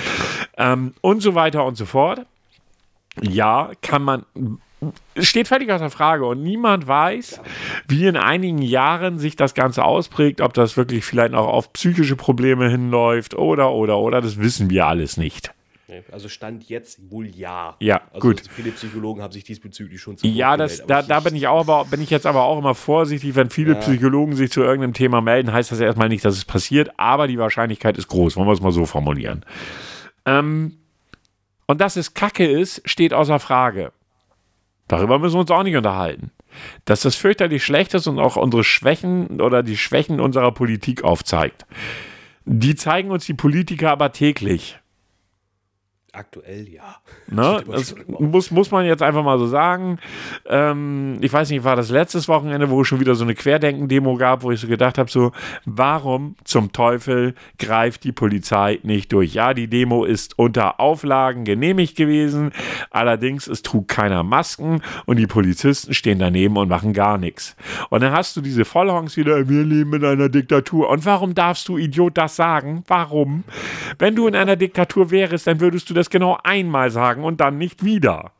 ähm, 0.57 0.93
und 1.01 1.21
so 1.21 1.33
weiter 1.33 1.65
und 1.65 1.75
so 1.75 1.85
fort. 1.85 2.25
Ja, 3.21 3.71
kann 3.81 4.03
man. 4.03 4.25
Es 5.13 5.27
steht 5.27 5.47
völlig 5.47 5.71
außer 5.71 5.89
Frage 5.89 6.25
und 6.25 6.41
niemand 6.41 6.87
weiß, 6.87 7.41
wie 7.87 8.07
in 8.07 8.15
einigen 8.15 8.61
Jahren 8.61 9.19
sich 9.19 9.35
das 9.35 9.53
Ganze 9.53 9.83
ausprägt, 9.83 10.39
ob 10.39 10.53
das 10.53 10.77
wirklich 10.77 11.03
vielleicht 11.03 11.33
auch 11.33 11.47
auf 11.47 11.73
psychische 11.73 12.15
Probleme 12.15 12.69
hinläuft 12.69 13.33
oder, 13.33 13.71
oder, 13.71 13.97
oder, 13.97 14.21
das 14.21 14.39
wissen 14.39 14.69
wir 14.69 14.87
alles 14.87 15.17
nicht. 15.17 15.53
Also 16.11 16.29
Stand 16.29 16.69
jetzt 16.69 17.11
wohl 17.11 17.27
ja. 17.27 17.75
Ja, 17.79 18.01
also 18.13 18.27
gut. 18.27 18.43
Viele 18.55 18.71
Psychologen 18.71 19.21
haben 19.21 19.31
sich 19.31 19.43
diesbezüglich 19.43 19.99
schon 19.99 20.17
zu 20.17 20.27
Ja, 20.27 20.55
das, 20.55 20.81
gemeldet, 20.81 20.89
da, 20.89 21.01
da 21.01 21.19
bin 21.19 21.35
ich 21.35 21.47
auch, 21.47 21.61
aber 21.61 21.85
bin 21.85 22.01
ich 22.01 22.11
jetzt 22.11 22.27
aber 22.27 22.43
auch 22.43 22.59
immer 22.59 22.75
vorsichtig, 22.75 23.35
wenn 23.35 23.49
viele 23.49 23.75
Psychologen 23.75 24.35
sich 24.35 24.51
zu 24.51 24.61
irgendeinem 24.61 24.93
Thema 24.93 25.21
melden, 25.21 25.51
heißt 25.51 25.71
das 25.71 25.79
erstmal 25.79 26.09
nicht, 26.09 26.23
dass 26.23 26.37
es 26.37 26.45
passiert, 26.45 26.91
aber 26.97 27.27
die 27.27 27.39
Wahrscheinlichkeit 27.39 27.97
ist 27.97 28.07
groß, 28.07 28.37
wollen 28.37 28.47
wir 28.47 28.53
es 28.53 28.61
mal 28.61 28.71
so 28.71 28.85
formulieren. 28.85 29.43
Ähm, 30.25 30.77
und 31.65 31.81
dass 31.81 31.95
es 31.95 32.13
Kacke 32.13 32.47
ist, 32.47 32.81
steht 32.85 33.13
außer 33.13 33.39
Frage. 33.39 33.91
Darüber 34.89 35.19
müssen 35.19 35.35
wir 35.35 35.41
uns 35.41 35.51
auch 35.51 35.63
nicht 35.63 35.77
unterhalten. 35.77 36.31
Dass 36.83 37.01
das 37.01 37.15
fürchterlich 37.15 37.63
schlecht 37.63 37.93
ist 37.93 38.07
und 38.07 38.19
auch 38.19 38.35
unsere 38.35 38.65
Schwächen 38.65 39.39
oder 39.39 39.63
die 39.63 39.77
Schwächen 39.77 40.19
unserer 40.19 40.51
Politik 40.51 41.03
aufzeigt. 41.03 41.65
Die 42.43 42.75
zeigen 42.75 43.11
uns 43.11 43.25
die 43.25 43.35
Politiker 43.35 43.91
aber 43.91 44.11
täglich. 44.11 44.79
Aktuell 46.13 46.67
ja. 46.69 46.97
Ne? 47.31 47.63
Das 47.79 47.95
muss, 48.07 48.51
muss 48.51 48.71
man 48.71 48.85
jetzt 48.85 49.01
einfach 49.03 49.23
mal 49.23 49.37
so 49.37 49.47
sagen. 49.47 49.99
Ähm, 50.47 51.17
ich 51.21 51.31
weiß 51.31 51.49
nicht, 51.49 51.63
war 51.63 51.75
das 51.75 51.89
letztes 51.89 52.27
Wochenende, 52.27 52.69
wo 52.69 52.81
es 52.81 52.87
schon 52.87 52.99
wieder 52.99 53.15
so 53.15 53.23
eine 53.23 53.35
Querdenken-Demo 53.35 54.15
gab, 54.17 54.43
wo 54.43 54.51
ich 54.51 54.59
so 54.59 54.67
gedacht 54.67 54.97
habe, 54.97 55.09
so, 55.09 55.31
warum 55.65 56.35
zum 56.43 56.71
Teufel 56.71 57.35
greift 57.57 58.03
die 58.03 58.11
Polizei 58.11 58.79
nicht 58.83 59.13
durch? 59.13 59.33
Ja, 59.33 59.53
die 59.53 59.67
Demo 59.67 60.03
ist 60.05 60.37
unter 60.37 60.79
Auflagen 60.79 61.45
genehmigt 61.45 61.95
gewesen, 61.95 62.51
allerdings 62.89 63.47
es 63.47 63.61
trug 63.61 63.87
keiner 63.87 64.23
Masken 64.23 64.81
und 65.05 65.17
die 65.17 65.27
Polizisten 65.27 65.93
stehen 65.93 66.19
daneben 66.19 66.57
und 66.57 66.67
machen 66.67 66.93
gar 66.93 67.17
nichts. 67.17 67.55
Und 67.89 68.01
dann 68.01 68.11
hast 68.11 68.35
du 68.35 68.41
diese 68.41 68.65
Vollhongs 68.65 69.17
wieder, 69.17 69.47
wir 69.47 69.63
leben 69.63 69.93
in 69.93 70.05
einer 70.05 70.29
Diktatur. 70.29 70.89
Und 70.89 71.05
warum 71.05 71.35
darfst 71.35 71.67
du, 71.67 71.77
Idiot, 71.77 72.17
das 72.17 72.35
sagen? 72.35 72.83
Warum? 72.87 73.43
Wenn 73.97 74.15
du 74.15 74.27
in 74.27 74.35
einer 74.35 74.55
Diktatur 74.55 75.11
wärst, 75.11 75.47
dann 75.47 75.59
würdest 75.59 75.89
du 75.89 75.93
das 75.99 76.09
genau 76.09 76.37
einmal 76.43 76.91
sagen 76.91 77.23
und 77.23 77.39
dann 77.41 77.57
nicht 77.57 77.83
wieder. 77.83 78.31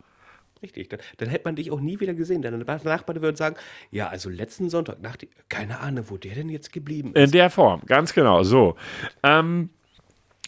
Richtig. 0.61 0.89
Dann, 0.89 0.99
dann 1.17 1.29
hätte 1.29 1.45
man 1.45 1.55
dich 1.55 1.71
auch 1.71 1.79
nie 1.79 1.99
wieder 1.99 2.13
gesehen. 2.13 2.41
Deine 2.41 2.57
Nachbarn 2.57 3.21
würden 3.21 3.35
sagen, 3.35 3.55
ja, 3.91 4.09
also 4.09 4.29
letzten 4.29 4.69
Sonntag, 4.69 5.01
nach 5.01 5.15
die, 5.15 5.29
keine 5.47 5.79
Ahnung, 5.79 6.05
wo 6.09 6.17
der 6.17 6.35
denn 6.35 6.49
jetzt 6.49 6.73
geblieben 6.73 7.13
ist. 7.13 7.23
In 7.23 7.31
der 7.31 7.49
Form, 7.49 7.81
ganz 7.85 8.13
genau. 8.13 8.43
So. 8.43 8.75
Ähm, 9.23 9.69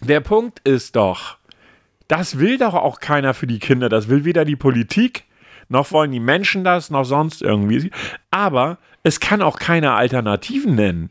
der 0.01 0.19
Punkt 0.19 0.59
ist 0.67 0.95
doch, 0.95 1.37
das 2.07 2.39
will 2.39 2.57
doch 2.57 2.73
auch 2.73 2.99
keiner 2.99 3.33
für 3.33 3.47
die 3.47 3.59
Kinder. 3.59 3.87
Das 3.87 4.09
will 4.09 4.25
weder 4.25 4.43
die 4.43 4.57
Politik 4.57 5.25
noch 5.71 5.91
wollen 5.93 6.11
die 6.11 6.19
Menschen 6.19 6.65
das, 6.65 6.89
noch 6.89 7.05
sonst 7.05 7.41
irgendwie. 7.41 7.91
Aber 8.29 8.77
es 9.03 9.21
kann 9.21 9.41
auch 9.41 9.57
keine 9.57 9.93
Alternativen 9.93 10.75
nennen. 10.75 11.09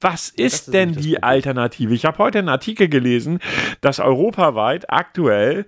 Was 0.00 0.28
ist, 0.28 0.68
ist 0.68 0.74
denn 0.74 0.92
die 0.92 1.22
Alternative? 1.22 1.92
Ich 1.92 2.04
habe 2.04 2.18
heute 2.18 2.38
einen 2.38 2.48
Artikel 2.48 2.88
gelesen, 2.88 3.40
dass 3.80 3.98
europaweit 3.98 4.90
aktuell 4.90 5.66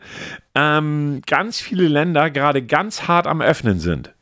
ähm, 0.54 1.20
ganz 1.26 1.60
viele 1.60 1.88
Länder 1.88 2.30
gerade 2.30 2.62
ganz 2.62 3.08
hart 3.08 3.26
am 3.26 3.40
Öffnen 3.40 3.80
sind. 3.80 4.14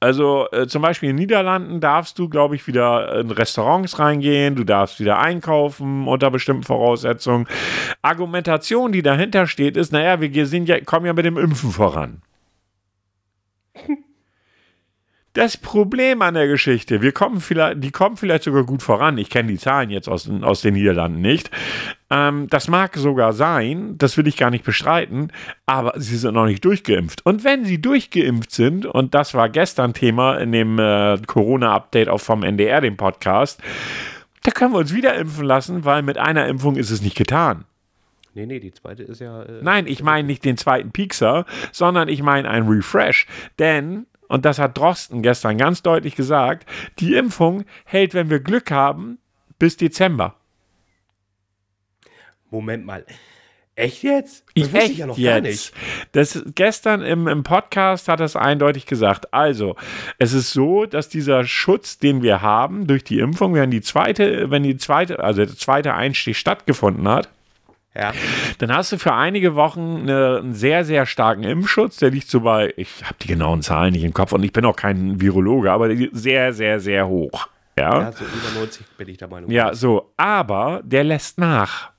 Also 0.00 0.48
äh, 0.50 0.66
zum 0.66 0.82
Beispiel 0.82 1.08
in 1.08 1.16
den 1.16 1.22
Niederlanden 1.22 1.80
darfst 1.80 2.18
du, 2.18 2.28
glaube 2.28 2.56
ich, 2.56 2.66
wieder 2.66 3.20
in 3.20 3.30
Restaurants 3.30 3.98
reingehen, 3.98 4.54
du 4.54 4.64
darfst 4.64 5.00
wieder 5.00 5.18
einkaufen 5.18 6.06
unter 6.08 6.30
bestimmten 6.30 6.64
Voraussetzungen. 6.64 7.46
Argumentation, 8.02 8.92
die 8.92 9.02
dahinter 9.02 9.46
steht, 9.46 9.78
ist, 9.78 9.92
naja, 9.92 10.20
wir 10.20 10.46
sind 10.46 10.68
ja, 10.68 10.78
kommen 10.80 11.06
ja 11.06 11.14
mit 11.14 11.24
dem 11.24 11.38
Impfen 11.38 11.70
voran. 11.70 12.20
Das 15.34 15.56
Problem 15.56 16.22
an 16.22 16.34
der 16.34 16.46
Geschichte, 16.46 17.02
wir 17.02 17.10
kommen 17.10 17.40
vielleicht, 17.40 17.82
die 17.82 17.90
kommen 17.90 18.16
vielleicht 18.16 18.44
sogar 18.44 18.62
gut 18.62 18.84
voran. 18.84 19.18
Ich 19.18 19.30
kenne 19.30 19.48
die 19.48 19.58
Zahlen 19.58 19.90
jetzt 19.90 20.08
aus, 20.08 20.30
aus 20.30 20.60
den 20.60 20.74
Niederlanden 20.74 21.20
nicht. 21.20 21.50
Ähm, 22.08 22.46
das 22.50 22.68
mag 22.68 22.96
sogar 22.96 23.32
sein, 23.32 23.98
das 23.98 24.16
will 24.16 24.28
ich 24.28 24.36
gar 24.36 24.50
nicht 24.50 24.64
bestreiten, 24.64 25.32
aber 25.66 25.94
sie 25.96 26.18
sind 26.18 26.34
noch 26.34 26.46
nicht 26.46 26.64
durchgeimpft. 26.64 27.26
Und 27.26 27.42
wenn 27.42 27.64
sie 27.64 27.82
durchgeimpft 27.82 28.52
sind, 28.52 28.86
und 28.86 29.12
das 29.14 29.34
war 29.34 29.48
gestern 29.48 29.92
Thema 29.92 30.36
in 30.36 30.52
dem 30.52 30.78
äh, 30.78 31.18
Corona-Update 31.26 32.08
auch 32.08 32.20
vom 32.20 32.44
NDR, 32.44 32.80
dem 32.80 32.96
Podcast, 32.96 33.60
da 34.44 34.52
können 34.52 34.72
wir 34.72 34.78
uns 34.78 34.94
wieder 34.94 35.16
impfen 35.16 35.46
lassen, 35.46 35.84
weil 35.84 36.02
mit 36.02 36.16
einer 36.16 36.46
Impfung 36.46 36.76
ist 36.76 36.92
es 36.92 37.02
nicht 37.02 37.16
getan. 37.16 37.64
Nee, 38.34 38.46
nee, 38.46 38.60
die 38.60 38.72
zweite 38.72 39.02
ist 39.02 39.20
ja. 39.20 39.42
Äh, 39.42 39.62
Nein, 39.62 39.88
ich 39.88 40.00
meine 40.00 40.28
nicht 40.28 40.44
den 40.44 40.56
zweiten 40.56 40.92
Piekser, 40.92 41.44
sondern 41.72 42.08
ich 42.08 42.22
meine 42.22 42.48
ein 42.48 42.68
Refresh. 42.68 43.26
Denn 43.58 44.06
und 44.28 44.44
das 44.44 44.58
hat 44.58 44.76
Drosten 44.76 45.22
gestern 45.22 45.58
ganz 45.58 45.82
deutlich 45.82 46.16
gesagt, 46.16 46.68
die 46.98 47.14
Impfung 47.14 47.64
hält, 47.84 48.14
wenn 48.14 48.30
wir 48.30 48.40
Glück 48.40 48.70
haben, 48.70 49.18
bis 49.58 49.76
Dezember. 49.76 50.36
Moment 52.50 52.86
mal. 52.86 53.04
Echt 53.76 54.04
jetzt? 54.04 54.44
Das 54.54 54.72
wusste 54.72 54.92
ich 54.92 54.98
ja 54.98 55.06
noch 55.06 55.18
jetzt. 55.18 55.32
gar 55.32 55.40
nicht. 55.40 55.72
Das, 56.12 56.42
gestern 56.54 57.02
im, 57.02 57.26
im 57.26 57.42
Podcast 57.42 58.06
hat 58.06 58.20
es 58.20 58.36
eindeutig 58.36 58.86
gesagt. 58.86 59.34
Also, 59.34 59.74
es 60.18 60.32
ist 60.32 60.52
so, 60.52 60.86
dass 60.86 61.08
dieser 61.08 61.44
Schutz, 61.44 61.98
den 61.98 62.22
wir 62.22 62.40
haben 62.40 62.86
durch 62.86 63.02
die 63.02 63.18
Impfung, 63.18 63.54
wenn 63.54 63.72
die 63.72 63.80
zweite, 63.80 64.50
wenn 64.50 64.62
die 64.62 64.76
zweite, 64.76 65.18
also 65.18 65.44
der 65.44 65.56
zweite 65.56 65.94
Einstieg 65.94 66.36
stattgefunden 66.36 67.08
hat, 67.08 67.28
ja. 67.96 68.12
Dann 68.58 68.74
hast 68.74 68.92
du 68.92 68.98
für 68.98 69.14
einige 69.14 69.54
Wochen 69.54 70.00
eine, 70.02 70.38
einen 70.38 70.54
sehr, 70.54 70.84
sehr 70.84 71.06
starken 71.06 71.44
Impfschutz. 71.44 71.98
Der 71.98 72.10
liegt 72.10 72.28
so 72.28 72.40
bei, 72.40 72.72
ich 72.76 72.88
habe 73.04 73.16
die 73.22 73.28
genauen 73.28 73.62
Zahlen 73.62 73.92
nicht 73.92 74.04
im 74.04 74.12
Kopf 74.12 74.32
und 74.32 74.42
ich 74.42 74.52
bin 74.52 74.64
auch 74.64 74.76
kein 74.76 75.20
Virologe, 75.20 75.70
aber 75.70 75.90
sehr, 76.12 76.52
sehr, 76.52 76.80
sehr 76.80 77.06
hoch. 77.06 77.48
Ja, 77.78 78.00
ja 78.00 78.12
so 78.12 78.24
über 78.24 78.60
90 78.60 78.86
bin 78.96 79.08
ich 79.08 79.18
der 79.18 79.28
Meinung. 79.28 79.50
Ja, 79.50 79.74
so. 79.74 80.12
Aber 80.16 80.80
der 80.84 81.04
lässt 81.04 81.38
nach. 81.38 81.92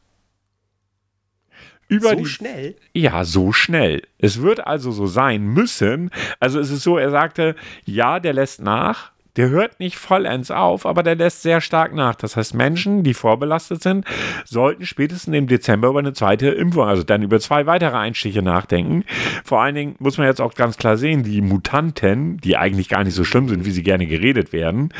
Über 1.87 2.09
so 2.09 2.15
die, 2.15 2.25
schnell? 2.25 2.75
Ja, 2.93 3.23
so 3.25 3.51
schnell. 3.51 4.01
Es 4.17 4.41
wird 4.41 4.65
also 4.65 4.91
so 4.91 5.05
sein 5.05 5.43
müssen. 5.43 6.09
Also 6.39 6.59
es 6.59 6.71
ist 6.71 6.83
so, 6.83 6.97
er 6.97 7.11
sagte, 7.11 7.55
ja, 7.85 8.19
der 8.19 8.33
lässt 8.33 8.61
nach, 8.61 9.11
der 9.35 9.49
hört 9.49 9.79
nicht 9.79 9.97
vollends 9.97 10.51
auf, 10.51 10.85
aber 10.85 11.03
der 11.03 11.15
lässt 11.15 11.41
sehr 11.41 11.61
stark 11.61 11.93
nach. 11.93 12.15
Das 12.15 12.35
heißt, 12.35 12.53
Menschen, 12.53 13.03
die 13.03 13.13
vorbelastet 13.13 13.83
sind, 13.83 14.05
sollten 14.45 14.85
spätestens 14.85 15.35
im 15.35 15.47
Dezember 15.47 15.89
über 15.89 15.99
eine 15.99 16.13
zweite 16.13 16.47
Impfung, 16.49 16.85
also 16.85 17.03
dann 17.03 17.23
über 17.23 17.39
zwei 17.39 17.65
weitere 17.65 17.97
Einstiche 17.97 18.41
nachdenken. 18.41 19.03
Vor 19.43 19.61
allen 19.61 19.75
Dingen 19.75 19.95
muss 19.99 20.17
man 20.17 20.27
jetzt 20.27 20.41
auch 20.41 20.53
ganz 20.53 20.77
klar 20.77 20.97
sehen, 20.97 21.23
die 21.23 21.41
Mutanten, 21.41 22.37
die 22.37 22.57
eigentlich 22.57 22.89
gar 22.89 23.03
nicht 23.03 23.15
so 23.15 23.23
schlimm 23.23 23.49
sind, 23.49 23.65
wie 23.65 23.71
sie 23.71 23.83
gerne 23.83 24.07
geredet 24.07 24.53
werden, 24.53 24.93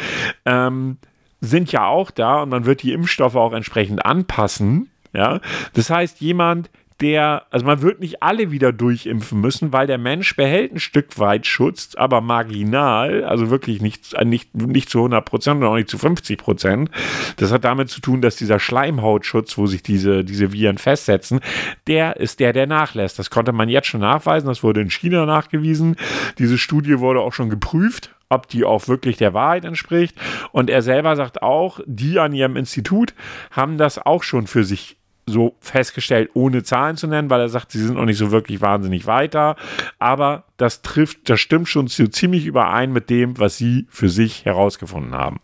ähm, 0.45 0.98
sind 1.41 1.71
ja 1.71 1.86
auch 1.86 2.12
da 2.12 2.43
und 2.43 2.50
man 2.50 2.65
wird 2.65 2.84
die 2.84 2.93
Impfstoffe 2.93 3.36
auch 3.36 3.54
entsprechend 3.54 4.06
anpassen. 4.06 4.89
Ja, 5.13 5.39
das 5.74 5.89
heißt, 5.89 6.19
jemand, 6.19 6.69
der, 7.02 7.46
also 7.52 7.66
man 7.66 7.82
wird 7.82 8.00
nicht 8.00 8.24
alle 8.24 8.52
wieder 8.52 8.72
durchimpfen 8.72 9.42
müssen, 9.42 9.74
weil 9.74 9.86
der 9.86 9.98
Mensch 9.98 10.36
behält 10.36 10.74
ein 10.74 10.80
Stück 10.80 11.20
weit 11.20 11.46
Schutz, 11.46 11.96
aber 11.96 12.22
marginal, 12.22 13.26
also 13.26 13.50
wirklich 13.50 13.82
nicht, 13.82 14.16
nicht, 14.24 14.56
nicht 14.56 14.90
zu 14.90 15.00
100 15.00 15.26
Prozent 15.26 15.62
und 15.62 15.68
auch 15.68 15.76
nicht 15.76 15.90
zu 15.90 15.98
50 15.98 16.38
Prozent. 16.38 16.90
Das 17.36 17.52
hat 17.52 17.66
damit 17.66 17.90
zu 17.90 18.00
tun, 18.00 18.22
dass 18.22 18.38
dieser 18.38 18.60
Schleimhautschutz, 18.60 19.58
wo 19.58 19.68
sich 19.68 19.84
diese, 19.84 20.24
diese 20.24 20.54
Viren 20.54 20.78
festsetzen, 20.78 21.42
der 21.88 22.18
ist 22.18 22.40
der, 22.40 22.54
der 22.54 22.68
nachlässt. 22.68 23.20
Das 23.20 23.30
konnte 23.30 23.52
man 23.52 23.68
jetzt 23.68 23.88
schon 23.88 24.02
nachweisen, 24.02 24.48
das 24.48 24.64
wurde 24.64 24.82
in 24.82 24.90
China 24.90 25.26
nachgewiesen. 25.26 25.98
Diese 26.40 26.58
Studie 26.58 27.00
wurde 27.00 27.22
auch 27.22 27.34
schon 27.34 27.50
geprüft 27.50 28.12
ob 28.28 28.48
die 28.48 28.66
auch 28.66 28.88
wirklich 28.88 29.18
der 29.18 29.36
Wahrheit 29.36 29.66
entspricht. 29.66 30.18
Und 30.52 30.70
er 30.70 30.82
selber 30.82 31.16
sagt 31.16 31.44
auch, 31.44 31.80
die 31.86 32.20
an 32.20 32.34
ihrem 32.34 32.56
Institut 32.56 33.14
haben 33.52 33.78
das 33.78 34.04
auch 34.04 34.24
schon 34.24 34.48
für 34.48 34.64
sich 34.64 34.98
so 35.28 35.56
festgestellt, 35.60 36.30
ohne 36.34 36.64
Zahlen 36.64 36.98
zu 36.98 37.08
nennen, 37.08 37.30
weil 37.30 37.42
er 37.42 37.50
sagt, 37.50 37.72
sie 37.72 37.80
sind 37.80 37.96
noch 37.96 38.06
nicht 38.06 38.18
so 38.18 38.32
wirklich 38.32 38.62
wahnsinnig 38.62 39.08
weiter. 39.08 39.56
Aber 39.98 40.44
das 40.58 40.82
trifft, 40.82 41.30
das 41.30 41.40
stimmt 41.40 41.68
schon 41.68 41.88
so 41.88 42.08
ziemlich 42.08 42.46
überein 42.46 42.94
mit 42.94 43.10
dem, 43.10 43.38
was 43.40 43.58
sie 43.58 43.88
für 43.90 44.10
sich 44.10 44.46
herausgefunden 44.46 45.16
haben. 45.16 45.40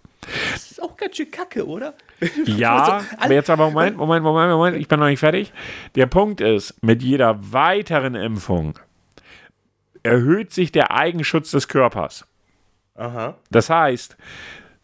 Das 0.51 0.71
ist 0.71 0.81
auch 0.81 0.95
ganz 0.97 1.17
schön 1.17 1.31
kacke, 1.31 1.65
oder? 1.65 1.93
Ja, 2.45 3.01
aber 3.17 3.33
jetzt 3.33 3.49
aber 3.49 3.71
Moment, 3.71 3.97
Moment, 3.97 4.23
Moment, 4.23 4.51
Moment, 4.51 4.77
ich 4.77 4.87
bin 4.87 4.99
noch 4.99 5.07
nicht 5.07 5.19
fertig. 5.19 5.51
Der 5.95 6.05
Punkt 6.05 6.39
ist, 6.39 6.75
mit 6.83 7.01
jeder 7.01 7.39
weiteren 7.51 8.13
Impfung 8.13 8.77
erhöht 10.03 10.53
sich 10.53 10.71
der 10.71 10.91
Eigenschutz 10.91 11.49
des 11.49 11.67
Körpers. 11.67 12.27
Aha. 12.93 13.37
Das 13.49 13.71
heißt, 13.71 14.17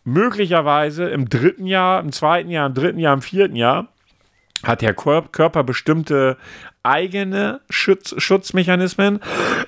möglicherweise 0.03 1.09
im 1.09 1.29
dritten 1.29 1.67
Jahr, 1.67 1.99
im 1.99 2.11
zweiten 2.11 2.49
Jahr, 2.49 2.65
im 2.65 2.73
dritten 2.73 2.99
Jahr, 2.99 3.13
im 3.13 3.21
vierten 3.21 3.55
Jahr 3.55 3.89
hat 4.63 4.81
der 4.81 4.93
Körper 4.93 5.63
bestimmte 5.63 6.37
eigene 6.83 7.61
Schutz, 7.69 8.15
Schutzmechanismen, 8.17 9.19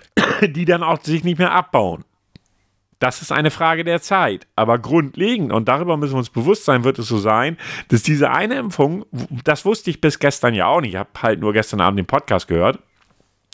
die 0.42 0.66
dann 0.66 0.84
auch 0.84 1.02
sich 1.04 1.24
nicht 1.24 1.40
mehr 1.40 1.52
abbauen. 1.52 2.06
Das 3.00 3.22
ist 3.22 3.32
eine 3.32 3.50
Frage 3.50 3.86
der 3.86 4.02
Zeit. 4.02 4.46
Aber 4.56 4.78
grundlegend, 4.78 5.54
und 5.54 5.70
darüber 5.70 5.96
müssen 5.96 6.14
wir 6.14 6.20
uns 6.20 6.30
bewusst 6.30 6.66
sein, 6.66 6.84
wird 6.84 7.00
es 7.00 7.08
so 7.08 7.18
sein, 7.18 7.58
dass 7.88 8.04
diese 8.04 8.32
eine 8.32 8.56
Impfung, 8.56 9.06
das 9.44 9.64
wusste 9.66 9.90
ich 9.90 10.02
bis 10.02 10.20
gestern 10.20 10.54
ja 10.54 10.68
auch 10.68 10.82
nicht, 10.82 10.92
ich 10.92 11.00
habe 11.00 11.10
halt 11.22 11.40
nur 11.40 11.54
gestern 11.54 11.80
Abend 11.80 11.98
den 11.98 12.06
Podcast 12.06 12.48
gehört, 12.50 12.80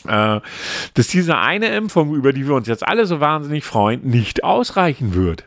äh, 0.06 0.40
dass 0.94 1.08
diese 1.08 1.38
eine 1.38 1.68
Impfung, 1.68 2.14
über 2.14 2.32
die 2.32 2.46
wir 2.46 2.54
uns 2.54 2.66
jetzt 2.66 2.86
alle 2.86 3.06
so 3.06 3.20
wahnsinnig 3.20 3.64
freuen, 3.64 4.02
nicht 4.02 4.42
ausreichen 4.42 5.14
wird. 5.14 5.44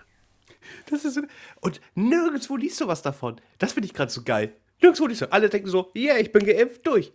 Das 0.89 1.06
ist 1.06 1.21
und 1.62 1.82
nirgendwo 1.93 2.56
liest 2.56 2.80
du 2.82 2.88
was 2.88 3.02
davon. 3.02 3.39
Das 3.58 3.73
finde 3.73 3.88
ich 3.88 3.93
gerade 3.93 4.12
so 4.12 4.23
geil. 4.23 4.54
Nirgendwo 4.82 5.08
nicht 5.08 5.18
so. 5.18 5.30
Alle 5.30 5.50
denken 5.50 5.70
so, 5.70 5.92
ja, 5.94 6.13
yeah, 6.13 6.22
ich 6.22 6.32
bin 6.32 6.46
geimpft, 6.46 6.86
durch. 6.86 7.12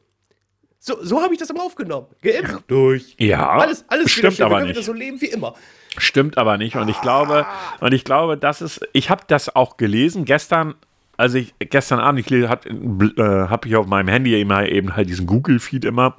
So, 0.79 1.03
so 1.03 1.23
habe 1.23 1.33
ich 1.33 1.41
das 1.41 1.49
immer 1.49 1.63
aufgenommen. 1.63 2.09
Geimpft, 2.21 2.65
durch. 2.67 3.17
Ja, 3.19 3.49
alles, 3.49 3.85
alles 3.89 4.11
stimmt 4.11 4.41
aber 4.41 4.63
nicht. 4.65 4.83
So 4.83 4.93
leben 4.93 5.21
wie 5.21 5.27
immer. 5.27 5.55
Stimmt 5.97 6.37
aber 6.37 6.59
nicht. 6.59 6.77
Und 6.77 6.89
ich 6.89 7.01
glaube, 7.01 7.47
und 7.81 7.95
ich 7.95 8.05
glaube, 8.05 8.37
das 8.37 8.61
ist, 8.61 8.81
ich 8.93 9.09
habe 9.09 9.23
das 9.27 9.55
auch 9.55 9.77
gelesen 9.77 10.25
gestern. 10.25 10.75
Also 11.17 11.39
ich 11.39 11.55
gestern 11.59 12.01
Abend, 12.01 12.21
ich 12.21 12.31
äh, 12.33 12.49
habe 12.49 13.69
ich 13.69 13.77
auf 13.77 13.87
meinem 13.87 14.09
Handy 14.09 14.39
immer 14.39 14.67
eben 14.67 14.97
halt 14.97 15.09
diesen 15.09 15.27
Google-Feed 15.27 15.85
immer 15.85 16.17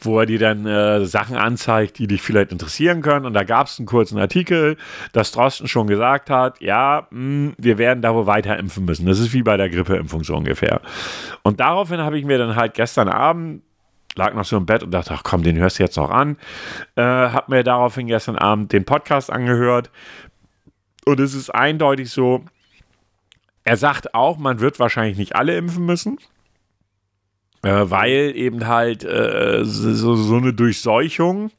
wo 0.00 0.18
er 0.20 0.26
dir 0.26 0.38
dann 0.38 0.66
äh, 0.66 1.04
Sachen 1.06 1.36
anzeigt, 1.36 1.98
die 1.98 2.06
dich 2.06 2.22
vielleicht 2.22 2.52
interessieren 2.52 3.02
können. 3.02 3.26
Und 3.26 3.34
da 3.34 3.44
gab 3.44 3.66
es 3.66 3.78
einen 3.78 3.86
kurzen 3.86 4.18
Artikel, 4.18 4.76
dass 5.12 5.32
Drosten 5.32 5.68
schon 5.68 5.86
gesagt 5.86 6.30
hat, 6.30 6.60
ja, 6.60 7.06
mh, 7.10 7.18
hm, 7.18 7.54
wir 7.58 7.78
werden 7.78 8.02
da 8.02 8.14
wohl 8.14 8.26
weiter 8.26 8.56
impfen 8.58 8.84
müssen. 8.84 9.06
Das 9.06 9.18
ist 9.18 9.32
wie 9.32 9.42
bei 9.42 9.56
der 9.56 9.70
Grippeimpfung 9.70 10.24
so 10.24 10.34
ungefähr. 10.34 10.80
Und 11.42 11.60
daraufhin 11.60 12.00
habe 12.00 12.18
ich 12.18 12.24
mir 12.24 12.38
dann 12.38 12.56
halt 12.56 12.74
gestern 12.74 13.08
Abend 13.08 13.62
lag 14.18 14.34
noch 14.34 14.44
so 14.44 14.56
im 14.56 14.66
Bett 14.66 14.82
und 14.82 14.90
dachte, 14.90 15.14
ach 15.14 15.22
komm, 15.22 15.42
den 15.42 15.56
hörst 15.56 15.78
du 15.78 15.84
jetzt 15.84 15.96
noch 15.96 16.10
an. 16.10 16.36
Äh, 16.96 17.02
hab 17.02 17.48
mir 17.48 17.62
daraufhin 17.62 18.08
gestern 18.08 18.36
Abend 18.36 18.72
den 18.72 18.84
Podcast 18.84 19.30
angehört. 19.30 19.90
Und 21.06 21.20
es 21.20 21.34
ist 21.34 21.50
eindeutig 21.50 22.10
so, 22.10 22.44
er 23.64 23.76
sagt 23.76 24.14
auch, 24.14 24.36
man 24.36 24.60
wird 24.60 24.78
wahrscheinlich 24.78 25.16
nicht 25.16 25.36
alle 25.36 25.56
impfen 25.56 25.86
müssen. 25.86 26.18
Äh, 27.68 27.90
weil 27.90 28.32
eben 28.34 28.66
halt 28.66 29.04
äh, 29.04 29.62
so, 29.62 30.14
so 30.14 30.36
eine 30.36 30.54
Durchseuchung 30.54 31.50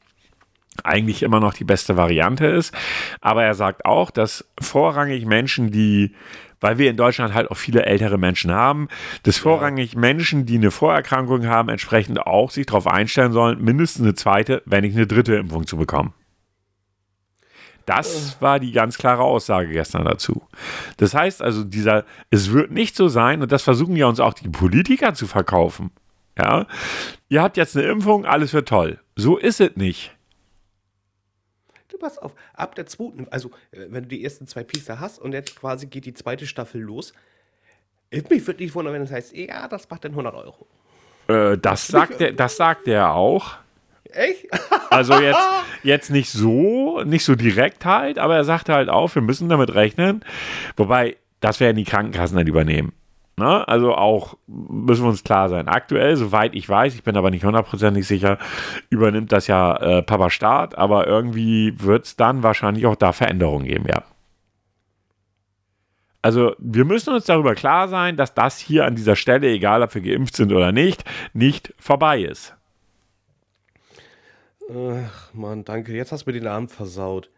eigentlich 0.82 1.22
immer 1.22 1.38
noch 1.38 1.54
die 1.54 1.64
beste 1.64 1.96
Variante 1.96 2.46
ist. 2.46 2.74
Aber 3.20 3.44
er 3.44 3.54
sagt 3.54 3.84
auch, 3.84 4.10
dass 4.10 4.44
vorrangig 4.60 5.24
Menschen, 5.24 5.70
die 5.70 6.14
weil 6.62 6.76
wir 6.76 6.90
in 6.90 6.96
Deutschland 6.98 7.32
halt 7.32 7.50
auch 7.50 7.56
viele 7.56 7.86
ältere 7.86 8.18
Menschen 8.18 8.50
haben, 8.50 8.88
dass 9.22 9.38
vorrangig 9.38 9.96
Menschen, 9.96 10.44
die 10.44 10.56
eine 10.56 10.70
Vorerkrankung 10.70 11.46
haben, 11.46 11.70
entsprechend 11.70 12.20
auch 12.20 12.50
sich 12.50 12.66
darauf 12.66 12.86
einstellen 12.86 13.32
sollen, 13.32 13.64
mindestens 13.64 14.02
eine 14.02 14.14
zweite, 14.14 14.62
wenn 14.66 14.82
nicht 14.82 14.94
eine 14.94 15.06
dritte 15.06 15.36
Impfung 15.36 15.66
zu 15.66 15.78
bekommen. 15.78 16.12
Das 17.86 18.40
war 18.40 18.60
die 18.60 18.72
ganz 18.72 18.98
klare 18.98 19.22
Aussage 19.22 19.72
gestern 19.72 20.04
dazu. 20.04 20.42
Das 20.96 21.14
heißt 21.14 21.42
also, 21.42 21.64
dieser, 21.64 22.04
es 22.30 22.52
wird 22.52 22.70
nicht 22.70 22.96
so 22.96 23.08
sein, 23.08 23.42
und 23.42 23.50
das 23.52 23.62
versuchen 23.62 23.96
ja 23.96 24.06
uns 24.06 24.20
auch 24.20 24.34
die 24.34 24.48
Politiker 24.48 25.14
zu 25.14 25.26
verkaufen. 25.26 25.90
Ja, 26.38 26.66
ihr 27.28 27.42
habt 27.42 27.56
jetzt 27.56 27.76
eine 27.76 27.86
Impfung, 27.86 28.24
alles 28.24 28.52
wird 28.52 28.68
toll. 28.68 28.98
So 29.16 29.36
ist 29.36 29.60
es 29.60 29.76
nicht. 29.76 30.16
Du 31.88 31.98
pass 31.98 32.18
auf, 32.18 32.34
ab 32.54 32.74
der 32.74 32.86
zweiten, 32.86 33.26
also 33.30 33.50
äh, 33.72 33.86
wenn 33.88 34.04
du 34.04 34.08
die 34.08 34.22
ersten 34.22 34.46
zwei 34.46 34.62
Pieces 34.62 35.00
hast 35.00 35.18
und 35.18 35.32
jetzt 35.32 35.56
quasi 35.56 35.86
geht 35.86 36.06
die 36.06 36.14
zweite 36.14 36.46
Staffel 36.46 36.80
los, 36.80 37.12
ich 38.10 38.28
mich 38.28 38.46
würde 38.46 38.62
nicht 38.62 38.74
wundern, 38.74 38.94
wenn 38.94 39.02
es 39.02 39.10
heißt, 39.10 39.36
ja, 39.36 39.68
das 39.68 39.88
macht 39.90 40.04
dann 40.04 40.12
100 40.12 40.34
Euro. 40.34 40.66
Äh, 41.28 41.58
das, 41.58 41.86
sagt 41.88 42.20
er, 42.20 42.32
das 42.32 42.56
sagt 42.56 42.88
er 42.88 43.12
auch. 43.12 43.56
Echt? 44.12 44.46
Also 44.90 45.14
jetzt, 45.14 45.40
jetzt 45.82 46.10
nicht 46.10 46.30
so, 46.30 47.02
nicht 47.04 47.24
so 47.24 47.34
direkt 47.34 47.84
halt, 47.84 48.18
aber 48.18 48.36
er 48.36 48.44
sagt 48.44 48.68
halt 48.68 48.88
auch, 48.88 49.14
wir 49.14 49.22
müssen 49.22 49.48
damit 49.48 49.74
rechnen. 49.74 50.24
Wobei, 50.76 51.16
das 51.40 51.60
werden 51.60 51.76
die 51.76 51.84
Krankenkassen 51.84 52.36
dann 52.36 52.46
übernehmen. 52.46 52.92
Ne? 53.40 53.66
Also 53.66 53.94
auch 53.94 54.36
müssen 54.46 55.04
wir 55.04 55.08
uns 55.08 55.24
klar 55.24 55.48
sein. 55.48 55.66
Aktuell, 55.66 56.14
soweit 56.16 56.54
ich 56.54 56.68
weiß, 56.68 56.94
ich 56.94 57.02
bin 57.02 57.16
aber 57.16 57.30
nicht 57.30 57.44
hundertprozentig 57.44 58.06
sicher, 58.06 58.38
übernimmt 58.90 59.32
das 59.32 59.46
ja 59.46 59.76
äh, 59.76 60.02
Papa 60.02 60.28
Staat, 60.28 60.76
aber 60.76 61.06
irgendwie 61.06 61.72
wird 61.80 62.04
es 62.04 62.16
dann 62.16 62.42
wahrscheinlich 62.42 62.84
auch 62.86 62.96
da 62.96 63.12
Veränderungen 63.12 63.64
geben, 63.64 63.86
ja. 63.88 64.02
Also 66.22 66.54
wir 66.58 66.84
müssen 66.84 67.14
uns 67.14 67.24
darüber 67.24 67.54
klar 67.54 67.88
sein, 67.88 68.18
dass 68.18 68.34
das 68.34 68.58
hier 68.58 68.84
an 68.84 68.94
dieser 68.94 69.16
Stelle, 69.16 69.48
egal 69.48 69.82
ob 69.82 69.94
wir 69.94 70.02
geimpft 70.02 70.36
sind 70.36 70.52
oder 70.52 70.70
nicht, 70.70 71.02
nicht 71.32 71.72
vorbei 71.78 72.20
ist. 72.20 72.54
Ach 74.72 75.34
Mann, 75.34 75.64
danke. 75.64 75.92
Jetzt 75.92 76.12
hast 76.12 76.26
du 76.26 76.30
mir 76.30 76.38
den 76.38 76.46
Abend 76.46 76.70
versaut. 76.70 77.30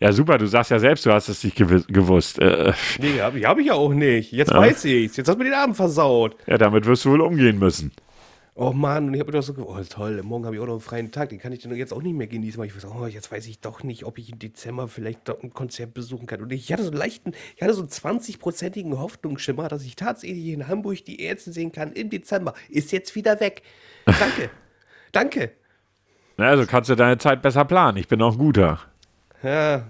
Ja, 0.00 0.12
super, 0.12 0.38
du 0.38 0.46
sagst 0.46 0.70
ja 0.70 0.78
selbst, 0.78 1.06
du 1.06 1.12
hast 1.12 1.28
es 1.28 1.44
nicht 1.44 1.56
gewusst. 1.56 2.38
Äh, 2.40 2.72
nee, 2.98 3.20
hab, 3.20 3.34
hab 3.34 3.58
ich 3.58 3.66
ja 3.66 3.74
auch 3.74 3.92
nicht. 3.92 4.32
Jetzt 4.32 4.50
ja. 4.50 4.58
weiß 4.58 4.84
ich's. 4.86 5.16
Jetzt 5.16 5.28
hast 5.28 5.36
du 5.36 5.38
mir 5.38 5.50
den 5.50 5.54
Abend 5.54 5.76
versaut. 5.76 6.36
Ja, 6.46 6.58
damit 6.58 6.86
wirst 6.86 7.04
du 7.04 7.10
wohl 7.10 7.20
umgehen 7.20 7.58
müssen. 7.58 7.92
Oh 8.54 8.72
Mann, 8.72 9.06
und 9.06 9.14
ich 9.14 9.20
habe 9.20 9.32
mir 9.32 9.38
doch 9.38 9.44
so 9.44 9.54
oh 9.56 9.80
toll, 9.88 10.22
morgen 10.22 10.44
habe 10.44 10.56
ich 10.56 10.60
auch 10.60 10.66
noch 10.66 10.74
einen 10.74 10.82
freien 10.82 11.10
Tag, 11.10 11.30
den 11.30 11.38
kann 11.38 11.52
ich 11.52 11.60
dann 11.60 11.74
jetzt 11.74 11.94
auch 11.94 12.02
nicht 12.02 12.14
mehr 12.14 12.26
genießen, 12.26 12.60
weil 12.60 12.66
ich 12.66 12.76
weiß, 12.76 12.84
oh, 12.84 13.06
jetzt 13.06 13.32
weiß 13.32 13.46
ich 13.46 13.60
doch 13.60 13.82
nicht, 13.82 14.04
ob 14.04 14.18
ich 14.18 14.30
im 14.30 14.38
Dezember 14.38 14.88
vielleicht 14.88 15.26
doch 15.26 15.42
ein 15.42 15.54
Konzert 15.54 15.94
besuchen 15.94 16.26
kann. 16.26 16.42
Und 16.42 16.52
ich 16.52 16.70
hatte 16.70 16.82
so 16.82 16.90
einen 16.90 16.98
leichten, 16.98 17.32
ich 17.56 17.62
hatte 17.62 17.72
so 17.72 17.80
einen 17.80 17.88
20-prozentigen 17.88 18.98
Hoffnungsschimmer, 18.98 19.68
dass 19.68 19.84
ich 19.84 19.96
tatsächlich 19.96 20.48
in 20.48 20.68
Hamburg 20.68 21.02
die 21.06 21.22
Ärzte 21.22 21.50
sehen 21.50 21.72
kann 21.72 21.92
im 21.92 22.10
Dezember. 22.10 22.52
Ist 22.68 22.92
jetzt 22.92 23.14
wieder 23.14 23.40
weg. 23.40 23.62
Danke. 24.04 24.50
Danke. 25.12 25.52
Also 26.36 26.66
kannst 26.66 26.90
du 26.90 26.94
deine 26.94 27.18
Zeit 27.18 27.42
besser 27.42 27.64
planen. 27.64 27.98
Ich 27.98 28.08
bin 28.08 28.20
auch 28.22 28.32
ein 28.32 28.38
guter. 28.38 28.78
Ja. 29.42 29.82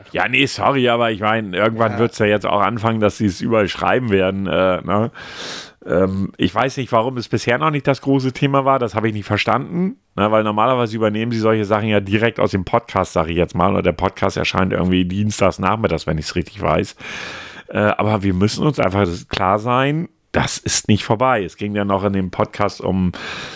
Ach, 0.00 0.12
ja, 0.12 0.28
nee, 0.28 0.46
sorry, 0.46 0.88
aber 0.88 1.10
ich 1.10 1.20
meine, 1.20 1.56
irgendwann 1.56 1.92
ja. 1.92 1.98
wird 1.98 2.12
es 2.12 2.18
ja 2.18 2.26
jetzt 2.26 2.46
auch 2.46 2.60
anfangen, 2.60 3.00
dass 3.00 3.18
sie 3.18 3.26
es 3.26 3.40
überall 3.40 3.68
schreiben 3.68 4.10
werden. 4.10 4.46
Äh, 4.46 4.80
ne? 4.82 5.10
ähm, 5.84 6.32
ich 6.36 6.54
weiß 6.54 6.76
nicht, 6.76 6.92
warum 6.92 7.16
es 7.16 7.28
bisher 7.28 7.58
noch 7.58 7.70
nicht 7.70 7.86
das 7.86 8.00
große 8.02 8.32
Thema 8.32 8.64
war. 8.64 8.78
Das 8.78 8.94
habe 8.94 9.08
ich 9.08 9.14
nicht 9.14 9.26
verstanden, 9.26 9.96
ne? 10.16 10.30
weil 10.30 10.44
normalerweise 10.44 10.94
übernehmen 10.94 11.32
sie 11.32 11.38
solche 11.38 11.64
Sachen 11.64 11.88
ja 11.88 12.00
direkt 12.00 12.38
aus 12.38 12.52
dem 12.52 12.64
Podcast, 12.64 13.12
sage 13.12 13.32
ich 13.32 13.36
jetzt 13.36 13.54
mal. 13.54 13.74
Und 13.74 13.84
der 13.84 13.92
Podcast 13.92 14.36
erscheint 14.36 14.72
irgendwie 14.72 15.04
dienstags 15.04 15.58
nachmittags, 15.58 16.06
wenn 16.06 16.18
ich 16.18 16.26
es 16.26 16.36
richtig 16.36 16.60
weiß. 16.60 16.96
Äh, 17.68 17.78
aber 17.78 18.22
wir 18.22 18.34
müssen 18.34 18.66
uns 18.66 18.78
einfach 18.78 19.06
klar 19.28 19.58
sein, 19.58 20.08
das 20.32 20.58
ist 20.58 20.88
nicht 20.88 21.04
vorbei. 21.04 21.42
Es 21.42 21.56
ging 21.56 21.74
ja 21.74 21.84
noch 21.84 22.04
in 22.04 22.12
dem 22.12 22.30
Podcast 22.30 22.80
um, 22.80 23.12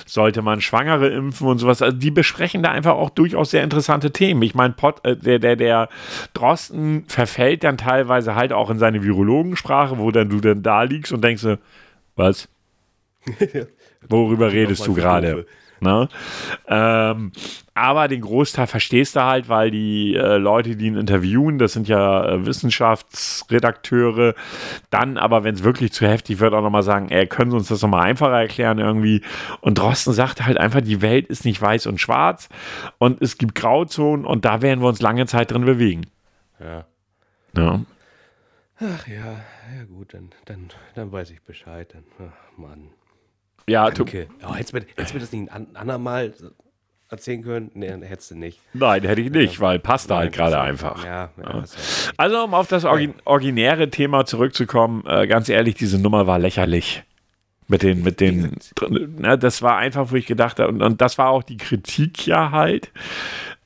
sollte 0.07 0.41
man 0.43 0.61
Schwangere 0.61 1.09
impfen 1.09 1.47
und 1.47 1.59
sowas. 1.59 1.83
Also 1.83 1.97
die 1.97 2.11
besprechen 2.11 2.62
da 2.62 2.70
einfach 2.70 2.95
auch 2.95 3.11
durchaus 3.11 3.51
sehr 3.51 3.62
interessante 3.62 4.11
Themen. 4.11 4.43
Ich 4.43 4.55
meine, 4.55 4.75
äh, 5.03 5.16
der, 5.16 5.39
der, 5.39 5.57
der 5.57 5.89
Drosten 6.33 7.05
verfällt 7.09 7.64
dann 7.64 7.77
teilweise 7.77 8.35
halt 8.35 8.53
auch 8.53 8.70
in 8.70 8.79
seine 8.79 9.03
Virologensprache, 9.03 9.99
wo 9.99 10.11
dann 10.11 10.31
du 10.31 10.41
dann 10.41 10.62
da 10.62 10.83
liegst 10.83 11.12
und 11.12 11.23
denkst, 11.23 11.47
was? 12.16 12.49
Worüber 14.09 14.51
redest 14.53 14.87
du 14.87 14.95
gerade? 14.95 15.47
Ne? 15.83 16.09
Ähm, 16.68 17.33
aber 17.74 18.07
den 18.07 18.20
Großteil 18.20 18.68
verstehst 18.68 19.16
du 19.16 19.24
halt, 19.24 19.49
weil 19.49 19.72
die 19.72 20.14
äh, 20.14 20.37
Leute, 20.37 20.76
die 20.76 20.87
ihn 20.87 20.97
interviewen, 20.97 21.59
das 21.59 21.72
sind 21.72 21.89
ja 21.89 22.24
äh, 22.24 22.47
Wissenschaftsredakteure, 22.47 24.35
dann 24.91 25.18
aber, 25.18 25.43
wenn 25.43 25.57
es 25.57 25.64
wirklich 25.64 25.93
zu 25.93 26.07
heftig 26.07 26.39
wird, 26.39 26.55
auch 26.55 26.62
nochmal 26.62 26.85
sagen, 26.85 27.09
ey, 27.09 27.26
können 27.26 27.51
Sie 27.51 27.57
uns 27.57 27.68
das 27.68 27.83
nochmal 27.83 28.03
einfacher 28.03 28.41
erklären 28.41 28.78
irgendwie. 28.78 29.22
Und 29.61 29.78
Drosten 29.78 30.12
sagt 30.12 30.47
halt 30.47 30.57
einfach, 30.57 30.83
die 30.83 31.03
Welt 31.03 31.26
ist 31.26 31.45
nicht 31.45 31.61
weiß 31.61 31.87
und 31.87 32.01
schwarz 32.01 32.49
und 32.99 33.20
es 33.20 33.37
gibt 33.37 33.57
Grauzonen 33.57 34.24
und 34.24 34.45
da 34.45 34.62
werden 34.62 34.83
wir 34.83 34.89
uns 34.89 35.03
lange 35.03 35.26
Zeit 35.26 35.51
drin 35.51 35.64
bewegen. 35.64 36.07
Ja. 36.61 36.85
Ja. 37.57 37.80
Ach 38.78 39.07
ja, 39.09 39.41
ja 39.76 39.85
gut, 39.89 40.14
dann, 40.14 40.30
dann, 40.45 40.68
dann 40.95 41.11
weiß 41.11 41.30
ich 41.30 41.43
Bescheid. 41.43 41.93
Dann, 41.93 42.05
ach 42.18 42.59
Mann. 42.59 42.91
Ja, 43.69 43.91
Danke. 43.91 44.29
Oh, 44.47 44.55
hättest, 44.55 44.73
du 44.73 44.79
mir, 44.79 44.87
hättest 44.97 45.11
du 45.11 45.15
mir 45.15 45.21
das 45.21 45.33
nicht 45.33 45.53
ein 45.53 45.77
andermal 45.77 46.35
erzählen 47.09 47.43
können? 47.43 47.71
Nee, 47.75 47.93
hättest 48.03 48.33
du 48.33 48.35
nicht. 48.37 48.61
Nein, 48.73 49.03
hätte 49.03 49.21
ich 49.21 49.31
nicht, 49.31 49.61
weil 49.61 49.79
passt 49.79 50.11
da 50.11 50.17
halt 50.19 50.33
gerade 50.33 50.61
einfach. 50.61 51.05
Ja, 51.05 51.31
ja. 51.39 51.65
Also, 52.17 52.45
um 52.45 52.55
auf 52.55 52.67
das 52.67 52.85
Origin 52.85 53.15
originäre 53.25 53.91
Thema 53.91 54.25
zurückzukommen, 54.25 55.05
äh, 55.07 55.27
ganz 55.27 55.49
ehrlich, 55.49 55.75
diese 55.75 55.99
Nummer 55.99 56.27
war 56.27 56.39
lächerlich. 56.39 57.05
Mit 57.69 57.83
den, 57.83 58.03
mit 58.03 58.21
den, 58.21 58.57
ne, 58.91 59.39
das 59.39 59.63
war 59.63 59.77
einfach, 59.77 60.11
wo 60.11 60.17
ich 60.17 60.27
gedacht 60.27 60.59
habe, 60.59 60.69
und, 60.69 60.83
und 60.83 61.01
das 61.01 61.17
war 61.17 61.29
auch 61.29 61.43
die 61.43 61.57
Kritik 61.57 62.27
ja 62.27 62.51
halt. 62.51 62.91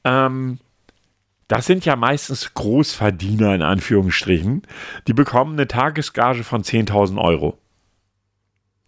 Ähm, 0.05 0.59
das 1.49 1.67
sind 1.67 1.85
ja 1.85 1.97
meistens 1.97 2.55
Großverdiener 2.55 3.55
in 3.55 3.63
Anführungsstrichen. 3.63 4.63
Die 5.07 5.13
bekommen 5.13 5.55
eine 5.55 5.69
Tagesgage 5.69 6.45
von 6.45 6.63
10.000 6.63 7.21
Euro. 7.21 7.59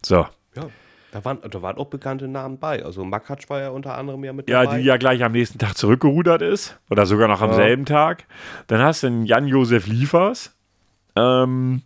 So. 0.05 0.27
Ja. 0.57 0.69
Da 1.11 1.25
waren, 1.25 1.39
da 1.49 1.63
waren 1.63 1.79
auch 1.79 1.87
bekannte 1.87 2.29
Namen 2.29 2.59
bei. 2.59 2.85
Also 2.85 3.05
Makatsch 3.05 3.49
war 3.49 3.61
ja 3.61 3.71
unter 3.71 3.97
anderem 3.97 4.23
ja 4.25 4.33
mit 4.33 4.49
dabei. 4.49 4.65
Ja, 4.65 4.77
die 4.77 4.85
ja 4.85 4.97
gleich 4.99 5.25
am 5.25 5.33
nächsten 5.33 5.59
Tag 5.59 5.77
zurückgerudert 5.77 6.43
ist. 6.43 6.79
Oder 6.91 7.07
sogar 7.07 7.29
noch 7.29 7.41
am 7.41 7.51
ja. 7.51 7.57
selben 7.57 7.87
Tag. 7.87 8.25
Dann 8.67 8.83
hast 8.83 9.03
du 9.03 9.07
einen 9.07 9.25
Jan-Josef 9.25 9.87
Liefers, 9.87 10.55
ähm, 11.17 11.83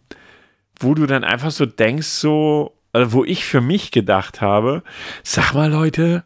wo 0.81 0.95
du 0.95 1.07
dann 1.07 1.23
einfach 1.23 1.53
so 1.53 1.67
denkst, 1.67 2.09
so, 2.09 2.77
also 2.93 3.13
wo 3.13 3.25
ich 3.25 3.45
für 3.45 3.61
mich 3.61 3.93
gedacht 3.93 4.41
habe, 4.41 4.83
sag 5.23 5.55
mal 5.55 5.71
Leute, 5.71 6.25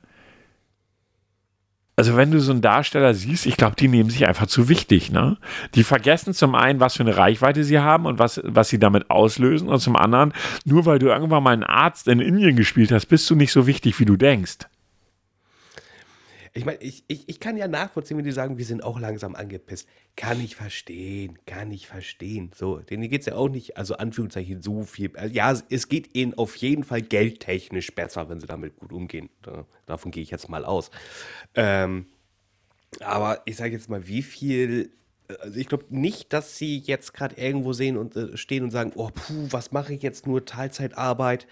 also 1.96 2.14
wenn 2.16 2.30
du 2.30 2.40
so 2.40 2.52
einen 2.52 2.60
Darsteller 2.60 3.14
siehst, 3.14 3.46
ich 3.46 3.56
glaube, 3.56 3.74
die 3.76 3.88
nehmen 3.88 4.10
sich 4.10 4.26
einfach 4.26 4.46
zu 4.46 4.68
wichtig, 4.68 5.10
ne? 5.10 5.38
Die 5.74 5.82
vergessen 5.82 6.34
zum 6.34 6.54
einen, 6.54 6.78
was 6.78 6.96
für 6.96 7.02
eine 7.02 7.16
Reichweite 7.16 7.64
sie 7.64 7.78
haben 7.78 8.04
und 8.04 8.18
was, 8.18 8.40
was 8.44 8.68
sie 8.68 8.78
damit 8.78 9.10
auslösen 9.10 9.68
und 9.68 9.80
zum 9.80 9.96
anderen, 9.96 10.34
nur 10.66 10.84
weil 10.84 10.98
du 10.98 11.06
irgendwann 11.06 11.42
mal 11.42 11.54
einen 11.54 11.64
Arzt 11.64 12.06
in 12.06 12.20
Indien 12.20 12.54
gespielt 12.54 12.92
hast, 12.92 13.06
bist 13.06 13.28
du 13.30 13.34
nicht 13.34 13.50
so 13.50 13.66
wichtig, 13.66 13.98
wie 13.98 14.04
du 14.04 14.16
denkst. 14.16 14.58
Ich 16.56 16.64
meine, 16.64 16.80
ich, 16.80 17.04
ich, 17.06 17.28
ich 17.28 17.38
kann 17.38 17.58
ja 17.58 17.68
nachvollziehen, 17.68 18.16
wenn 18.16 18.24
die 18.24 18.32
sagen, 18.32 18.56
wir 18.56 18.64
sind 18.64 18.82
auch 18.82 18.98
langsam 18.98 19.34
angepisst. 19.34 19.86
Kann 20.16 20.40
ich 20.40 20.56
verstehen, 20.56 21.38
kann 21.44 21.70
ich 21.70 21.86
verstehen. 21.86 22.50
So, 22.54 22.78
denen 22.78 23.10
geht 23.10 23.20
es 23.20 23.26
ja 23.26 23.34
auch 23.34 23.50
nicht, 23.50 23.76
also 23.76 23.98
Anführungszeichen, 23.98 24.62
so 24.62 24.84
viel. 24.84 25.14
Also 25.16 25.34
ja, 25.34 25.54
es 25.68 25.88
geht 25.88 26.16
ihnen 26.16 26.32
auf 26.32 26.56
jeden 26.56 26.82
Fall 26.82 27.02
geldtechnisch 27.02 27.94
besser, 27.94 28.30
wenn 28.30 28.40
sie 28.40 28.46
damit 28.46 28.76
gut 28.76 28.90
umgehen. 28.90 29.28
Da, 29.42 29.66
davon 29.84 30.10
gehe 30.10 30.22
ich 30.22 30.30
jetzt 30.30 30.48
mal 30.48 30.64
aus. 30.64 30.90
Ähm, 31.54 32.06
aber 33.00 33.42
ich 33.44 33.56
sage 33.56 33.72
jetzt 33.72 33.90
mal, 33.90 34.08
wie 34.08 34.22
viel 34.22 34.90
also 35.40 35.58
ich 35.58 35.68
glaube 35.68 35.86
nicht, 35.90 36.32
dass 36.32 36.56
sie 36.56 36.78
jetzt 36.78 37.12
gerade 37.12 37.36
irgendwo 37.36 37.72
sehen 37.72 37.96
und 37.96 38.16
äh, 38.16 38.36
stehen 38.36 38.62
und 38.64 38.70
sagen, 38.70 38.92
oh 38.94 39.10
puh, 39.12 39.48
was 39.50 39.72
mache 39.72 39.92
ich 39.92 40.02
jetzt 40.02 40.26
nur 40.26 40.46
Teilzeitarbeit? 40.46 41.46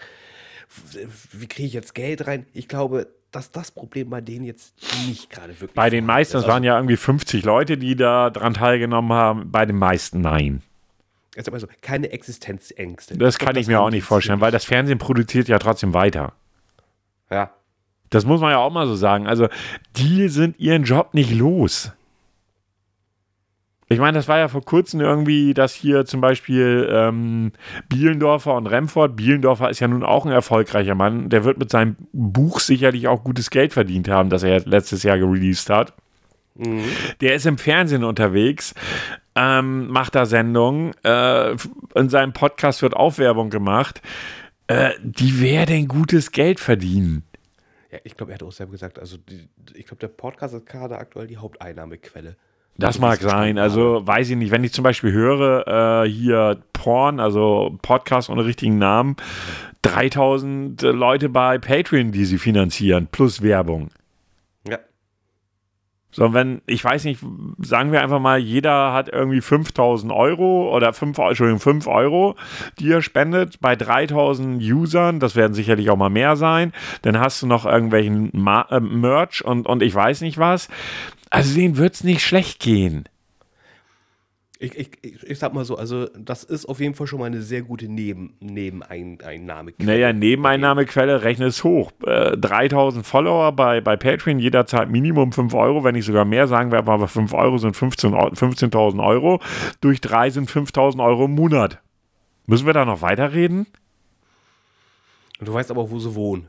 Wie 1.33 1.47
kriege 1.47 1.67
ich 1.67 1.75
jetzt 1.75 1.95
Geld 1.95 2.27
rein? 2.27 2.47
Ich 2.53 2.69
glaube, 2.69 3.09
dass 3.35 3.51
das 3.51 3.71
Problem 3.71 4.11
bei 4.11 4.21
denen 4.21 4.45
jetzt 4.45 4.75
nicht 5.07 5.31
gerade 5.31 5.49
wirklich. 5.61 5.75
Bei 5.75 5.91
den 5.91 6.07
meisten, 6.07 6.37
es 6.37 6.47
waren 6.47 6.63
ja 6.63 6.77
irgendwie 6.77 6.97
50 6.97 7.45
Leute, 7.45 7.77
die 7.77 7.97
da 7.97 8.31
dran 8.31 8.55
teilgenommen 8.55 9.13
haben. 9.13 9.51
Bei 9.51 9.67
den 9.67 9.77
meisten 9.77 10.21
nein. 10.21 10.63
Also, 11.37 11.51
also 11.51 11.67
keine 11.81 12.11
Existenzängste. 12.13 13.19
Das 13.19 13.35
ich 13.35 13.39
kann 13.39 13.47
glaub, 13.47 13.57
ich 13.57 13.67
das 13.67 13.73
mir 13.73 13.81
auch 13.81 13.91
nicht 13.91 14.05
vorstellen, 14.05 14.41
weil 14.41 14.53
das 14.53 14.65
Fernsehen 14.65 14.99
produziert 14.99 15.49
ja 15.49 15.59
trotzdem 15.59 15.93
weiter. 15.95 16.33
Ja. 17.31 17.51
Das 18.11 18.25
muss 18.25 18.41
man 18.41 18.53
ja 18.53 18.59
auch 18.59 18.71
mal 18.71 18.87
so 18.87 18.95
sagen. 18.95 19.27
Also, 19.27 19.49
die 19.97 20.29
sind 20.29 20.61
ihren 20.61 20.85
Job 20.85 21.15
nicht 21.15 21.33
los. 21.33 21.93
Ich 23.89 23.99
meine, 23.99 24.17
das 24.17 24.29
war 24.29 24.39
ja 24.39 24.49
vor 24.49 24.65
kurzem 24.65 25.01
irgendwie, 25.01 25.53
dass 25.53 25.75
hier 25.75 26.07
zum 26.07 26.21
Beispiel 26.21 26.89
ähm, 26.91 27.53
Bielendorfer 27.89 28.55
und 28.55 28.67
Remford, 28.67 29.15
Bielendorfer 29.15 29.69
ist 29.69 29.81
ja 29.81 29.89
nun 29.89 30.03
auch 30.03 30.25
ein 30.25 30.33
erfolgreicher 30.33 30.95
Mann, 30.95 31.29
der 31.29 31.45
wird 31.45 31.59
mit 31.59 31.71
seinem 31.71 31.97
Buch 32.13 32.61
sicherlich 32.61 33.09
auch 33.09 33.23
gutes 33.25 33.51
Geld 33.51 33.73
verdient 33.73 34.09
haben, 34.09 34.31
das 34.31 34.43
er 34.43 34.61
letztes 34.61 35.03
Jahr 35.03 35.19
gereleased 35.19 35.69
hat. 35.69 35.93
Mhm. 36.55 36.85
Der 37.21 37.35
ist 37.35 37.47
im 37.47 37.59
Fernsehen 37.59 38.05
unterwegs, 38.05 38.75
ähm, 39.35 39.89
macht 39.89 40.15
da 40.15 40.25
Sendungen, 40.25 40.93
äh, 41.03 41.57
in 41.95 42.09
seinem 42.09 42.33
Podcast 42.33 42.81
wird 42.81 42.95
Aufwerbung 42.95 43.51
gemacht. 43.51 44.01
Äh, 44.67 44.93
die 45.03 45.41
werden 45.41 45.89
gutes 45.89 46.33
Geld 46.33 46.59
verdienen. 46.59 47.25
Ja, 47.91 47.99
ich 48.05 48.17
glaube, 48.17 48.33
er 48.33 48.37
hat 48.37 48.43
auch 48.43 48.53
selber 48.53 48.73
gesagt, 48.73 48.99
also 48.99 49.19
die, 49.19 49.49
ich 49.75 49.87
glaube, 49.87 50.01
der 50.01 50.09
Podcast 50.09 50.55
ist 50.55 50.67
gerade 50.67 50.97
aktuell 50.97 51.27
die 51.27 51.37
Haupteinnahmequelle. 51.37 52.37
Das 52.77 52.99
mag 52.99 53.21
sein. 53.21 53.59
Also 53.59 54.07
weiß 54.07 54.31
ich 54.31 54.37
nicht. 54.37 54.51
Wenn 54.51 54.65
ich 54.65 54.73
zum 54.73 54.83
Beispiel 54.83 55.13
höre, 55.13 56.05
äh, 56.05 56.09
hier 56.09 56.59
Porn, 56.73 57.21
also 57.21 57.79
Podcast 57.83 58.31
ohne 58.31 58.45
richtigen 58.45 58.79
Namen, 58.79 59.17
3000 59.83 60.83
Leute 60.83 61.29
bei 61.29 61.59
Patreon, 61.59 62.11
die 62.11 62.25
sie 62.25 62.39
finanzieren, 62.39 63.09
plus 63.11 63.43
Werbung. 63.43 63.91
So, 66.15 66.33
wenn, 66.33 66.63
ich 66.67 66.85
weiß 66.85 67.05
nicht, 67.05 67.21
sagen 67.59 67.91
wir 67.91 68.01
einfach 68.01 68.21
mal, 68.21 68.39
jeder 68.39 68.93
hat 68.93 69.09
irgendwie 69.09 69.41
5000 69.41 70.13
Euro 70.13 70.73
oder 70.75 70.93
5, 70.93 71.19
Entschuldigung, 71.19 71.59
5 71.59 71.87
Euro, 71.89 72.37
die 72.79 72.93
er 72.93 73.03
spendet 73.03 73.61
bei 73.61 73.75
3000 73.75 74.63
Usern, 74.63 75.19
das 75.19 75.35
werden 75.35 75.55
sicherlich 75.55 75.91
auch 75.91 75.97
mal 75.97 76.11
mehr 76.11 76.37
sein, 76.37 76.73
dann 77.03 77.19
hast 77.19 77.43
du 77.43 77.49
noch 77.49 77.67
irgendwelchen 77.67 78.31
Ma 78.33 78.63
äh, 78.71 78.79
Merch 78.79 79.45
und, 79.45 79.67
und 79.67 79.83
ich 79.83 79.93
weiß 79.93 80.21
nicht 80.21 80.39
was. 80.39 80.69
Also 81.31 81.57
denen 81.57 81.77
wird 81.77 81.95
es 81.95 82.05
nicht 82.05 82.23
schlecht 82.23 82.61
gehen. 82.61 83.09
Ich, 84.65 84.79
ich, 84.79 84.91
ich, 85.03 85.23
ich 85.23 85.39
sag 85.39 85.53
mal 85.53 85.67
so, 85.67 85.77
also 85.77 86.07
das 86.19 86.43
ist 86.43 86.65
auf 86.67 86.81
jeden 86.81 86.95
Fall 86.95 87.07
schon 87.07 87.19
mal 87.19 87.27
eine 87.27 87.43
sehr 87.43 87.61
gute 87.61 87.87
Neben, 87.87 88.35
Nebeneinnahmequelle. 88.41 89.87
Naja, 89.87 90.13
Nebeneinnahmequelle, 90.15 91.23
rechne 91.23 91.47
es 91.47 91.63
hoch. 91.65 91.93
Äh, 92.07 92.39
3000 92.39 93.05
Follower 93.07 93.53
bei, 93.53 93.83
bei 93.83 93.97
Patreon, 93.97 94.39
jeder 94.39 94.65
zahlt 94.67 94.91
Minimum 94.91 95.33
5 95.33 95.53
Euro, 95.53 95.85
wenn 95.85 95.95
nicht 95.95 96.07
sogar 96.07 96.25
mehr, 96.25 96.47
sagen 96.47 96.73
wir 96.73 96.79
aber 96.79 97.09
5 97.09 97.35
Euro 97.35 97.59
sind 97.59 97.77
15.000 97.77 98.37
15 98.37 99.01
Euro. 99.01 99.41
Durch 99.83 100.01
3 100.01 100.31
sind 100.31 100.51
5000 100.51 101.03
Euro 101.03 101.27
im 101.27 101.35
Monat. 101.35 101.81
Müssen 102.47 102.65
wir 102.65 102.73
da 102.73 102.87
noch 102.87 103.03
weiterreden? 103.03 103.67
Und 105.41 105.49
du 105.49 105.53
weißt 105.53 105.71
aber 105.71 105.83
auch, 105.83 105.91
wo 105.91 105.99
sie 105.99 106.15
wohnen. 106.15 106.49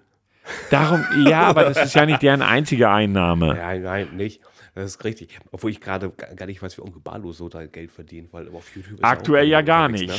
Darum, 0.70 1.04
ja, 1.26 1.42
aber 1.42 1.66
das 1.66 1.88
ist 1.88 1.96
ja 1.96 2.06
nicht 2.06 2.22
deren 2.22 2.42
einzige 2.42 2.90
Einnahme. 2.90 3.58
Ja, 3.58 3.78
nein, 3.78 4.08
nicht. 4.16 4.42
Das 4.76 4.86
ist 4.86 5.04
richtig. 5.06 5.40
Obwohl 5.52 5.72
ich 5.72 5.80
gerade 5.80 6.12
gar 6.36 6.46
nicht 6.46 6.62
weiß, 6.62 6.78
wie 6.78 6.82
Onkel 6.82 7.02
Barlo 7.02 7.32
so 7.32 7.48
da 7.48 7.66
Geld 7.66 7.92
verdient, 7.92 8.34
weil 8.34 8.50
auf 8.50 8.76
YouTube 8.76 9.00
ist 9.00 9.04
Aktuell 9.04 9.48
ja 9.48 9.62
gar 9.62 9.88
nicht. 9.88 10.08
Ne? 10.08 10.14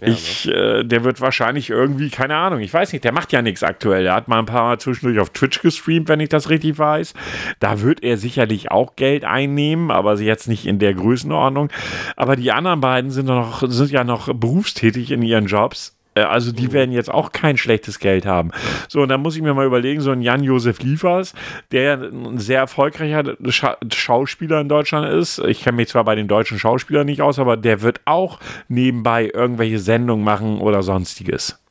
Ja, 0.00 0.08
Ich, 0.08 0.48
äh, 0.48 0.82
der 0.82 1.04
wird 1.04 1.20
wahrscheinlich 1.20 1.68
irgendwie, 1.68 2.08
keine 2.08 2.34
Ahnung, 2.34 2.60
ich 2.60 2.72
weiß 2.72 2.92
nicht, 2.92 3.04
der 3.04 3.12
macht 3.12 3.32
ja 3.32 3.42
nichts 3.42 3.62
aktuell. 3.62 4.04
Der 4.04 4.14
hat 4.14 4.28
mal 4.28 4.38
ein 4.38 4.46
paar 4.46 4.64
Mal 4.64 4.80
zwischendurch 4.80 5.20
auf 5.20 5.28
Twitch 5.30 5.60
gestreamt, 5.60 6.08
wenn 6.08 6.20
ich 6.20 6.30
das 6.30 6.48
richtig 6.48 6.78
weiß. 6.78 7.12
Da 7.60 7.82
wird 7.82 8.02
er 8.02 8.16
sicherlich 8.16 8.70
auch 8.70 8.96
Geld 8.96 9.24
einnehmen, 9.24 9.90
aber 9.90 10.18
jetzt 10.18 10.48
nicht 10.48 10.66
in 10.66 10.78
der 10.78 10.94
Größenordnung. 10.94 11.68
Aber 12.16 12.34
die 12.36 12.50
anderen 12.50 12.80
beiden 12.80 13.10
sind, 13.10 13.26
noch, 13.26 13.62
sind 13.68 13.90
ja 13.90 14.04
noch 14.04 14.32
berufstätig 14.32 15.10
in 15.10 15.20
ihren 15.20 15.46
Jobs. 15.46 15.98
Äh, 16.14 16.22
Also 16.22 16.52
die 16.52 16.72
werden 16.72 16.92
jetzt 16.92 17.10
auch 17.10 17.32
kein 17.32 17.56
schlechtes 17.56 17.98
Geld 17.98 18.26
haben. 18.26 18.50
So, 18.88 19.00
und 19.00 19.08
dann 19.08 19.22
muss 19.22 19.36
ich 19.36 19.42
mir 19.42 19.54
mal 19.54 19.66
überlegen, 19.66 20.00
so 20.00 20.10
ein 20.10 20.22
Jan-Josef 20.22 20.80
Liefers, 20.80 21.34
der 21.70 22.00
ein 22.02 22.38
sehr 22.38 22.58
erfolgreicher 22.60 23.36
Scha 23.48 23.76
Schauspieler 23.92 24.60
in 24.60 24.68
Deutschland 24.68 25.08
ist. 25.12 25.38
Ich 25.38 25.62
kenne 25.62 25.76
mich 25.76 25.88
zwar 25.88 26.04
bei 26.04 26.14
den 26.14 26.28
deutschen 26.28 26.58
Schauspielern 26.58 27.06
nicht 27.06 27.22
aus, 27.22 27.38
aber 27.38 27.56
der 27.56 27.82
wird 27.82 28.00
auch 28.04 28.40
nebenbei 28.68 29.30
irgendwelche 29.32 29.78
Sendungen 29.78 30.24
machen 30.24 30.58
oder 30.58 30.82
sonstiges. 30.82 31.61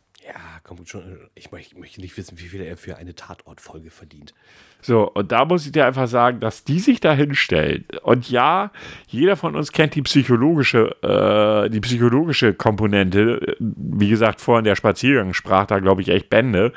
Ja, 0.72 0.78
komm 0.78 0.86
schon. 0.86 1.20
Ich 1.36 1.52
möchte, 1.52 1.76
ich 1.76 1.80
möchte 1.80 2.02
nicht 2.02 2.18
wissen, 2.18 2.40
wie 2.40 2.48
viel 2.48 2.62
er 2.62 2.78
für 2.78 2.98
eine 2.98 3.16
Tatortfolge 3.16 3.90
verdient. 3.90 4.34
So, 4.82 5.10
und 5.12 5.32
da 5.32 5.46
muss 5.46 5.66
ich 5.66 5.72
dir 5.72 5.86
einfach 5.86 6.08
sagen, 6.08 6.40
dass 6.40 6.64
die 6.64 6.80
sich 6.80 7.00
da 7.00 7.14
hinstellen. 7.14 7.86
Und 8.04 8.30
ja, 8.30 8.72
jeder 9.08 9.36
von 9.36 9.56
uns 9.56 9.72
kennt 9.72 9.96
die 9.96 10.02
psychologische, 10.02 10.96
äh, 11.04 11.70
die 11.70 11.82
psychologische 11.82 12.54
Komponente. 12.54 13.56
Wie 13.60 14.10
gesagt, 14.10 14.42
vorhin 14.42 14.64
der 14.64 14.76
Spaziergang 14.76 15.34
sprach 15.34 15.66
da, 15.68 15.80
glaube 15.80 16.02
ich, 16.02 16.10
echt 16.10 16.30
Bände, 16.30 16.74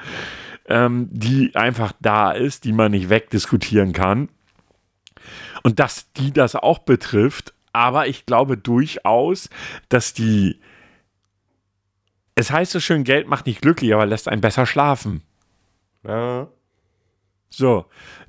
ähm, 0.66 1.08
die 1.10 1.54
einfach 1.54 1.92
da 2.00 2.32
ist, 2.32 2.64
die 2.64 2.72
man 2.72 2.90
nicht 2.90 3.10
wegdiskutieren 3.10 3.92
kann. 3.92 4.28
Und 5.62 5.78
dass 5.78 6.12
die 6.12 6.32
das 6.32 6.56
auch 6.56 6.80
betrifft. 6.80 7.54
Aber 7.72 8.06
ich 8.06 8.26
glaube 8.26 8.56
durchaus, 8.56 9.50
dass 9.88 10.14
die. 10.14 10.60
Es 12.34 12.50
heißt 12.50 12.72
so 12.72 12.80
schön, 12.80 13.04
Geld 13.04 13.28
macht 13.28 13.46
nicht 13.46 13.62
glücklich, 13.62 13.94
aber 13.94 14.06
lässt 14.06 14.28
einen 14.28 14.40
besser 14.40 14.66
schlafen. 14.66 15.22
Ja. 16.06 16.48
So, 17.50 17.86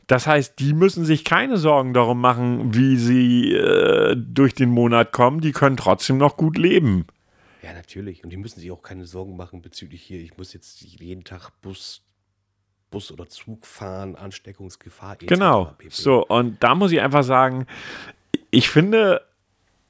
das 0.08 0.28
heißt, 0.28 0.60
die 0.60 0.74
müssen 0.74 1.03
sich 1.03 1.26
keine 1.26 1.58
Sorgen 1.58 1.93
darum 1.93 2.22
machen, 2.22 2.76
wie 2.76 2.95
sie 2.97 3.53
äh, 3.53 4.16
durch 4.16 4.53
den 4.53 4.70
Monat 4.70 5.12
kommen. 5.12 5.41
Die 5.41 5.51
können 5.51 5.78
trotzdem 5.78 6.18
noch 6.18 6.38
gut 6.38 6.58
leben. 6.58 7.08
Ja, 7.64 7.74
natürlich. 7.74 8.24
Und 8.24 8.30
die 8.30 8.38
müssen 8.38 8.60
sich 8.60 8.72
auch 8.72 8.84
keine 8.84 9.06
Sorgen 9.08 9.36
machen 9.36 9.64
bezüglich 9.64 10.03
hier, 10.03 10.20
ich 10.20 10.38
muss 10.38 10.53
jetzt 10.53 10.82
jeden 10.82 11.24
Tag 11.24 11.49
Bus, 11.62 12.03
Bus 12.91 13.12
oder 13.12 13.28
Zug 13.28 13.66
fahren, 13.66 14.16
Ansteckungsgefahr. 14.16 15.14
etc. 15.14 15.26
Genau. 15.26 15.74
So, 15.89 16.24
und 16.24 16.64
da 16.64 16.76
muss 16.76 16.91
ich 16.91 17.01
einfach 17.01 17.24
sagen, 17.24 17.66
ich 18.51 18.70
finde, 18.70 19.22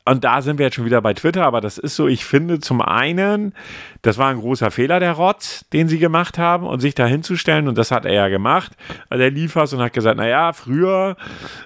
und 0.06 0.24
da 0.24 0.42
sind 0.44 0.60
wir 0.60 0.68
jetzt 0.68 0.76
schon 0.76 0.86
wieder 0.86 1.02
bei 1.02 1.16
Twitter, 1.16 1.46
aber 1.46 1.62
das 1.62 1.80
ist 1.80 1.96
so, 1.96 2.08
ich 2.08 2.26
finde 2.26 2.60
zum 2.60 2.82
einen, 2.82 3.54
das 4.04 4.20
war 4.20 4.30
ein 4.30 4.40
großer 4.40 4.70
Fehler 4.70 5.00
der 5.00 5.14
Rotz, 5.14 5.66
den 5.74 5.88
sie 5.88 5.98
gemacht 5.98 6.38
haben 6.38 6.68
und 6.68 6.80
sich 6.80 6.94
da 6.94 7.08
hinzustellen 7.08 7.68
und 7.68 7.76
das 7.78 7.90
hat 7.90 8.06
er 8.06 8.14
ja 8.14 8.28
gemacht, 8.28 8.74
der 9.12 9.32
liefers 9.32 9.74
und 9.74 9.82
hat 9.82 9.94
gesagt, 9.94 10.18
naja, 10.18 10.54
früher, 10.54 11.18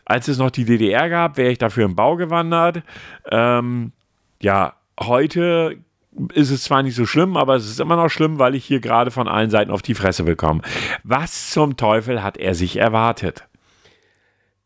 als 0.06 0.30
es 0.30 0.38
noch 0.38 0.52
die 0.52 0.64
DDR 0.64 1.10
gab, 1.10 1.36
wäre 1.36 1.52
ich 1.52 1.58
dafür 1.58 1.84
im 1.84 1.96
Bau 1.96 2.16
gewandert. 2.16 2.82
Ähm, 3.30 3.92
ja, 4.42 4.74
heute 5.00 5.78
ist 6.34 6.50
es 6.50 6.64
zwar 6.64 6.82
nicht 6.82 6.96
so 6.96 7.06
schlimm, 7.06 7.36
aber 7.36 7.56
es 7.56 7.70
ist 7.70 7.82
immer 7.82 7.98
noch 7.98 8.10
schlimm, 8.10 8.40
weil 8.40 8.56
ich 8.56 8.64
hier 8.64 8.80
gerade 8.80 9.12
von 9.12 9.28
allen 9.28 9.50
Seiten 9.50 9.72
auf 9.72 9.82
die 9.82 9.96
Fresse 9.96 10.24
bekomme. 10.24 10.62
Was 11.04 11.52
zum 11.52 11.76
Teufel 11.76 12.24
hat 12.24 12.38
er 12.38 12.56
sich 12.56 12.78
erwartet? 12.78 13.49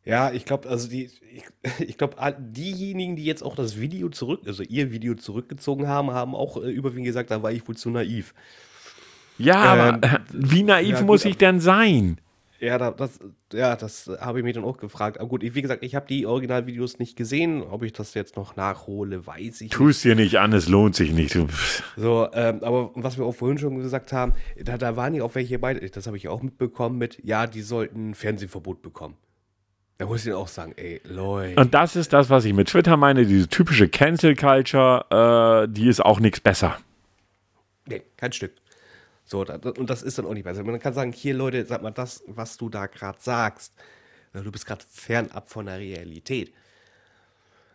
Ja, 0.06 0.32
ich 0.32 0.46
glaube, 0.46 0.70
also 0.70 0.90
die, 0.90 1.10
ich, 1.32 1.44
ich 1.88 1.98
glaube, 1.98 2.16
diejenigen, 2.40 3.16
die 3.16 3.26
jetzt 3.26 3.44
auch 3.44 3.56
das 3.56 3.80
Video 3.80 4.10
zurück, 4.10 4.42
also 4.46 4.64
ihr 4.64 4.92
Video 4.92 5.16
zurückgezogen 5.16 5.88
haben, 5.88 6.12
haben 6.12 6.36
auch 6.36 6.58
äh, 6.58 6.70
überwiegend 6.70 7.06
gesagt, 7.06 7.32
da 7.32 7.42
war 7.42 7.52
ich 7.52 7.68
wohl 7.68 7.76
zu 7.76 7.90
naiv. 7.90 8.34
Ja, 9.38 9.90
Ähm, 9.90 9.96
aber 9.96 10.22
wie 10.32 10.64
naiv 10.64 10.92
ja, 10.92 10.98
gut, 11.00 11.08
muss 11.08 11.26
ich 11.26 11.38
denn 11.38 11.60
sein? 11.60 12.20
Ja, 12.60 12.78
da, 12.78 12.92
das, 12.92 13.20
ja, 13.52 13.76
das 13.76 14.10
habe 14.22 14.40
ich 14.40 14.46
mir 14.46 14.54
dann 14.54 14.64
auch 14.64 14.78
gefragt. 14.78 15.20
Aber 15.20 15.28
gut, 15.28 15.42
wie 15.44 15.62
gesagt, 15.62 15.84
ich 15.84 15.96
habe 15.96 16.06
die 16.08 16.26
Originalvideos 16.26 16.98
nicht 16.98 17.18
gesehen. 17.18 17.62
Ob 17.62 17.84
ich 17.84 17.92
das 17.92 18.14
jetzt 18.14 18.38
noch 18.38 18.56
nachhole, 18.56 19.28
weiß 19.28 19.56
ich 19.56 19.62
nicht. 19.62 19.74
Tu 19.74 19.90
es 19.90 20.02
dir 20.02 20.16
nicht 20.16 20.38
an, 20.40 20.54
es 20.54 20.70
lohnt 20.70 20.96
sich 20.96 21.12
nicht. 21.12 21.38
So, 21.98 22.30
ähm, 22.34 22.64
aber 22.64 22.92
was 22.96 23.18
wir 23.18 23.26
auch 23.26 23.36
vorhin 23.36 23.58
schon 23.58 23.78
gesagt 23.80 24.14
haben, 24.14 24.34
da, 24.58 24.78
da 24.78 24.96
waren 24.96 25.14
ja 25.14 25.24
auch 25.24 25.36
welche 25.36 25.60
bei, 25.60 25.74
das 25.74 26.08
habe 26.08 26.16
ich 26.16 26.30
auch 26.30 26.42
mitbekommen 26.42 26.98
mit, 26.98 27.20
ja, 27.24 27.48
die 27.48 27.62
sollten 27.62 28.16
Fernsehverbot 28.16 28.82
bekommen. 28.82 29.16
Da 29.98 30.06
muss 30.06 30.26
ich 30.26 30.34
auch 30.34 30.48
sagen, 30.48 30.74
ey, 30.76 31.02
Leute. 31.06 31.60
Und 31.60 31.74
das 31.74 31.96
ist 31.96 32.14
das, 32.14 32.30
was 32.30 32.46
ich 32.46 32.54
mit 32.54 32.68
Twitter 32.70 32.98
meine, 32.98 33.26
diese 33.26 33.48
typische 33.48 33.88
Cancel 33.88 34.36
Culture, 34.36 35.66
äh, 35.68 35.72
die 35.72 35.88
ist 35.88 36.04
auch 36.04 36.20
nichts 36.20 36.40
besser. 36.40 36.78
Nee, 37.86 38.02
kein 38.18 38.32
Stück. 38.32 38.54
So, 39.26 39.46
und 39.46 39.90
das 39.90 40.04
ist 40.04 40.18
dann 40.18 40.26
auch 40.26 40.34
nicht 40.34 40.44
besser. 40.44 40.64
Man 40.64 40.80
kann 40.80 40.94
sagen, 40.94 41.12
hier, 41.12 41.34
Leute, 41.34 41.66
sag 41.66 41.82
mal, 41.82 41.92
das, 41.92 42.24
was 42.28 42.58
du 42.58 42.70
da 42.70 42.88
gerade 42.88 43.18
sagst, 43.22 43.74
du 44.34 44.52
bist 44.52 44.66
gerade 44.66 44.84
fernab 44.90 45.50
von 45.50 45.68
der 45.68 45.80
Realität. 45.80 46.54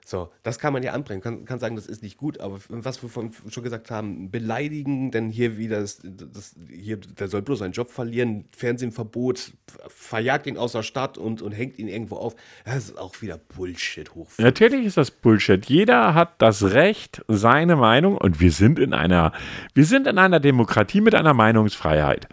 So, 0.08 0.30
das 0.42 0.58
kann 0.58 0.72
man 0.72 0.82
ja 0.82 0.92
anbringen, 0.92 1.20
kann, 1.20 1.44
kann 1.44 1.58
sagen, 1.58 1.76
das 1.76 1.84
ist 1.84 2.02
nicht 2.02 2.16
gut, 2.16 2.40
aber 2.40 2.60
was 2.70 3.02
wir 3.02 3.10
von, 3.10 3.30
schon 3.50 3.62
gesagt 3.62 3.90
haben, 3.90 4.30
beleidigen, 4.30 5.10
denn 5.10 5.28
hier 5.28 5.58
wieder, 5.58 5.82
das, 5.82 6.00
das, 6.02 6.56
hier, 6.66 6.96
der 6.96 7.28
soll 7.28 7.42
bloß 7.42 7.58
seinen 7.58 7.72
Job 7.72 7.90
verlieren, 7.90 8.46
Fernsehverbot, 8.56 9.52
verjagt 9.88 10.46
ihn 10.46 10.56
aus 10.56 10.72
der 10.72 10.82
Stadt 10.82 11.18
und, 11.18 11.42
und 11.42 11.52
hängt 11.52 11.78
ihn 11.78 11.88
irgendwo 11.88 12.16
auf. 12.16 12.36
Das 12.64 12.76
ist 12.76 12.96
auch 12.96 13.20
wieder 13.20 13.36
Bullshit 13.36 14.14
hoch. 14.14 14.30
Natürlich 14.38 14.86
ist 14.86 14.96
das 14.96 15.10
Bullshit. 15.10 15.66
Jeder 15.66 16.14
hat 16.14 16.40
das 16.40 16.62
Recht, 16.62 17.22
seine 17.28 17.76
Meinung, 17.76 18.16
und 18.16 18.40
wir 18.40 18.50
sind 18.50 18.78
in 18.78 18.94
einer, 18.94 19.32
wir 19.74 19.84
sind 19.84 20.06
in 20.06 20.16
einer 20.16 20.40
Demokratie 20.40 21.02
mit 21.02 21.14
einer 21.14 21.34
Meinungsfreiheit. 21.34 22.28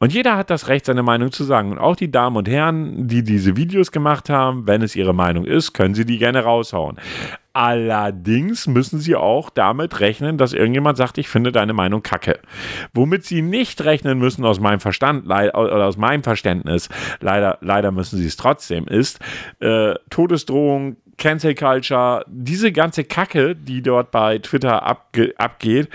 Und 0.00 0.12
jeder 0.12 0.36
hat 0.36 0.50
das 0.50 0.68
Recht, 0.68 0.86
seine 0.86 1.02
Meinung 1.02 1.32
zu 1.32 1.42
sagen. 1.42 1.72
Und 1.72 1.78
auch 1.78 1.96
die 1.96 2.10
Damen 2.10 2.36
und 2.36 2.48
Herren, 2.48 3.08
die 3.08 3.24
diese 3.24 3.56
Videos 3.56 3.90
gemacht 3.90 4.30
haben, 4.30 4.66
wenn 4.66 4.82
es 4.82 4.94
ihre 4.94 5.12
Meinung 5.12 5.44
ist, 5.44 5.72
können 5.72 5.94
sie 5.94 6.04
die 6.04 6.18
gerne 6.18 6.44
raushauen. 6.44 6.98
Allerdings 7.52 8.68
müssen 8.68 9.00
sie 9.00 9.16
auch 9.16 9.50
damit 9.50 9.98
rechnen, 9.98 10.38
dass 10.38 10.52
irgendjemand 10.52 10.96
sagt, 10.96 11.18
ich 11.18 11.28
finde 11.28 11.50
deine 11.50 11.72
Meinung 11.72 12.04
kacke. 12.04 12.38
Womit 12.94 13.24
sie 13.24 13.42
nicht 13.42 13.84
rechnen 13.84 14.20
müssen 14.20 14.44
aus 14.44 14.60
meinem 14.60 14.78
Verstand 14.78 15.26
oder 15.26 15.86
aus 15.86 15.96
meinem 15.96 16.22
Verständnis, 16.22 16.88
leider, 17.18 17.58
leider 17.60 17.90
müssen 17.90 18.18
sie 18.18 18.26
es 18.26 18.36
trotzdem, 18.36 18.86
ist 18.86 19.18
äh, 19.58 19.94
Todesdrohung, 20.10 20.98
Cancel 21.16 21.56
Culture, 21.56 22.24
diese 22.28 22.70
ganze 22.70 23.02
Kacke, 23.02 23.56
die 23.56 23.82
dort 23.82 24.12
bei 24.12 24.38
Twitter 24.38 24.84
abge 24.84 25.34
abgeht, 25.36 25.88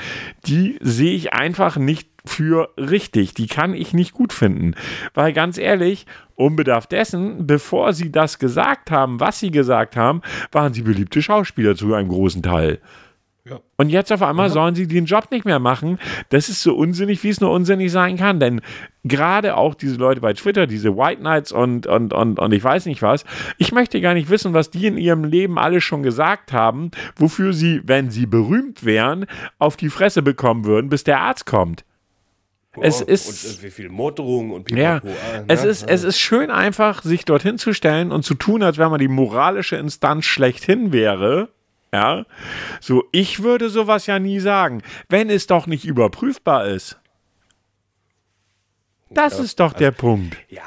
die 0.46 0.78
sehe 0.82 1.16
ich 1.16 1.32
einfach 1.32 1.78
nicht 1.78 2.13
für 2.26 2.70
richtig. 2.78 3.34
Die 3.34 3.48
kann 3.48 3.74
ich 3.74 3.94
nicht 3.94 4.14
gut 4.14 4.34
finden. 4.34 4.76
Weil 5.14 5.34
ganz 5.34 5.58
ehrlich, 5.58 6.06
unbedarft 6.36 6.92
dessen, 6.92 7.46
bevor 7.46 7.94
sie 7.94 8.12
das 8.12 8.40
gesagt 8.40 8.92
haben, 8.92 9.20
was 9.20 9.40
sie 9.40 9.52
gesagt 9.52 9.96
haben, 9.96 10.22
waren 10.52 10.74
sie 10.74 10.84
beliebte 10.84 11.22
Schauspieler 11.22 11.76
zu 11.76 11.94
einem 11.94 12.10
großen 12.10 12.42
Teil. 12.42 12.80
Ja. 13.46 13.60
Und 13.76 13.90
jetzt 13.90 14.10
auf 14.14 14.22
einmal 14.22 14.50
sollen 14.50 14.74
sie 14.74 14.88
den 14.88 15.04
Job 15.04 15.30
nicht 15.30 15.44
mehr 15.44 15.60
machen. 15.60 16.00
Das 16.30 16.48
ist 16.48 16.64
so 16.64 16.76
unsinnig, 16.76 17.22
wie 17.26 17.30
es 17.30 17.42
nur 17.42 17.52
unsinnig 17.52 17.92
sein 17.92 18.16
kann. 18.16 18.40
Denn 18.40 18.62
gerade 19.04 19.58
auch 19.58 19.76
diese 19.76 19.98
Leute 19.98 20.22
bei 20.22 20.32
Twitter, 20.32 20.66
diese 20.66 20.96
White 20.96 21.20
Knights 21.20 21.52
und, 21.52 21.86
und, 21.86 22.14
und, 22.14 22.40
und 22.40 22.54
ich 22.54 22.64
weiß 22.64 22.86
nicht 22.86 23.02
was, 23.02 23.26
ich 23.58 23.74
möchte 23.74 24.00
gar 24.00 24.14
nicht 24.14 24.30
wissen, 24.30 24.54
was 24.54 24.72
die 24.72 24.88
in 24.88 24.98
ihrem 24.98 25.26
Leben 25.26 25.60
alles 25.60 25.84
schon 25.84 26.04
gesagt 26.04 26.54
haben, 26.54 26.92
wofür 27.18 27.52
sie, 27.52 27.82
wenn 27.84 28.10
sie 28.10 28.28
berühmt 28.28 28.86
wären, 28.86 29.26
auf 29.60 29.76
die 29.76 29.90
Fresse 29.90 30.22
bekommen 30.22 30.64
würden, 30.64 30.90
bis 30.90 31.04
der 31.04 31.20
Arzt 31.20 31.46
kommt. 31.46 31.84
Es 32.82 33.02
Oh, 33.02 33.06
ist. 33.06 33.46
und 33.46 33.60
äh, 33.60 33.64
wie 33.64 33.72
viel 33.72 33.90
Morddrohungen 33.90 34.52
und 34.52 34.72
Ja, 34.72 35.00
Pipapo, 35.00 35.16
ah, 35.34 35.38
ne? 35.40 35.46
es 35.48 35.64
ist, 35.64 35.88
es 35.90 36.04
ist 36.04 36.20
schön 36.20 36.50
einfach, 36.52 37.04
sich 37.04 37.26
dorthin 37.26 37.58
zu 37.58 37.74
stellen 37.74 38.12
und 38.12 38.24
zu 38.24 38.34
tun, 38.34 38.64
als 38.64 38.78
wenn 38.78 38.90
man 38.90 39.00
die 39.00 39.08
moralische 39.08 39.76
Instanz 39.76 40.26
schlechthin 40.26 40.92
wäre. 40.92 41.50
Ja, 41.94 42.26
so, 42.82 43.04
ich 43.12 43.44
würde 43.44 43.70
sowas 43.70 44.08
ja 44.08 44.18
nie 44.18 44.40
sagen, 44.40 44.82
wenn 45.10 45.30
es 45.30 45.46
doch 45.46 45.68
nicht 45.68 45.86
überprüfbar 45.86 46.66
ist. 46.66 47.00
Das 49.12 49.38
ist 49.40 49.60
doch 49.60 49.74
der 49.74 49.92
Punkt. 49.92 50.36
Ja, 50.50 50.64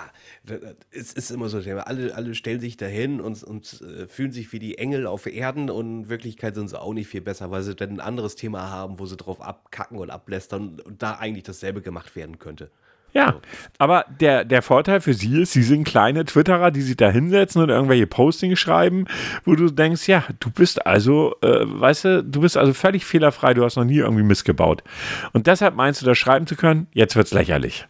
es 0.90 1.12
ist 1.12 1.30
immer 1.30 1.48
so, 1.48 1.58
alle, 1.58 2.14
alle 2.14 2.34
stellen 2.34 2.60
sich 2.60 2.76
dahin 2.76 3.20
und, 3.20 3.42
und 3.42 3.82
äh, 3.82 4.06
fühlen 4.06 4.32
sich 4.32 4.52
wie 4.52 4.58
die 4.58 4.78
Engel 4.78 5.06
auf 5.06 5.26
Erden 5.26 5.70
und 5.70 5.86
in 5.86 6.08
Wirklichkeit 6.08 6.54
sind 6.54 6.68
sie 6.68 6.80
auch 6.80 6.92
nicht 6.92 7.08
viel 7.08 7.20
besser, 7.20 7.50
weil 7.50 7.62
sie 7.62 7.74
dann 7.74 7.90
ein 7.90 8.00
anderes 8.00 8.36
Thema 8.36 8.70
haben, 8.70 8.98
wo 8.98 9.06
sie 9.06 9.16
drauf 9.16 9.40
abkacken 9.40 9.98
und 9.98 10.10
ablästern 10.10 10.80
und 10.80 11.02
da 11.02 11.14
eigentlich 11.14 11.44
dasselbe 11.44 11.82
gemacht 11.82 12.16
werden 12.16 12.38
könnte. 12.38 12.70
Ja, 13.16 13.40
aber 13.78 14.04
der, 14.20 14.44
der 14.44 14.60
Vorteil 14.60 15.00
für 15.00 15.14
sie 15.14 15.40
ist, 15.40 15.52
sie 15.52 15.62
sind 15.62 15.84
kleine 15.84 16.26
Twitterer, 16.26 16.70
die 16.70 16.82
sich 16.82 16.98
da 16.98 17.08
hinsetzen 17.08 17.62
und 17.62 17.70
irgendwelche 17.70 18.06
Postings 18.06 18.58
schreiben, 18.58 19.06
wo 19.46 19.54
du 19.54 19.70
denkst, 19.70 20.06
ja, 20.06 20.24
du 20.38 20.50
bist 20.50 20.86
also, 20.86 21.34
äh, 21.40 21.60
weißt 21.64 22.04
du, 22.04 22.24
du 22.24 22.42
bist 22.42 22.58
also 22.58 22.74
völlig 22.74 23.06
fehlerfrei, 23.06 23.54
du 23.54 23.64
hast 23.64 23.76
noch 23.76 23.84
nie 23.84 23.98
irgendwie 23.98 24.22
missgebaut. 24.22 24.84
Und 25.32 25.46
deshalb 25.46 25.76
meinst 25.76 26.02
du, 26.02 26.06
das 26.06 26.18
schreiben 26.18 26.46
zu 26.46 26.56
können, 26.56 26.88
jetzt 26.92 27.16
wird's 27.16 27.32
lächerlich. 27.32 27.86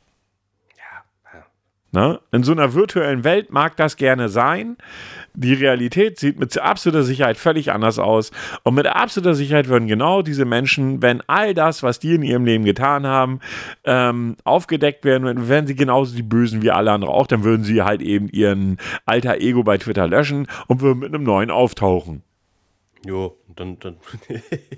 Ne? 1.92 2.20
In 2.32 2.42
so 2.42 2.52
einer 2.52 2.74
virtuellen 2.74 3.24
Welt 3.24 3.50
mag 3.50 3.76
das 3.76 3.96
gerne 3.96 4.28
sein. 4.28 4.76
Die 5.34 5.54
Realität 5.54 6.18
sieht 6.18 6.38
mit 6.38 6.58
absoluter 6.58 7.04
Sicherheit 7.04 7.36
völlig 7.36 7.72
anders 7.72 7.98
aus. 7.98 8.32
Und 8.64 8.74
mit 8.74 8.86
absoluter 8.86 9.34
Sicherheit 9.34 9.68
würden 9.68 9.86
genau 9.86 10.22
diese 10.22 10.44
Menschen, 10.44 11.00
wenn 11.00 11.22
all 11.26 11.54
das, 11.54 11.82
was 11.82 11.98
die 11.98 12.14
in 12.14 12.22
ihrem 12.22 12.44
Leben 12.44 12.64
getan 12.64 13.06
haben, 13.06 13.40
ähm, 13.84 14.36
aufgedeckt 14.44 15.04
werden, 15.04 15.48
wären 15.48 15.66
sie 15.66 15.76
genauso 15.76 16.16
die 16.16 16.22
Bösen 16.22 16.62
wie 16.62 16.70
alle 16.70 16.92
anderen 16.92 17.14
auch, 17.14 17.26
dann 17.26 17.44
würden 17.44 17.64
sie 17.64 17.82
halt 17.82 18.02
eben 18.02 18.28
ihren 18.28 18.78
alter 19.04 19.38
Ego 19.38 19.62
bei 19.62 19.78
Twitter 19.78 20.08
löschen 20.08 20.48
und 20.66 20.80
würden 20.80 20.98
mit 20.98 21.14
einem 21.14 21.24
neuen 21.24 21.50
auftauchen. 21.50 22.22
Jo, 23.06 23.38
dann, 23.54 23.78
dann. 23.78 23.96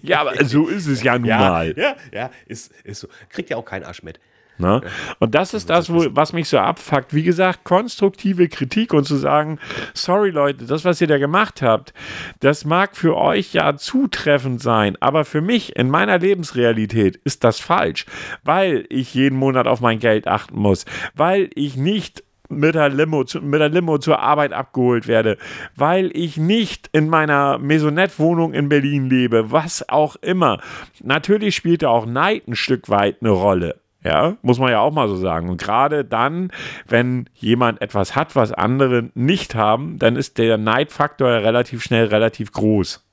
Ja, 0.02 0.20
aber 0.20 0.44
so 0.44 0.68
ist 0.68 0.86
es 0.86 1.02
ja 1.02 1.18
nun 1.18 1.28
ja, 1.28 1.38
mal. 1.38 1.74
ja, 1.76 1.96
ja, 2.12 2.30
ist, 2.46 2.72
ist 2.84 3.00
so. 3.00 3.09
Kriegt 3.30 3.50
ja 3.50 3.56
auch 3.56 3.64
kein 3.64 3.84
Arsch 3.84 4.02
mit. 4.02 4.20
Ne? 4.59 4.80
Und 5.18 5.34
das 5.34 5.54
ist 5.54 5.70
das, 5.70 5.92
wo, 5.92 6.06
was 6.11 6.32
mich 6.32 6.48
so 6.48 6.59
abfuckt. 6.59 7.14
Wie 7.14 7.22
gesagt, 7.22 7.64
konstruktive 7.64 8.48
Kritik 8.48 8.92
und 8.92 9.04
zu 9.04 9.16
sagen, 9.16 9.59
sorry 9.94 10.30
Leute, 10.30 10.66
das, 10.66 10.84
was 10.84 11.00
ihr 11.00 11.06
da 11.06 11.18
gemacht 11.18 11.62
habt, 11.62 11.94
das 12.40 12.64
mag 12.64 12.96
für 12.96 13.16
euch 13.16 13.52
ja 13.54 13.76
zutreffend 13.76 14.61
sein, 14.61 14.96
aber 15.00 15.24
für 15.24 15.40
mich 15.40 15.76
in 15.76 15.90
meiner 15.90 16.18
Lebensrealität 16.18 17.16
ist 17.24 17.44
das 17.44 17.61
falsch, 17.61 18.06
weil 18.44 18.86
ich 18.88 19.14
jeden 19.14 19.38
Monat 19.38 19.66
auf 19.66 19.80
mein 19.80 19.98
Geld 19.98 20.26
achten 20.26 20.59
muss, 20.59 20.84
weil 21.14 21.50
ich 21.54 21.76
nicht 21.76 22.24
mit 22.48 22.74
der, 22.74 22.88
Limo, 22.88 23.24
mit 23.42 23.61
der 23.61 23.68
Limo 23.68 23.98
zur 23.98 24.20
Arbeit 24.20 24.52
abgeholt 24.52 25.06
werde, 25.06 25.36
weil 25.76 26.11
ich 26.14 26.36
nicht 26.36 26.88
in 26.92 27.09
meiner 27.09 27.59
Maisonette-Wohnung 27.59 28.54
in 28.54 28.68
Berlin 28.68 29.09
lebe, 29.09 29.52
was 29.52 29.88
auch 29.88 30.16
immer. 30.16 30.61
Natürlich 31.02 31.54
spielt 31.54 31.82
da 31.82 31.88
auch 31.90 32.06
Neid 32.06 32.48
ein 32.48 32.56
Stück 32.56 32.88
weit 32.88 33.18
eine 33.20 33.30
Rolle. 33.30 33.80
Ja, 34.05 34.36
muss 34.42 34.61
man 34.61 34.70
ja 34.70 34.80
auch 34.80 34.92
mal 34.92 35.09
so 35.09 35.16
sagen. 35.16 35.49
Und 35.49 35.61
gerade 35.61 36.05
dann, 36.05 36.53
wenn 36.86 37.28
jemand 37.34 37.82
etwas 37.82 38.14
hat, 38.14 38.36
was 38.36 38.53
andere 38.53 39.11
nicht 39.14 39.55
haben, 39.55 39.99
dann 39.99 40.14
ist 40.16 40.38
der 40.38 40.57
Neidfaktor 40.57 41.30
ja 41.30 41.38
relativ 41.38 41.82
schnell 41.82 42.07
relativ 42.07 42.53
groß. 42.53 43.07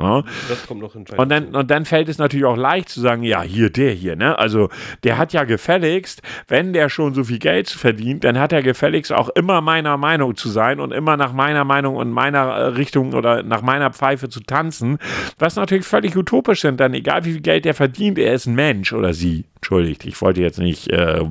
Ja? 0.00 0.24
Das 0.48 0.66
kommt 0.66 0.80
noch. 0.80 0.94
Und 0.94 1.28
dann, 1.28 1.54
und 1.54 1.70
dann 1.70 1.84
fällt 1.84 2.08
es 2.08 2.18
natürlich 2.18 2.44
auch 2.44 2.56
leicht 2.56 2.88
zu 2.88 3.00
sagen, 3.00 3.22
ja, 3.22 3.42
hier, 3.42 3.70
der 3.70 3.92
hier, 3.92 4.16
ne? 4.16 4.38
Also, 4.38 4.68
der 5.04 5.18
hat 5.18 5.32
ja 5.32 5.44
gefälligst, 5.44 6.22
wenn 6.48 6.72
der 6.72 6.88
schon 6.88 7.14
so 7.14 7.24
viel 7.24 7.38
Geld 7.38 7.68
verdient, 7.70 8.24
dann 8.24 8.38
hat 8.38 8.52
er 8.52 8.62
gefälligst 8.62 9.12
auch 9.12 9.28
immer 9.30 9.60
meiner 9.60 9.96
Meinung 9.96 10.36
zu 10.36 10.48
sein 10.48 10.80
und 10.80 10.92
immer 10.92 11.16
nach 11.16 11.32
meiner 11.32 11.64
Meinung 11.64 11.96
und 11.96 12.10
meiner 12.10 12.40
äh, 12.40 12.62
Richtung 12.66 13.12
oder 13.14 13.42
nach 13.42 13.62
meiner 13.62 13.90
Pfeife 13.90 14.28
zu 14.28 14.40
tanzen, 14.40 14.98
was 15.38 15.56
natürlich 15.56 15.86
völlig 15.86 16.16
utopisch 16.16 16.60
sind, 16.62 16.80
dann 16.80 16.94
egal 16.94 17.24
wie 17.24 17.32
viel 17.32 17.40
Geld 17.40 17.64
der 17.64 17.74
verdient, 17.74 18.18
er 18.18 18.34
ist 18.34 18.46
ein 18.46 18.54
Mensch 18.54 18.92
oder 18.92 19.12
sie. 19.12 19.44
Entschuldigt, 19.56 20.04
ich 20.06 20.20
wollte 20.20 20.40
jetzt 20.40 20.58
nicht 20.58 20.90
äh, 20.90 21.24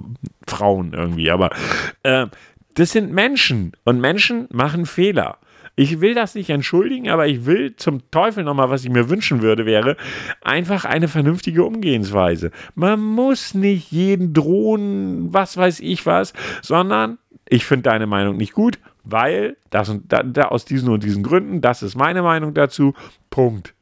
Frauen 0.47 0.93
irgendwie, 0.93 1.32
aber 1.32 1.49
äh, 2.03 2.28
das 2.76 2.91
sind 2.91 3.11
Menschen 3.11 3.74
und 3.84 3.99
Menschen 3.99 4.47
machen 4.51 4.86
Fehler. 4.86 5.38
Ich 5.80 6.01
will 6.01 6.13
das 6.13 6.36
nicht 6.36 6.49
entschuldigen, 6.49 7.07
aber 7.07 7.27
ich 7.27 7.45
will 7.45 7.77
zum 7.77 8.11
Teufel 8.11 8.43
nochmal, 8.43 8.69
was 8.69 8.84
ich 8.84 8.89
mir 8.89 9.09
wünschen 9.09 9.41
würde, 9.41 9.65
wäre 9.65 9.95
einfach 10.41 10.84
eine 10.84 11.07
vernünftige 11.07 11.63
Umgehensweise. 11.63 12.51
Man 12.75 12.99
muss 12.99 13.53
nicht 13.53 13.89
jeden 13.89 14.34
drohen, 14.34 15.32
was 15.34 15.55
weiß 15.55 15.80
ich 15.80 16.05
was, 16.05 16.34
sondern 16.61 17.17
ich 17.47 17.63
finde 17.63 17.84
deine 17.84 18.07
Meinung 18.07 18.36
nicht 18.36 18.51
gut, 18.51 18.77
weil 19.05 19.55
das 19.69 19.88
und 19.88 20.11
da, 20.11 20.21
da 20.21 20.49
aus 20.49 20.65
diesen 20.65 20.89
und 20.89 21.01
diesen 21.01 21.23
Gründen, 21.23 21.61
das 21.61 21.82
ist 21.82 21.95
meine 21.95 22.23
Meinung 22.23 22.53
dazu. 22.53 22.93
Punkt. 23.30 23.73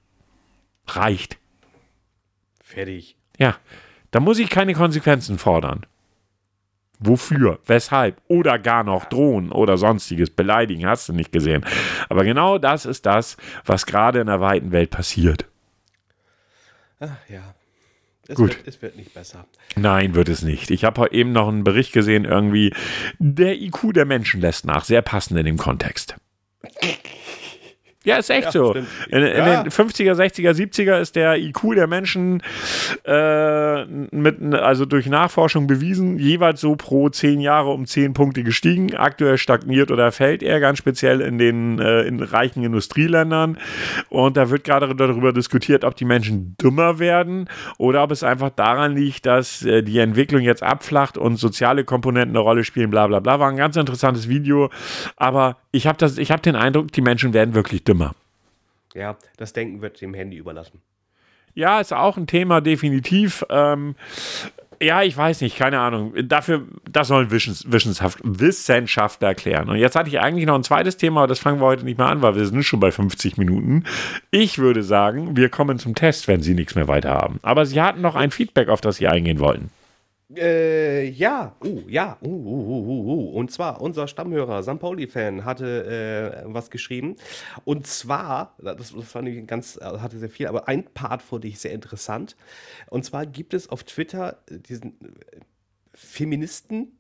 Reicht. 0.86 1.40
Fertig. 2.62 3.16
Ja, 3.40 3.56
da 4.12 4.20
muss 4.20 4.38
ich 4.38 4.52
keine 4.52 4.76
Konsequenzen 4.76 5.40
fordern. 5.40 5.88
Wofür? 7.00 7.60
Weshalb? 7.66 8.22
Oder 8.28 8.58
gar 8.58 8.84
noch 8.84 9.06
drohen 9.06 9.52
oder 9.52 9.78
sonstiges 9.78 10.32
beleidigen, 10.32 10.86
hast 10.88 11.10
du 11.10 11.14
nicht 11.14 11.32
gesehen. 11.32 11.64
Aber 12.10 12.24
genau 12.24 12.58
das 12.58 12.86
ist 12.86 13.06
das, 13.06 13.38
was 13.66 13.86
gerade 13.86 14.20
in 14.20 14.28
der 14.28 14.42
weiten 14.42 14.72
Welt 14.72 14.90
passiert. 14.90 15.46
Ach, 17.00 17.18
ja. 17.30 17.54
Es 18.28 18.36
Gut. 18.36 18.58
Wird, 18.58 18.68
es 18.68 18.82
wird 18.82 18.98
nicht 18.98 19.14
besser. 19.14 19.46
Nein, 19.76 20.16
wird 20.16 20.28
es 20.28 20.42
nicht. 20.42 20.70
Ich 20.72 20.84
habe 20.84 21.00
heute 21.02 21.16
eben 21.16 21.32
noch 21.32 21.48
einen 21.48 21.64
Bericht 21.64 21.94
gesehen, 21.94 22.26
irgendwie, 22.26 22.74
der 23.20 23.62
IQ 23.62 23.94
der 23.94 24.06
Menschen 24.06 24.42
lässt 24.42 24.66
nach. 24.66 24.84
Sehr 24.84 25.02
passend 25.02 25.40
in 25.40 25.46
dem 25.46 25.58
Kontext. 25.58 26.16
Ja, 28.08 28.16
ist 28.18 28.30
echt 28.30 28.46
Ja, 28.46 28.52
so. 28.54 28.70
stimmt. 28.72 28.88
In, 29.10 29.22
in 29.22 29.38
Ja. 29.38 29.64
den 29.64 29.72
50er, 29.72 30.14
60er, 30.14 30.52
70er 30.54 30.98
ist 31.00 31.18
der 31.18 31.38
IQ 31.38 31.76
der 31.76 31.88
Menschen 31.88 32.42
äh, 33.04 33.86
mit, 33.86 34.54
also 34.56 34.86
durch 34.86 35.08
Nachforschung 35.08 35.68
bewiesen, 35.68 36.18
jeweils 36.18 36.62
so 36.62 36.78
pro 36.78 37.10
zehn 37.10 37.42
Jahre 37.42 37.70
um 37.72 37.86
zehn 37.86 38.14
Punkte 38.14 38.44
gestiegen. 38.44 38.96
Aktuell 38.96 39.38
stagniert 39.38 39.92
oder 39.92 40.14
fällt 40.14 40.42
er, 40.42 40.62
ganz 40.62 40.78
speziell 40.78 41.20
in 41.20 41.38
den 41.38 41.80
äh, 41.80 42.04
in 42.04 42.22
reichen 42.22 42.64
Industrieländern. 42.64 43.58
Und 44.10 44.38
da 44.38 44.50
wird 44.50 44.64
gerade 44.64 44.96
darüber 44.96 45.34
diskutiert, 45.34 45.84
ob 45.84 45.96
die 45.98 46.06
Menschen 46.06 46.56
dümmer 46.62 47.00
werden 47.00 47.50
oder 47.78 48.04
ob 48.04 48.12
es 48.12 48.24
einfach 48.24 48.52
daran 48.52 48.96
liegt, 48.96 49.26
dass 49.26 49.64
äh, 49.66 49.84
die 49.84 50.00
Entwicklung 50.00 50.42
jetzt 50.44 50.64
abflacht 50.64 51.18
und 51.18 51.36
soziale 51.36 51.84
Komponenten 51.84 52.36
eine 52.38 52.40
Rolle 52.40 52.64
spielen, 52.64 52.90
bla 52.90 53.06
bla 53.08 53.20
bla. 53.20 53.40
War 53.42 53.50
ein 53.50 53.58
ganz 53.58 53.76
interessantes 53.76 54.30
Video. 54.30 54.70
Aber 55.18 55.58
ich 55.72 55.88
habe 55.88 56.06
hab 56.06 56.42
den 56.44 56.56
Eindruck, 56.56 56.92
die 56.94 57.02
Menschen 57.02 57.34
werden 57.34 57.54
wirklich 57.54 57.84
dümmer. 57.84 57.97
Ja, 58.94 59.18
das 59.38 59.54
Denken 59.54 59.82
wird 59.82 60.02
dem 60.02 60.14
Handy 60.14 60.38
überlassen. 60.38 60.82
Ja, 61.54 61.80
ist 61.80 61.94
auch 61.94 62.18
ein 62.18 62.28
Thema, 62.28 62.62
definitiv. 62.62 63.44
Ähm, 63.50 63.96
ja, 64.80 65.02
ich 65.02 65.18
weiß 65.18 65.42
nicht, 65.42 65.58
keine 65.58 65.80
Ahnung. 65.80 66.14
Dafür, 66.28 66.64
das 66.90 67.08
sollen 67.08 67.32
Wissens, 67.32 67.72
Wissenschaft, 67.72 68.20
Wissenschaftler 68.24 69.30
erklären. 69.30 69.70
Und 69.70 69.78
jetzt 69.78 69.96
hatte 69.96 70.10
ich 70.10 70.20
eigentlich 70.20 70.46
noch 70.46 70.56
ein 70.56 70.64
zweites 70.64 70.98
Thema, 70.98 71.22
aber 71.22 71.28
das 71.28 71.40
fangen 71.40 71.60
wir 71.60 71.66
heute 71.66 71.84
nicht 71.84 71.98
mehr 71.98 72.08
an, 72.08 72.22
weil 72.22 72.36
wir 72.36 72.46
sind 72.46 72.64
schon 72.64 72.80
bei 72.80 72.92
50 72.92 73.38
Minuten. 73.38 73.86
Ich 74.30 74.60
würde 74.60 74.84
sagen, 74.84 75.36
wir 75.36 75.50
kommen 75.50 75.80
zum 75.80 75.96
Test, 75.96 76.28
wenn 76.28 76.42
Sie 76.42 76.54
nichts 76.54 76.76
mehr 76.76 76.88
weiter 76.88 77.14
haben. 77.16 77.40
Aber 77.42 77.66
Sie 77.66 77.82
hatten 77.82 78.02
noch 78.02 78.16
ein 78.16 78.30
Feedback, 78.30 78.70
auf 78.70 78.82
das 78.82 78.98
Sie 78.98 79.08
eingehen 79.08 79.40
wollten. 79.40 79.72
Äh, 80.36 81.08
ja, 81.08 81.56
uh, 81.64 81.84
ja, 81.88 82.18
uh, 82.22 82.28
uh, 82.28 82.30
uh, 82.30 82.88
uh, 82.88 83.14
uh. 83.14 83.30
Und 83.32 83.50
zwar, 83.50 83.80
unser 83.80 84.10
Stammhörer, 84.10 84.62
St. 84.62 84.78
Pauli-Fan, 84.78 85.46
hatte 85.46 86.44
äh, 86.46 86.54
was 86.54 86.70
geschrieben. 86.70 87.16
Und 87.64 87.88
zwar, 87.88 88.56
das, 88.58 88.94
das 88.94 89.16
war 89.16 89.22
nämlich 89.22 89.48
ganz, 89.48 89.80
hatte 89.82 90.20
sehr 90.20 90.30
viel, 90.30 90.48
aber 90.48 90.68
ein 90.68 90.84
Part 90.84 91.22
fand 91.22 91.46
ich 91.46 91.60
sehr 91.60 91.72
interessant. 91.72 92.36
Und 92.90 93.06
zwar 93.06 93.26
gibt 93.26 93.54
es 93.54 93.70
auf 93.70 93.84
Twitter 93.84 94.40
diesen 94.50 95.00
äh, 95.02 95.40
Feministen, 95.94 96.98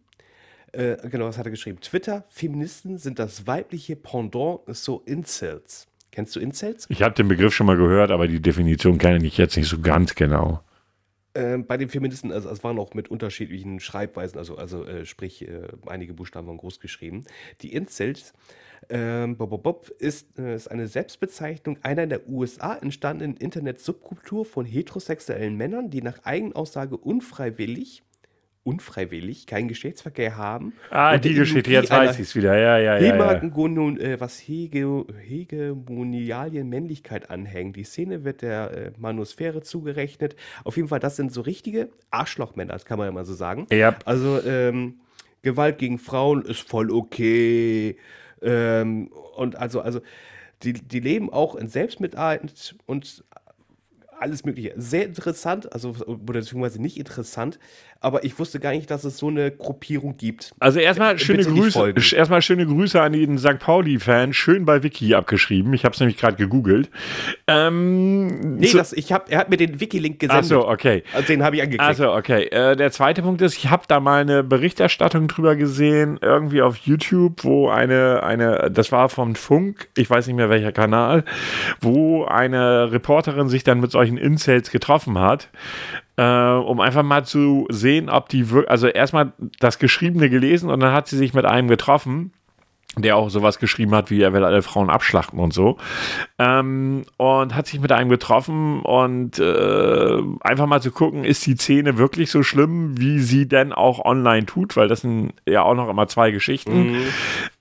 äh, 0.71 0.95
genau, 1.09 1.25
was 1.25 1.37
hat 1.37 1.45
er 1.45 1.51
geschrieben? 1.51 1.81
Twitter, 1.81 2.23
Feministen 2.29 2.97
sind 2.97 3.19
das 3.19 3.45
weibliche 3.45 3.97
Pendant 3.97 4.61
so 4.67 5.01
Incels. 5.05 5.87
Kennst 6.11 6.35
du 6.35 6.39
Incels? 6.39 6.85
Ich 6.89 7.01
habe 7.01 7.13
den 7.13 7.27
Begriff 7.27 7.53
schon 7.53 7.67
mal 7.67 7.77
gehört, 7.77 8.11
aber 8.11 8.27
die 8.27 8.41
Definition 8.41 8.97
kenne 8.97 9.25
ich 9.25 9.37
jetzt 9.37 9.57
nicht 9.57 9.67
so 9.67 9.79
ganz 9.79 10.15
genau. 10.15 10.61
Ähm, 11.37 11.67
bei 11.67 11.77
den 11.77 11.87
Feministen, 11.87 12.31
also 12.31 12.49
es 12.49 12.63
waren 12.63 12.79
auch 12.79 12.95
mit 12.95 13.09
unterschiedlichen 13.11 13.79
Schreibweisen, 13.79 14.39
also, 14.39 14.57
also 14.57 14.83
äh, 14.83 15.05
sprich, 15.05 15.47
äh, 15.47 15.67
einige 15.85 16.15
Buchstaben 16.15 16.47
waren 16.47 16.57
groß 16.57 16.79
geschrieben. 16.79 17.25
Die 17.61 17.73
Incels 17.73 18.33
ähm, 18.89 19.37
Bob, 19.37 19.51
Bob, 19.51 19.61
Bob 19.61 19.89
ist, 19.99 20.39
äh, 20.39 20.55
ist 20.55 20.67
eine 20.67 20.87
Selbstbezeichnung 20.87 21.77
einer 21.83 22.03
in 22.03 22.09
der 22.09 22.27
USA 22.27 22.75
entstandenen 22.75 23.37
Internet-Subkultur 23.37 24.45
von 24.45 24.65
heterosexuellen 24.65 25.55
Männern, 25.55 25.91
die 25.91 26.01
nach 26.01 26.23
Eigenaussage 26.23 26.97
unfreiwillig 26.97 28.01
unfreiwillig 28.67 29.47
keinen 29.47 29.69
Geschlechtsverkehr 29.69 30.35
haben. 30.35 30.73
Ah, 30.89 31.17
die 31.17 31.33
Geschichte, 31.33 31.71
jetzt 31.71 31.89
weiß 31.89 32.19
ich 32.19 32.27
es 32.27 32.35
wieder. 32.35 32.57
Ja, 32.57 32.77
ja, 32.77 32.97
ja. 32.99 32.99
ja. 32.99 33.13
Hemagon, 33.13 33.97
äh, 33.97 34.19
was 34.19 34.37
Hege, 34.39 35.05
Hegemonialien 35.25 36.67
Männlichkeit 36.67 37.29
anhängen. 37.29 37.71
Die 37.71 37.85
Szene 37.85 38.25
wird 38.25 38.41
der 38.41 38.71
äh, 38.71 38.91
Manusphäre 38.97 39.61
zugerechnet. 39.61 40.35
Auf 40.65 40.75
jeden 40.75 40.89
Fall, 40.89 40.99
das 40.99 41.15
sind 41.15 41.31
so 41.31 41.39
richtige 41.39 41.87
Arschlochmänner, 42.11 42.73
das 42.73 42.83
kann 42.83 42.97
man 42.97 43.07
ja 43.07 43.13
mal 43.13 43.23
so 43.23 43.33
sagen. 43.33 43.67
Ja. 43.71 43.95
Also, 44.03 44.43
ähm, 44.45 44.95
Gewalt 45.43 45.77
gegen 45.77 45.97
Frauen 45.97 46.41
ist 46.41 46.67
voll 46.67 46.91
okay. 46.91 47.95
Ähm, 48.41 49.07
und 49.37 49.55
also, 49.55 49.79
also, 49.79 50.01
die, 50.63 50.73
die 50.73 50.99
leben 50.99 51.31
auch 51.31 51.55
in 51.55 51.69
Selbstmitleid 51.69 52.75
und 52.85 53.23
alles 54.19 54.43
Mögliche. 54.45 54.73
Sehr 54.77 55.05
interessant, 55.05 55.71
also, 55.73 55.91
oder 56.05 56.39
beziehungsweise 56.39 56.81
nicht 56.81 56.97
interessant, 56.97 57.59
aber 58.01 58.23
ich 58.23 58.37
wusste 58.39 58.59
gar 58.59 58.71
nicht, 58.71 58.89
dass 58.91 59.03
es 59.03 59.17
so 59.17 59.27
eine 59.29 59.51
Gruppierung 59.51 60.17
gibt. 60.17 60.51
Also 60.59 60.79
erstmal 60.79 61.17
schöne 61.19 61.39
Bitte 61.39 61.51
nicht 61.51 61.73
Grüße, 61.75 62.15
erstmal 62.15 62.41
schöne 62.41 62.65
Grüße 62.65 63.01
an 63.01 63.13
jeden 63.13 63.37
St. 63.37 63.59
Pauli-Fan. 63.59 64.33
Schön 64.33 64.65
bei 64.65 64.83
Wiki 64.83 65.13
abgeschrieben. 65.15 65.73
Ich 65.73 65.83
habe 65.85 65.93
es 65.93 65.99
nämlich 65.99 66.17
gerade 66.17 66.35
gegoogelt. 66.37 66.89
Ähm, 67.47 68.57
Nee, 68.57 68.67
zu- 68.67 68.77
das, 68.77 68.93
ich 68.93 69.11
hab, 69.11 69.31
er 69.31 69.39
hat 69.39 69.49
mir 69.49 69.57
den 69.57 69.79
Wiki-Link 69.79 70.19
gesendet. 70.19 70.45
so, 70.45 70.67
okay. 70.67 71.03
Also 71.13 71.27
den 71.27 71.43
habe 71.43 71.55
ich 71.55 71.61
angeklickt. 71.61 71.83
Also, 71.83 72.13
okay. 72.13 72.43
Äh, 72.45 72.75
der 72.75 72.91
zweite 72.91 73.21
Punkt 73.21 73.41
ist, 73.41 73.57
ich 73.57 73.69
habe 73.69 73.83
da 73.87 73.99
mal 73.99 74.21
eine 74.21 74.43
Berichterstattung 74.43 75.27
drüber 75.27 75.55
gesehen, 75.55 76.19
irgendwie 76.21 76.61
auf 76.61 76.77
YouTube, 76.77 77.43
wo 77.43 77.69
eine, 77.69 78.23
eine, 78.23 78.69
das 78.71 78.91
war 78.91 79.09
vom 79.09 79.35
Funk, 79.35 79.87
ich 79.97 80.09
weiß 80.09 80.27
nicht 80.27 80.35
mehr 80.35 80.49
welcher 80.49 80.71
Kanal, 80.71 81.23
wo 81.81 82.25
eine 82.25 82.91
Reporterin 82.91 83.49
sich 83.49 83.63
dann 83.63 83.79
mit 83.79 83.91
solchen 83.91 84.17
Incels 84.17 84.71
getroffen 84.71 85.19
hat, 85.19 85.49
äh, 86.17 86.51
um 86.51 86.81
einfach 86.81 87.03
mal 87.03 87.25
zu 87.25 87.67
sehen, 87.69 88.09
ob 88.09 88.29
die 88.29 88.49
wirklich, 88.49 88.69
also 88.69 88.87
erstmal 88.87 89.33
das 89.59 89.79
Geschriebene 89.79 90.29
gelesen 90.29 90.69
und 90.69 90.79
dann 90.79 90.93
hat 90.93 91.07
sie 91.07 91.17
sich 91.17 91.33
mit 91.33 91.45
einem 91.45 91.67
getroffen 91.67 92.31
der 92.97 93.15
auch 93.15 93.29
sowas 93.29 93.59
geschrieben 93.59 93.93
hat, 93.93 94.09
wie 94.09 94.21
er 94.21 94.33
will 94.33 94.43
alle 94.43 94.61
Frauen 94.61 94.89
abschlachten 94.89 95.39
und 95.39 95.53
so. 95.53 95.77
Ähm, 96.39 97.03
und 97.17 97.55
hat 97.55 97.67
sich 97.67 97.79
mit 97.79 97.91
einem 97.91 98.09
getroffen 98.09 98.81
und 98.81 99.39
äh, 99.39 100.17
einfach 100.41 100.65
mal 100.65 100.81
zu 100.81 100.91
gucken, 100.91 101.23
ist 101.23 101.45
die 101.45 101.55
Szene 101.55 101.97
wirklich 101.97 102.31
so 102.31 102.43
schlimm, 102.43 102.99
wie 102.99 103.19
sie 103.19 103.47
denn 103.47 103.73
auch 103.73 104.03
online 104.03 104.45
tut, 104.45 104.75
weil 104.75 104.87
das 104.87 105.01
sind 105.01 105.33
ja 105.45 105.61
auch 105.61 105.75
noch 105.75 105.89
immer 105.89 106.07
zwei 106.07 106.31
Geschichten. 106.31 106.95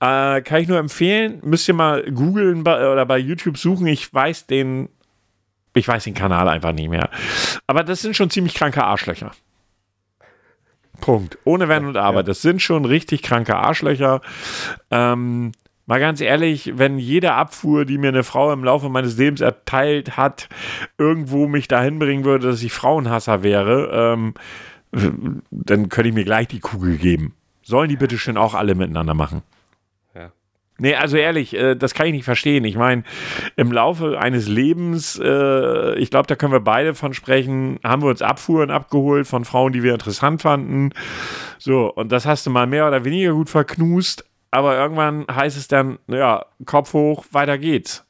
Äh, 0.01 0.41
kann 0.43 0.61
ich 0.61 0.69
nur 0.69 0.79
empfehlen, 0.79 1.41
müsst 1.43 1.69
ihr 1.69 1.75
mal 1.75 2.03
googeln 2.11 2.61
oder 2.63 3.07
bei 3.07 3.19
YouTube 3.19 3.59
suchen. 3.59 3.87
Ich 3.87 4.13
weiß 4.13 4.47
den, 4.47 4.89
ich 5.77 5.87
weiß 5.87 6.05
den 6.05 6.15
Kanal 6.15 6.49
einfach 6.49 6.73
nicht 6.73 6.89
mehr. 6.89 7.11
Aber 7.67 7.85
das 7.85 8.03
sind 8.03 8.17
schon 8.17 8.31
ziemlich 8.31 8.55
kranke 8.55 8.85
Arschlöcher. 8.85 9.33
Punkt. 11.01 11.39
Ohne 11.45 11.69
Wenn 11.69 11.85
und 11.85 11.97
Aber. 11.97 12.23
Das 12.23 12.43
sind 12.43 12.63
schon 12.63 12.85
richtig 12.85 13.23
kranke 13.23 13.57
Arschlöcher. 13.57 14.23
Ähm, 14.91 15.53
mal 15.85 16.01
ganz 16.01 16.21
ehrlich, 16.21 16.73
wenn 16.77 16.99
jede 16.99 17.35
Abfuhr, 17.35 17.85
die 17.85 17.99
mir 17.99 18.09
eine 18.09 18.25
Frau 18.25 18.53
im 18.53 18.65
Laufe 18.65 18.89
meines 18.89 19.19
Lebens 19.19 19.43
erteilt 19.43 20.17
hat, 20.17 20.49
irgendwo 20.97 21.47
mich 21.47 21.69
dahin 21.69 21.99
bringen 21.99 22.25
würde, 22.25 22.49
dass 22.49 22.63
ich 22.63 22.73
Frauenhasser 22.73 23.43
wäre, 23.43 24.15
ähm, 24.15 24.35
dann 25.51 25.89
könnte 25.91 26.09
ich 26.09 26.15
mir 26.15 26.25
gleich 26.25 26.49
die 26.49 26.61
Kugel 26.61 26.97
geben. 26.97 27.35
Sollen 27.63 27.89
die 27.89 27.97
bitte 27.97 28.17
schön 28.17 28.39
auch 28.39 28.55
alle 28.55 28.75
miteinander 28.75 29.15
machen? 29.15 29.43
Nee, 30.79 30.95
also 30.95 31.17
ehrlich, 31.17 31.55
äh, 31.57 31.75
das 31.75 31.95
kann 31.95 32.07
ich 32.07 32.13
nicht 32.13 32.25
verstehen. 32.25 32.65
Ich 32.65 32.77
meine, 32.77 33.03
im 33.57 33.73
Laufe 33.73 34.19
eines 34.19 34.47
Lebens, 34.47 35.19
äh, 35.23 35.95
ich 35.95 36.11
glaube, 36.11 36.27
da 36.27 36.37
können 36.37 36.53
wir 36.53 36.61
beide 36.61 36.95
von 36.95 37.15
sprechen, 37.15 37.79
haben 37.83 38.03
wir 38.03 38.11
uns 38.11 38.23
Abfuhren 38.23 38.71
abgeholt 38.71 39.27
von 39.27 39.45
Frauen, 39.45 39.73
die 39.73 39.83
wir 39.83 39.95
interessant 39.95 40.43
fanden. 40.43 40.91
So, 41.59 41.93
und 41.93 42.13
das 42.13 42.27
hast 42.27 42.47
du 42.47 42.51
mal 42.51 42.67
mehr 42.67 42.87
oder 42.87 43.05
weniger 43.05 43.33
gut 43.33 43.49
verknust, 43.49 44.25
aber 44.51 44.77
irgendwann 44.77 45.27
heißt 45.31 45.57
es 45.57 45.69
dann, 45.69 45.99
ja, 46.09 46.45
Kopf 46.65 46.93
hoch, 46.93 47.25
weiter 47.33 47.59
geht's. 47.59 48.06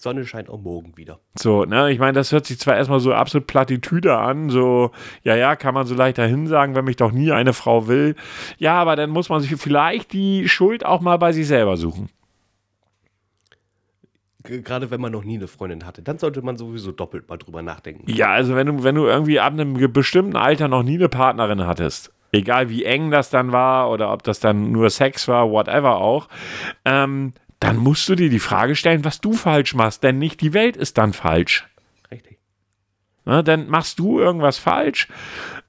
Sonne 0.00 0.24
scheint 0.24 0.48
auch 0.48 0.60
morgen 0.60 0.96
wieder. 0.96 1.20
So, 1.38 1.66
ne, 1.66 1.90
ich 1.90 1.98
meine, 1.98 2.14
das 2.14 2.32
hört 2.32 2.46
sich 2.46 2.58
zwar 2.58 2.74
erstmal 2.74 3.00
so 3.00 3.12
absolut 3.12 3.46
Plattitüde 3.46 4.16
an, 4.16 4.48
so, 4.48 4.92
ja, 5.24 5.36
ja, 5.36 5.56
kann 5.56 5.74
man 5.74 5.86
so 5.86 5.94
leicht 5.94 6.16
dahin 6.16 6.46
sagen, 6.46 6.74
wenn 6.74 6.86
mich 6.86 6.96
doch 6.96 7.12
nie 7.12 7.32
eine 7.32 7.52
Frau 7.52 7.86
will. 7.86 8.16
Ja, 8.56 8.74
aber 8.76 8.96
dann 8.96 9.10
muss 9.10 9.28
man 9.28 9.42
sich 9.42 9.54
vielleicht 9.56 10.14
die 10.14 10.48
Schuld 10.48 10.86
auch 10.86 11.02
mal 11.02 11.18
bei 11.18 11.32
sich 11.32 11.46
selber 11.46 11.76
suchen. 11.76 12.08
Gerade 14.42 14.90
wenn 14.90 15.02
man 15.02 15.12
noch 15.12 15.22
nie 15.22 15.36
eine 15.36 15.48
Freundin 15.48 15.84
hatte, 15.84 16.00
dann 16.00 16.18
sollte 16.18 16.40
man 16.40 16.56
sowieso 16.56 16.92
doppelt 16.92 17.28
mal 17.28 17.36
drüber 17.36 17.60
nachdenken. 17.60 18.10
Ja, 18.10 18.30
also 18.30 18.56
wenn 18.56 18.68
du, 18.68 18.82
wenn 18.82 18.94
du 18.94 19.04
irgendwie 19.04 19.38
ab 19.38 19.52
einem 19.52 19.92
bestimmten 19.92 20.34
Alter 20.34 20.68
noch 20.68 20.82
nie 20.82 20.94
eine 20.94 21.10
Partnerin 21.10 21.66
hattest, 21.66 22.10
egal 22.32 22.70
wie 22.70 22.84
eng 22.84 23.10
das 23.10 23.28
dann 23.28 23.52
war 23.52 23.90
oder 23.90 24.10
ob 24.14 24.22
das 24.22 24.40
dann 24.40 24.72
nur 24.72 24.88
Sex 24.88 25.28
war, 25.28 25.50
whatever 25.50 25.98
auch, 25.98 26.28
ähm, 26.86 27.34
dann 27.60 27.76
musst 27.76 28.08
du 28.08 28.14
dir 28.14 28.30
die 28.30 28.38
Frage 28.40 28.74
stellen, 28.74 29.04
was 29.04 29.20
du 29.20 29.34
falsch 29.34 29.74
machst, 29.74 30.02
denn 30.02 30.18
nicht 30.18 30.40
die 30.40 30.54
Welt 30.54 30.76
ist 30.76 30.98
dann 30.98 31.12
falsch. 31.12 31.68
Richtig. 32.10 32.38
Ne, 33.26 33.44
dann 33.44 33.68
machst 33.68 33.98
du 33.98 34.18
irgendwas 34.18 34.58
falsch. 34.58 35.08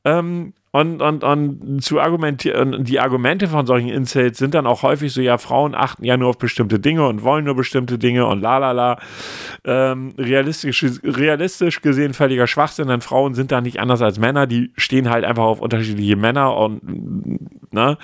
Ähm, 0.06 0.54
und, 0.74 1.02
und, 1.02 1.24
und 1.24 1.84
zu 1.84 2.00
argumentieren, 2.00 2.86
die 2.86 3.02
Argumente 3.02 3.48
von 3.48 3.66
solchen 3.66 3.90
Incels 3.90 4.38
sind 4.38 4.54
dann 4.54 4.66
auch 4.66 4.84
häufig 4.84 5.12
so, 5.12 5.20
ja, 5.20 5.38
Frauen 5.38 5.76
achten 5.76 6.06
ja 6.06 6.16
nur 6.16 6.30
auf 6.30 6.38
bestimmte 6.38 6.80
Dinge 6.80 7.06
und 7.08 7.24
wollen 7.24 7.44
nur 7.44 7.56
bestimmte 7.56 7.98
Dinge 7.98 8.26
und 8.26 8.42
la 8.42 8.58
la 8.58 8.72
la. 8.72 9.00
Ähm, 9.66 10.14
realistisch, 10.18 11.82
gesehen 11.82 12.14
völliger 12.14 12.48
Schwachsinn, 12.48 12.88
denn 12.88 13.02
Frauen 13.02 13.34
sind 13.34 13.52
da 13.52 13.60
nicht 13.60 13.82
anders 13.82 14.02
als 14.02 14.18
Männer, 14.18 14.48
die 14.48 14.72
stehen 14.78 15.10
halt 15.10 15.26
einfach 15.26 15.44
auf 15.44 15.60
unterschiedliche 15.60 16.16
Männer 16.16 16.56
und 16.56 16.82
ne, 17.74 17.98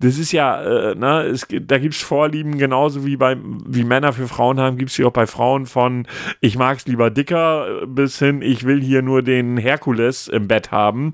das 0.00 0.18
ist 0.18 0.32
ja, 0.32 0.62
äh, 0.62 0.94
ne, 0.94 1.24
es, 1.24 1.46
da 1.48 1.78
gibt 1.78 1.94
es 1.94 2.02
Vorlieben 2.02 2.56
genauso 2.56 3.04
wie 3.04 3.16
bei 3.16 3.36
wie 3.66 3.84
Männer 3.84 4.14
für 4.14 4.28
Frauen 4.28 4.58
haben, 4.60 4.78
gibt 4.78 4.90
es 4.90 4.96
sie 4.96 5.04
auch 5.04 5.12
bei 5.12 5.26
Frauen 5.26 5.66
von 5.66 6.06
ich 6.40 6.56
mag 6.56 6.78
es 6.78 6.86
lieber 6.86 7.10
dicker 7.10 7.82
äh, 7.82 7.86
bis 7.86 8.18
hin, 8.18 8.40
ich 8.40 8.64
will 8.64 8.80
hier 8.80 9.02
nur 9.02 9.22
den 9.22 9.58
Herkules 9.58 10.28
im 10.28 10.48
Bett 10.48 10.70
haben. 10.70 11.12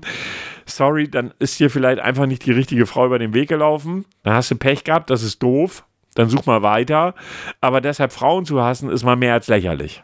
Sorry, 0.75 1.09
dann 1.09 1.33
ist 1.39 1.59
dir 1.59 1.69
vielleicht 1.69 1.99
einfach 1.99 2.25
nicht 2.25 2.45
die 2.45 2.51
richtige 2.51 2.85
Frau 2.85 3.05
über 3.05 3.19
den 3.19 3.33
Weg 3.33 3.49
gelaufen. 3.49 4.05
Dann 4.23 4.33
hast 4.33 4.51
du 4.51 4.55
Pech 4.55 4.83
gehabt, 4.83 5.09
das 5.09 5.23
ist 5.23 5.41
doof. 5.43 5.85
Dann 6.15 6.27
such 6.29 6.45
mal 6.45 6.61
weiter. 6.61 7.15
Aber 7.61 7.79
deshalb 7.81 8.11
Frauen 8.11 8.45
zu 8.45 8.61
hassen, 8.61 8.89
ist 8.89 9.03
mal 9.03 9.15
mehr 9.15 9.33
als 9.33 9.47
lächerlich. 9.47 10.03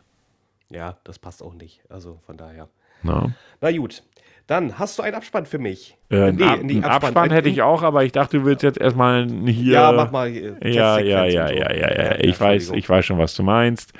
Ja, 0.70 0.97
das 1.03 1.20
passt 1.20 1.43
auch 1.43 1.53
nicht. 1.53 1.82
Also 1.89 2.20
von 2.26 2.38
daher. 2.38 2.70
Ne? 3.03 3.34
Na 3.61 3.72
gut. 3.72 4.03
Dann 4.47 4.80
hast 4.80 4.97
du 4.97 5.03
einen 5.03 5.15
Abspann 5.15 5.45
für 5.45 5.57
mich. 5.59 5.97
Äh, 6.09 6.22
einen 6.24 6.41
Ab 6.41 6.59
einen 6.59 6.84
Abspann, 6.86 7.32
hätte 7.32 7.49
ich 7.49 7.61
auch, 7.61 7.84
aber 7.84 8.05
ich 8.05 8.13
dachte, 8.13 8.39
du 8.39 8.45
willst 8.45 8.63
jetzt 8.63 8.78
erstmal 8.80 9.28
hier. 9.45 9.74
Ja, 9.74 9.91
mach 9.91 10.09
mal. 10.09 10.30
äh, 10.30 10.53
Ja, 10.74 10.99
ja, 10.99 11.26
ja, 11.26 11.47
so. 11.49 11.53
ja, 11.53 11.74
ja, 11.74 11.91
ja. 12.03 12.15
Ich 12.20 12.39
weiß, 12.39 12.72
ich 12.72 12.88
weiß 12.88 13.05
schon, 13.05 13.18
was 13.18 13.36
du 13.36 13.43
meinst. 13.43 13.91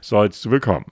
Sollst 0.00 0.44
du 0.44 0.50
bekommen. 0.50 0.86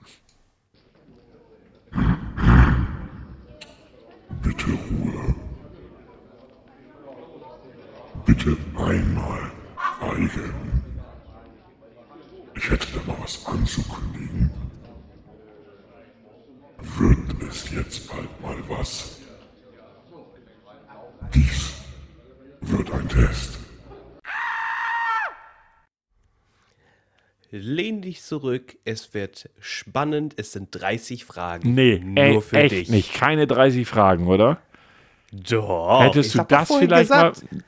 Bitte 4.41 4.67
Ruhe. 4.67 5.35
Bitte 8.25 8.57
einmal 8.75 9.51
schweigen. 10.11 10.83
Ich 12.55 12.69
hätte 12.69 12.87
da 12.93 13.11
mal 13.11 13.17
was 13.21 13.45
anzukündigen. 13.45 14.51
Wird 16.97 17.43
es 17.49 17.71
jetzt 17.71 18.07
bald 18.09 18.41
mal 18.41 18.57
was? 18.67 19.19
Dies 21.33 21.73
wird 22.61 22.91
ein 22.91 23.07
Test. 23.07 23.60
Lehn 27.51 28.01
dich 28.01 28.21
zurück. 28.21 28.77
Es 28.85 29.13
wird 29.13 29.49
spannend. 29.59 30.33
Es 30.37 30.53
sind 30.53 30.69
30 30.71 31.25
Fragen. 31.25 31.73
Nee, 31.73 31.99
nur 31.99 32.23
ey, 32.23 32.41
für 32.41 32.57
echt 32.57 32.71
dich. 32.71 32.89
nicht. 32.89 33.13
Keine 33.13 33.45
30 33.45 33.85
Fragen, 33.87 34.27
oder? 34.27 34.61
Doch. 35.33 36.01
Hättest 36.03 36.35
du 36.35 36.43
das 36.47 36.67
vielleicht 36.73 37.09
gesagt. 37.09 37.51
mal. 37.51 37.61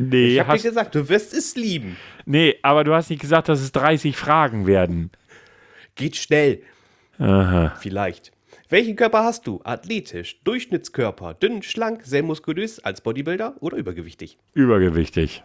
Nee, 0.00 0.34
Ich 0.34 0.38
hab 0.40 0.46
dir 0.48 0.52
hast, 0.54 0.62
gesagt, 0.62 0.94
du 0.94 1.08
wirst 1.08 1.32
es 1.34 1.56
lieben. 1.56 1.96
nee, 2.24 2.56
aber 2.62 2.84
du 2.84 2.94
hast 2.94 3.10
nicht 3.10 3.20
gesagt, 3.20 3.48
dass 3.48 3.60
es 3.60 3.72
30 3.72 4.16
Fragen 4.16 4.66
werden. 4.66 5.10
Geht 5.96 6.16
schnell. 6.16 6.62
Aha. 7.18 7.74
Vielleicht. 7.80 8.30
Welchen 8.68 8.94
Körper 8.96 9.24
hast 9.24 9.46
du? 9.46 9.60
Athletisch, 9.64 10.40
Durchschnittskörper, 10.44 11.34
dünn, 11.34 11.62
schlank, 11.62 12.02
sehr 12.04 12.22
muskulös, 12.22 12.78
als 12.80 13.00
Bodybuilder 13.00 13.56
oder 13.60 13.76
übergewichtig? 13.76 14.38
Übergewichtig. 14.54 15.42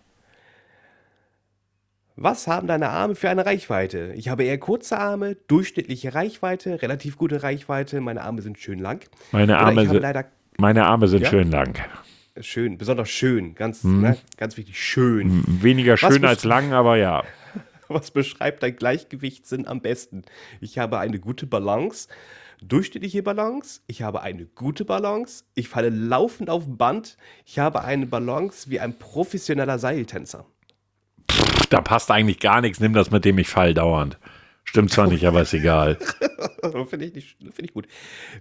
Was 2.16 2.48
haben 2.48 2.68
deine 2.68 2.90
Arme 2.90 3.16
für 3.16 3.30
eine 3.30 3.46
Reichweite? 3.46 4.14
Ich 4.16 4.30
habe 4.30 4.44
eher 4.44 4.60
kurze 4.60 5.00
Arme, 5.00 5.36
durchschnittliche 5.48 6.14
Reichweite, 6.14 6.82
relativ 6.82 7.18
gute 7.18 7.42
Reichweite. 7.42 8.02
Meine 8.02 8.22
Arme 8.22 8.44
sind 8.44 8.60
schön 8.60 8.78
lang. 8.78 9.04
Meine 9.32 9.54
Oder 9.54 9.66
Arme 9.66 9.88
sind, 9.88 10.00
leider 10.02 10.26
meine 10.60 10.86
Arme 10.86 11.08
sind 11.08 11.24
Ja? 11.24 11.30
schön 11.30 11.50
lang. 11.50 11.74
schön, 12.40 12.78
besonders 12.78 13.10
schön, 13.10 13.56
ganz, 13.56 13.84
Hm. 13.84 14.02
ne, 14.02 14.18
ganz 14.38 14.58
wichtig, 14.58 14.80
schön. 14.80 15.44
Weniger 15.48 15.98
schön 15.98 16.24
als 16.26 16.44
lang, 16.44 16.72
aber 16.74 16.98
ja. 16.98 17.24
Was 17.88 18.12
beschreibt 18.12 18.62
dein 18.62 18.76
Gleichgewichtssinn 18.76 19.68
am 19.68 19.82
besten? 19.82 20.24
Ich 20.62 20.78
habe 20.78 21.00
eine 21.00 21.20
gute 21.20 21.48
Balance 21.48 22.08
durchschnittliche 22.62 23.24
Balance, 23.24 23.82
ich 23.88 24.04
habe 24.04 24.22
eine 24.22 24.46
gute 24.46 24.86
Balance, 24.86 25.44
ich 25.54 25.68
falle 25.68 25.90
laufend 25.90 26.50
auf 26.50 26.64
dem 26.64 26.78
Band, 26.78 27.18
ich 27.46 27.60
habe 27.60 27.84
eine 27.84 28.06
Balance 28.06 28.70
wie 28.70 28.80
ein 28.80 28.98
professioneller 28.98 29.80
Seiltänzer. 29.80 30.46
Da 31.74 31.82
passt 31.82 32.12
eigentlich 32.12 32.40
gar 32.40 32.62
nichts. 32.62 32.80
Nimm 32.80 32.94
das 32.94 33.12
mit 33.12 33.26
dem 33.26 33.38
ich 33.40 33.48
fall 33.50 33.74
dauernd. 33.74 34.18
Stimmt 34.64 34.92
zwar 34.92 35.08
nicht, 35.08 35.26
aber 35.26 35.42
ist 35.42 35.54
egal. 35.54 35.98
Finde 36.90 37.06
ich, 37.06 37.14
nicht- 37.14 37.38
find 37.40 37.60
ich 37.64 37.74
gut. 37.74 37.88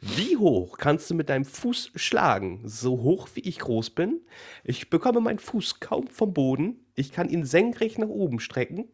Wie 0.00 0.36
hoch 0.36 0.78
kannst 0.78 1.10
du 1.10 1.14
mit 1.14 1.28
deinem 1.28 1.44
Fuß 1.44 1.92
schlagen? 1.96 2.60
So 2.64 2.98
hoch 3.02 3.28
wie 3.34 3.40
ich 3.40 3.58
groß 3.58 3.90
bin. 3.90 4.20
Ich 4.64 4.88
bekomme 4.90 5.20
meinen 5.20 5.38
Fuß 5.40 5.80
kaum 5.80 6.06
vom 6.06 6.32
Boden. 6.32 6.76
Ich 6.94 7.12
kann 7.12 7.28
ihn 7.28 7.44
senkrecht 7.44 7.98
nach 7.98 8.08
oben 8.08 8.38
strecken. 8.38 8.88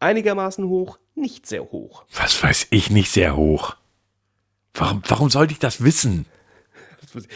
Einigermaßen 0.00 0.66
hoch, 0.66 0.98
nicht 1.14 1.46
sehr 1.46 1.62
hoch. 1.70 2.04
Was 2.16 2.42
weiß 2.42 2.68
ich 2.70 2.90
nicht 2.90 3.10
sehr 3.10 3.36
hoch. 3.36 3.76
Warum, 4.74 5.02
warum 5.06 5.28
sollte 5.30 5.52
ich 5.52 5.58
das 5.58 5.84
wissen? 5.84 6.24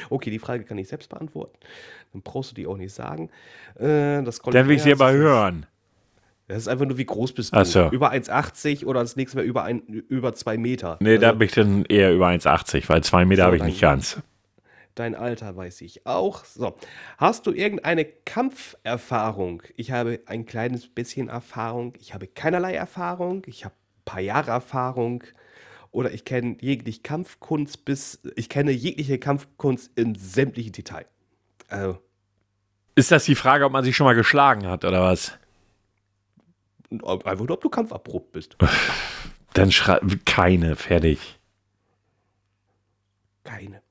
Okay, 0.08 0.30
die 0.30 0.38
Frage 0.38 0.64
kann 0.64 0.78
ich 0.78 0.88
selbst 0.88 1.10
beantworten. 1.10 1.58
Dann 2.12 2.22
brauchst 2.22 2.52
du 2.52 2.54
die 2.54 2.66
auch 2.66 2.78
nicht 2.78 2.94
sagen. 2.94 3.28
Äh, 3.74 4.22
das 4.22 4.38
Dann 4.40 4.68
will 4.68 4.76
ich 4.76 4.82
sie 4.82 4.92
aber 4.92 5.12
hören. 5.12 5.66
Das 6.48 6.58
ist 6.58 6.68
einfach 6.68 6.86
nur, 6.86 6.96
wie 6.96 7.04
groß 7.06 7.32
bist 7.32 7.54
du? 7.54 7.64
So. 7.64 7.90
Über 7.90 8.12
1,80 8.12 8.86
oder 8.86 9.00
das 9.00 9.16
nächste 9.16 9.38
Mal 9.38 9.44
über, 9.44 9.64
ein, 9.64 9.80
über 9.80 10.32
2 10.32 10.56
Meter. 10.58 10.96
Nee, 11.00 11.18
da 11.18 11.28
Also, 11.28 11.38
bin 11.40 11.46
ich 11.46 11.54
dann 11.54 11.84
eher 11.86 12.12
über 12.14 12.28
1,80, 12.28 12.88
weil 12.88 13.02
zwei 13.02 13.24
Meter 13.24 13.42
So, 13.42 13.46
habe 13.46 13.56
ich 13.56 13.62
nicht 13.64 13.80
ganz. 13.80 14.22
Dein 14.94 15.14
Alter 15.14 15.56
weiß 15.56 15.80
ich 15.82 16.06
auch. 16.06 16.44
So. 16.44 16.76
Hast 17.18 17.46
du 17.46 17.52
irgendeine 17.52 18.04
Kampferfahrung? 18.04 19.62
Ich 19.76 19.90
habe 19.90 20.20
ein 20.26 20.46
kleines 20.46 20.86
bisschen 20.88 21.28
Erfahrung. 21.28 21.94
Ich 22.00 22.14
habe 22.14 22.26
keinerlei 22.28 22.74
Erfahrung. 22.74 23.42
Ich 23.46 23.64
habe 23.64 23.74
ein 23.74 24.04
paar 24.04 24.20
Jahre 24.20 24.52
Erfahrung. 24.52 25.24
Oder 25.90 26.12
ich 26.12 26.24
kenne 26.24 26.56
jegliche 26.60 27.02
Kampfkunst 27.02 27.84
bis. 27.84 28.20
Ich 28.36 28.48
kenne 28.48 28.70
jegliche 28.70 29.18
Kampfkunst 29.18 29.90
in 29.98 30.14
sämtlichen 30.14 30.72
Detail. 30.72 31.06
Also, 31.68 31.98
Ist 32.94 33.10
das 33.10 33.24
die 33.24 33.34
Frage, 33.34 33.64
ob 33.66 33.72
man 33.72 33.84
sich 33.84 33.96
schon 33.96 34.04
mal 34.06 34.14
geschlagen 34.14 34.66
hat 34.66 34.84
oder 34.84 35.02
was? 35.02 35.36
Einfach 36.90 37.38
nur, 37.46 37.50
ob 37.52 37.60
du 37.62 37.68
kampferprobt 37.68 38.32
bist. 38.32 38.56
Dann 39.52 39.72
schrei 39.72 40.00
keine, 40.24 40.76
fertig. 40.76 41.38
Keine. 43.44 43.82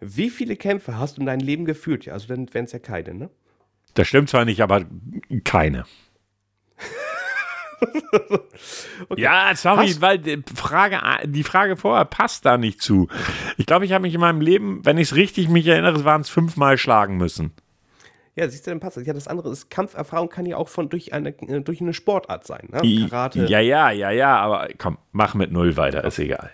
Wie 0.00 0.30
viele 0.30 0.56
Kämpfe 0.56 0.96
hast 0.98 1.16
du 1.16 1.20
in 1.22 1.26
deinem 1.26 1.40
Leben 1.44 1.64
geführt? 1.64 2.04
Ja, 2.04 2.12
also 2.12 2.28
dann 2.28 2.52
wären 2.54 2.66
es 2.66 2.72
ja 2.72 2.78
keine, 2.78 3.14
ne? 3.14 3.30
Das 3.94 4.06
stimmt 4.06 4.28
zwar 4.30 4.44
nicht, 4.44 4.60
aber 4.62 4.84
keine. 5.44 5.84
Ja, 9.16 9.54
sorry, 9.54 9.86
Hast- 9.88 10.00
weil 10.00 10.18
die 10.18 10.42
Frage, 10.56 11.00
die 11.28 11.44
Frage 11.44 11.76
vorher 11.76 12.04
passt 12.04 12.44
da 12.44 12.58
nicht 12.58 12.82
zu. 12.82 13.06
Ich 13.56 13.66
glaube, 13.66 13.84
ich 13.84 13.92
habe 13.92 14.02
mich 14.02 14.14
in 14.14 14.20
meinem 14.20 14.40
Leben, 14.40 14.84
wenn 14.84 14.98
ich 14.98 15.10
es 15.10 15.14
richtig 15.14 15.48
mich 15.48 15.64
erinnere, 15.68 16.04
waren 16.04 16.22
es 16.22 16.28
fünfmal 16.28 16.76
schlagen 16.76 17.16
müssen. 17.18 17.52
Ja, 18.38 18.48
siehst 18.48 18.68
du, 18.68 18.70
dann 18.70 18.78
passt 18.78 18.96
das. 18.96 19.04
Ja, 19.04 19.12
das 19.12 19.26
andere 19.26 19.50
ist, 19.50 19.68
Kampferfahrung 19.68 20.28
kann 20.28 20.46
ja 20.46 20.56
auch 20.56 20.68
von 20.68 20.88
durch 20.88 21.12
eine, 21.12 21.30
äh, 21.30 21.60
durch 21.60 21.80
eine 21.80 21.92
Sportart 21.92 22.46
sein. 22.46 22.68
Ne? 22.70 23.08
Karate. 23.08 23.46
Ja, 23.46 23.58
ja, 23.58 23.90
ja, 23.90 24.10
ja, 24.12 24.36
aber 24.36 24.68
komm, 24.78 24.96
mach 25.10 25.34
mit 25.34 25.50
null 25.50 25.76
weiter, 25.76 26.04
ist 26.04 26.20
egal. 26.20 26.50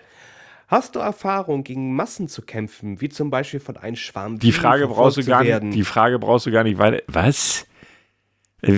Hast 0.67 0.95
du 0.95 0.99
Erfahrung, 0.99 1.63
gegen 1.63 1.95
Massen 1.95 2.27
zu 2.27 2.41
kämpfen, 2.41 3.01
wie 3.01 3.09
zum 3.09 3.29
Beispiel 3.29 3.59
von 3.59 3.77
einem 3.77 3.95
Schwarm 3.95 4.39
Die 4.39 4.51
Frage 4.51 4.87
brauchst 4.87 5.17
du 5.17 5.23
gar 5.23 5.43
nicht, 5.43 5.75
die 5.75 5.83
Frage 5.83 6.17
brauchst 6.17 6.47
du 6.47 6.51
gar 6.51 6.63
nicht 6.63 6.79
weiter. 6.79 7.03
Was? 7.07 7.67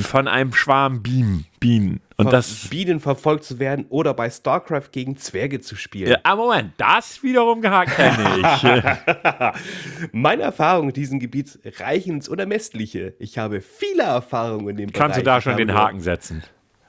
Von 0.02 0.28
einem 0.28 0.54
Schwarm 0.54 1.02
Bienen. 1.02 1.46
Bienen. 1.62 2.02
Und 2.20 2.34
das. 2.34 2.68
Bienen 2.70 3.00
verfolgt 3.00 3.44
zu 3.44 3.60
werden 3.60 3.86
oder 3.90 4.16
bei 4.16 4.30
StarCraft 4.30 4.90
gegen 4.92 5.18
Zwerge 5.18 5.62
zu 5.62 5.76
spielen. 5.76 6.10
Ja, 6.10 6.18
ah, 6.24 6.36
Moment, 6.36 6.74
das 6.78 7.22
wiederum 7.22 7.62
kenne 7.62 8.40
ich. 8.42 10.12
Meine 10.12 10.42
Erfahrungen 10.42 10.90
in 10.90 10.94
diesem 10.96 11.20
Gebiet 11.20 11.60
reichen 11.80 12.16
ins 12.16 12.28
Unermessliche. 12.28 13.14
Ich 13.20 13.38
habe 13.38 13.62
viele 13.62 14.02
Erfahrungen 14.02 14.70
in 14.70 14.78
dem 14.78 14.92
Kannst 14.92 15.18
du 15.18 15.22
Bereich. 15.22 15.26
da 15.26 15.38
Ich 15.38 15.44
schon 15.44 15.54
habe 15.54 15.66
den 15.66 15.76
Haken 15.76 16.00
setzen? 16.00 16.44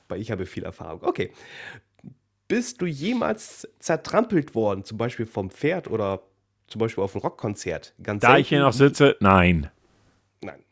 Weil 0.08 0.22
ich 0.22 0.30
habe 0.30 0.46
viel 0.46 0.64
Erfahrung. 0.64 1.02
Okay. 1.02 1.30
Bist 2.48 2.80
du 2.80 2.86
jemals 2.86 3.68
zertrampelt 3.78 4.54
worden, 4.54 4.82
zum 4.84 4.96
Beispiel 4.96 5.26
vom 5.26 5.50
Pferd 5.50 5.90
oder 5.90 6.22
zum 6.68 6.78
Beispiel 6.78 7.04
auf 7.04 7.14
einem 7.14 7.20
Rockkonzert? 7.20 7.92
Ganz 8.02 8.22
Da 8.22 8.38
ich 8.38 8.48
hier 8.48 8.60
noch 8.60 8.72
sitze, 8.72 9.16
nein. 9.20 9.70
Nein. 10.40 10.64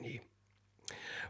Nee. 0.00 0.20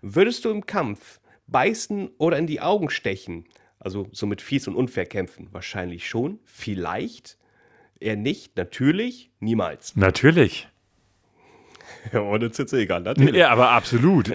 Würdest 0.02 0.44
du 0.44 0.50
im 0.50 0.66
Kampf 0.66 1.20
beißen 1.46 2.10
oder 2.18 2.38
in 2.38 2.46
die 2.46 2.60
Augen 2.60 2.90
stechen? 2.90 3.44
Also 3.78 4.08
so 4.12 4.26
mit 4.26 4.40
fies 4.40 4.66
und 4.68 4.76
unfair 4.76 5.06
kämpfen? 5.06 5.48
Wahrscheinlich 5.52 6.08
schon. 6.08 6.38
Vielleicht. 6.44 7.36
Eher 8.00 8.16
nicht. 8.16 8.56
Natürlich. 8.56 9.30
Niemals. 9.40 9.96
Natürlich. 9.96 10.68
Ja, 12.12 12.20
ohne 12.22 12.50
Zitze 12.50 12.78
egal. 12.80 13.02
Natürlich. 13.02 13.34
Ja, 13.34 13.50
aber 13.50 13.70
absolut. 13.70 14.32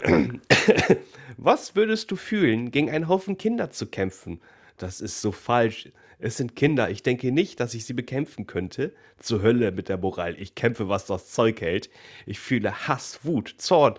Was 1.38 1.76
würdest 1.76 2.12
du 2.12 2.16
fühlen, 2.16 2.72
gegen 2.72 2.90
einen 2.90 3.08
Haufen 3.08 3.38
Kinder 3.38 3.70
zu 3.70 3.88
kämpfen? 3.88 4.42
Das 4.78 5.02
ist 5.02 5.22
so 5.22 5.32
falsch. 5.32 5.90
Es 6.22 6.36
sind 6.36 6.58
Kinder. 6.58 6.90
Ich 6.90 7.02
denke 7.02 7.32
nicht, 7.32 7.62
dass 7.62 7.74
ich 7.74 7.86
sie 7.86 7.94
bekämpfen 7.94 8.46
könnte. 8.46 8.94
Zur 9.20 9.42
Hölle 9.42 9.72
mit 9.72 9.88
der 9.88 9.98
Moral. 9.98 10.36
Ich 10.38 10.54
kämpfe, 10.54 10.90
was 10.90 11.06
das 11.06 11.32
Zeug 11.32 11.62
hält. 11.62 11.90
Ich 12.26 12.40
fühle 12.40 12.88
Hass, 12.88 13.22
Wut, 13.24 13.56
Zorn. 13.58 13.96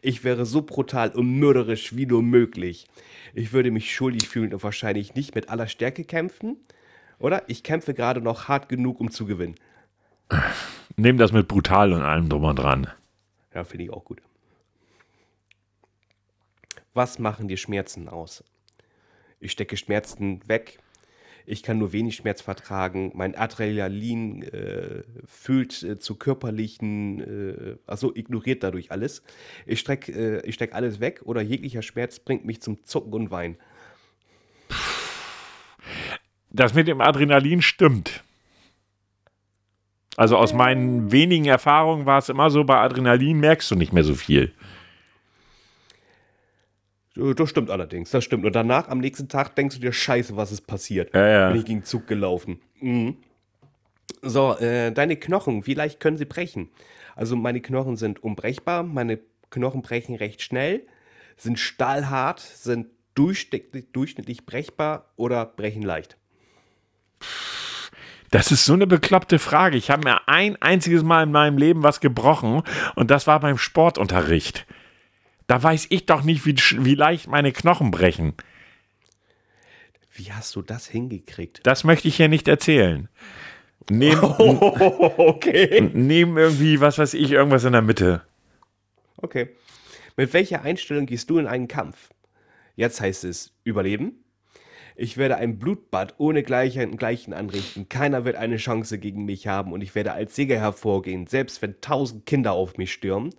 Ich 0.00 0.24
wäre 0.24 0.44
so 0.44 0.62
brutal 0.62 1.10
und 1.10 1.38
mörderisch 1.38 1.94
wie 1.94 2.06
nur 2.06 2.22
möglich. 2.22 2.88
Ich 3.32 3.52
würde 3.52 3.70
mich 3.70 3.94
schuldig 3.94 4.28
fühlen 4.28 4.52
und 4.52 4.64
wahrscheinlich 4.64 5.14
nicht 5.14 5.36
mit 5.36 5.50
aller 5.50 5.68
Stärke 5.68 6.02
kämpfen. 6.04 6.56
Oder? 7.20 7.44
Ich 7.46 7.62
kämpfe 7.62 7.94
gerade 7.94 8.20
noch 8.20 8.48
hart 8.48 8.68
genug, 8.68 8.98
um 8.98 9.12
zu 9.12 9.24
gewinnen. 9.24 9.54
Nehm 10.96 11.16
das 11.16 11.30
mit 11.30 11.46
brutal 11.46 11.92
und 11.92 12.02
allem 12.02 12.28
drum 12.28 12.42
und 12.42 12.56
dran. 12.56 12.88
Ja, 13.54 13.62
finde 13.62 13.84
ich 13.84 13.90
auch 13.92 14.04
gut. 14.04 14.20
Was 16.92 17.20
machen 17.20 17.46
dir 17.46 17.56
Schmerzen 17.56 18.08
aus? 18.08 18.42
Ich 19.38 19.52
stecke 19.52 19.76
Schmerzen 19.76 20.40
weg. 20.48 20.80
Ich 21.46 21.62
kann 21.62 21.78
nur 21.78 21.92
wenig 21.92 22.16
Schmerz 22.16 22.40
vertragen. 22.40 23.12
Mein 23.14 23.34
Adrenalin 23.34 24.42
äh, 24.42 25.02
fühlt 25.26 25.82
äh, 25.82 25.98
zu 25.98 26.16
körperlichen, 26.16 27.20
äh, 27.20 27.76
also 27.86 28.14
ignoriert 28.14 28.62
dadurch 28.62 28.90
alles. 28.90 29.22
Ich 29.66 29.80
stecke 29.80 30.12
äh, 30.12 30.48
ich 30.48 30.54
steck 30.54 30.74
alles 30.74 31.00
weg 31.00 31.22
oder 31.24 31.40
jeglicher 31.40 31.82
Schmerz 31.82 32.18
bringt 32.20 32.44
mich 32.44 32.60
zum 32.60 32.84
Zucken 32.84 33.12
und 33.12 33.30
Weinen. 33.30 33.56
Das 36.50 36.74
mit 36.74 36.86
dem 36.86 37.00
Adrenalin 37.00 37.62
stimmt. 37.62 38.22
Also 40.16 40.36
aus 40.36 40.52
meinen 40.52 41.10
wenigen 41.10 41.46
Erfahrungen 41.46 42.04
war 42.04 42.18
es 42.18 42.28
immer 42.28 42.50
so, 42.50 42.64
bei 42.64 42.76
Adrenalin 42.76 43.40
merkst 43.40 43.70
du 43.70 43.76
nicht 43.76 43.92
mehr 43.92 44.04
so 44.04 44.14
viel. 44.14 44.52
Äh, 47.16 47.34
Das 47.34 47.50
stimmt 47.50 47.70
allerdings, 47.70 48.10
das 48.10 48.24
stimmt. 48.24 48.44
Und 48.44 48.54
danach, 48.54 48.88
am 48.88 48.98
nächsten 48.98 49.28
Tag, 49.28 49.54
denkst 49.56 49.76
du 49.76 49.80
dir, 49.80 49.92
scheiße, 49.92 50.36
was 50.36 50.52
ist 50.52 50.66
passiert? 50.66 51.14
Ja, 51.14 51.26
ja. 51.26 51.48
Bin 51.50 51.58
ich 51.58 51.64
gegen 51.64 51.84
Zug 51.84 52.06
gelaufen. 52.06 52.60
Mhm. 52.80 53.16
So, 54.22 54.56
äh, 54.58 54.92
deine 54.92 55.16
Knochen, 55.16 55.66
wie 55.66 55.74
leicht 55.74 56.00
können 56.00 56.16
sie 56.16 56.24
brechen? 56.24 56.68
Also 57.16 57.36
meine 57.36 57.60
Knochen 57.60 57.96
sind 57.96 58.22
unbrechbar, 58.22 58.82
meine 58.82 59.18
Knochen 59.50 59.82
brechen 59.82 60.14
recht 60.14 60.42
schnell, 60.42 60.86
sind 61.36 61.58
stahlhart, 61.58 62.40
sind 62.40 62.86
durchschnittlich, 63.14 63.86
durchschnittlich 63.92 64.46
brechbar 64.46 65.10
oder 65.16 65.44
brechen 65.44 65.82
leicht. 65.82 66.16
Das 68.30 68.50
ist 68.50 68.64
so 68.64 68.72
eine 68.72 68.86
bekloppte 68.86 69.38
Frage. 69.38 69.76
Ich 69.76 69.90
habe 69.90 70.04
mir 70.04 70.26
ein 70.26 70.56
einziges 70.62 71.02
Mal 71.02 71.24
in 71.24 71.32
meinem 71.32 71.58
Leben 71.58 71.82
was 71.82 72.00
gebrochen 72.00 72.62
und 72.94 73.10
das 73.10 73.26
war 73.26 73.40
beim 73.40 73.58
Sportunterricht. 73.58 74.66
Da 75.52 75.62
weiß 75.62 75.88
ich 75.90 76.06
doch 76.06 76.22
nicht, 76.22 76.46
wie, 76.46 76.56
wie 76.82 76.94
leicht 76.94 77.26
meine 77.26 77.52
Knochen 77.52 77.90
brechen. 77.90 78.32
Wie 80.14 80.32
hast 80.32 80.56
du 80.56 80.62
das 80.62 80.86
hingekriegt? 80.86 81.60
Das 81.64 81.84
möchte 81.84 82.08
ich 82.08 82.16
hier 82.16 82.28
nicht 82.28 82.48
erzählen. 82.48 83.10
Nehm, 83.90 84.18
okay. 84.22 85.90
nehm 85.92 86.38
irgendwie, 86.38 86.80
was 86.80 86.96
weiß 86.96 87.12
ich, 87.12 87.32
irgendwas 87.32 87.64
in 87.64 87.72
der 87.72 87.82
Mitte. 87.82 88.22
Okay. 89.18 89.50
Mit 90.16 90.32
welcher 90.32 90.62
Einstellung 90.62 91.04
gehst 91.04 91.28
du 91.28 91.36
in 91.36 91.46
einen 91.46 91.68
Kampf? 91.68 92.08
Jetzt 92.74 93.02
heißt 93.02 93.24
es 93.24 93.52
Überleben. 93.62 94.24
Ich 94.96 95.18
werde 95.18 95.36
ein 95.36 95.58
Blutbad 95.58 96.14
ohne 96.16 96.42
Gleichen, 96.42 96.96
Gleichen 96.96 97.34
anrichten. 97.34 97.90
Keiner 97.90 98.24
wird 98.24 98.36
eine 98.36 98.56
Chance 98.56 98.98
gegen 98.98 99.26
mich 99.26 99.48
haben 99.48 99.74
und 99.74 99.82
ich 99.82 99.94
werde 99.94 100.12
als 100.12 100.34
Sieger 100.34 100.58
hervorgehen, 100.58 101.26
selbst 101.26 101.60
wenn 101.60 101.78
tausend 101.82 102.24
Kinder 102.24 102.52
auf 102.52 102.78
mich 102.78 102.90
stürmen. 102.90 103.34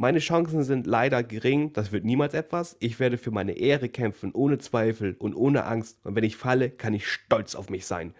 Meine 0.00 0.18
Chancen 0.18 0.64
sind 0.64 0.86
leider 0.86 1.22
gering, 1.22 1.74
das 1.74 1.92
wird 1.92 2.06
niemals 2.06 2.32
etwas. 2.32 2.74
Ich 2.80 2.98
werde 3.00 3.18
für 3.18 3.30
meine 3.30 3.52
Ehre 3.52 3.90
kämpfen, 3.90 4.32
ohne 4.32 4.56
Zweifel 4.56 5.14
und 5.18 5.34
ohne 5.34 5.66
Angst. 5.66 5.98
Und 6.04 6.16
wenn 6.16 6.24
ich 6.24 6.38
falle, 6.38 6.70
kann 6.70 6.94
ich 6.94 7.06
stolz 7.06 7.54
auf 7.54 7.68
mich 7.68 7.84
sein. 7.84 8.14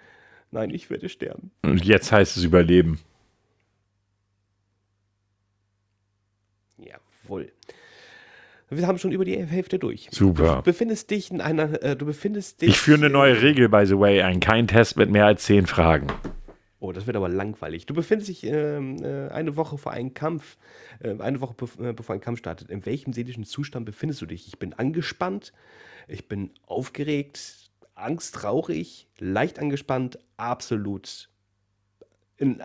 Nein, 0.50 0.68
ich 0.68 0.90
werde 0.90 1.08
sterben. 1.08 1.52
Und 1.62 1.82
jetzt 1.86 2.12
heißt 2.12 2.36
es 2.36 2.44
Überleben. 2.44 3.00
Jawohl. 6.76 7.50
Wir 8.68 8.86
haben 8.86 8.98
schon 8.98 9.12
über 9.12 9.24
die 9.24 9.38
Hälfte 9.38 9.78
durch. 9.78 10.08
Super. 10.10 10.56
Du 10.56 10.62
befindest 10.64 11.10
dich 11.10 11.30
in 11.30 11.40
einer, 11.40 11.82
äh, 11.82 11.96
du 11.96 12.04
befindest 12.04 12.60
dich. 12.60 12.68
Ich 12.68 12.78
führe 12.78 12.98
eine 12.98 13.08
neue 13.08 13.40
Regel, 13.40 13.70
by 13.70 13.86
the 13.86 13.98
way, 13.98 14.20
ein. 14.20 14.40
Kein 14.40 14.68
Test 14.68 14.98
mit 14.98 15.10
mehr 15.10 15.24
als 15.24 15.44
zehn 15.44 15.66
Fragen. 15.66 16.08
Oh, 16.80 16.92
das 16.92 17.06
wird 17.06 17.16
aber 17.16 17.28
langweilig. 17.28 17.84
Du 17.84 17.92
befindest 17.92 18.30
dich 18.30 18.44
ähm, 18.44 19.04
äh, 19.04 19.28
eine 19.28 19.54
Woche 19.56 19.76
vor 19.76 19.92
einem 19.92 20.14
Kampf, 20.14 20.56
äh, 21.00 21.18
eine 21.18 21.42
Woche 21.42 21.52
bev 21.54 21.78
äh, 21.78 21.92
bevor 21.92 22.14
ein 22.14 22.22
Kampf 22.22 22.38
startet. 22.38 22.70
In 22.70 22.86
welchem 22.86 23.12
seelischen 23.12 23.44
Zustand 23.44 23.84
befindest 23.84 24.22
du 24.22 24.26
dich? 24.26 24.48
Ich 24.48 24.58
bin 24.58 24.72
angespannt, 24.72 25.52
ich 26.08 26.26
bin 26.26 26.50
aufgeregt, 26.66 27.70
angsttraurig, 27.94 29.08
leicht 29.18 29.58
angespannt, 29.58 30.18
absolut 30.38 31.28
in, 32.38 32.62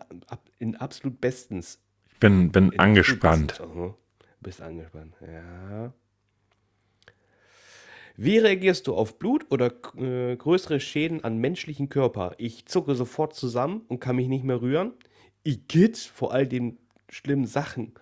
in 0.60 0.78
absolut 0.78 1.20
bestens. 1.20 1.80
Ich 2.14 2.20
bin, 2.20 2.52
bin 2.54 2.72
In 2.72 2.80
angespannt. 2.80 3.60
bestens-. 3.60 3.94
Bist 4.40 4.62
angespannt, 4.62 5.16
ja. 5.22 5.92
Wie 8.18 8.38
reagierst 8.38 8.88
du 8.88 8.96
auf 8.96 9.20
Blut 9.20 9.46
oder 9.50 9.74
äh, 9.98 10.36
größere 10.36 10.80
Schäden 10.80 11.24
an 11.24 11.38
menschlichen 11.38 11.90
Körper? 11.90 12.34
Ich 12.38 12.66
zucke 12.66 12.96
sofort 12.96 13.36
zusammen 13.36 13.82
und 13.88 14.00
kann 14.00 14.16
mich 14.16 14.30
nicht 14.30 14.46
mehr 14.46 14.62
rühren. 14.62 14.94
Igitt 15.44 15.98
vor 15.98 16.34
all 16.34 16.48
den 16.48 16.78
schlimmen 17.10 17.46
Sachen. 17.46 17.94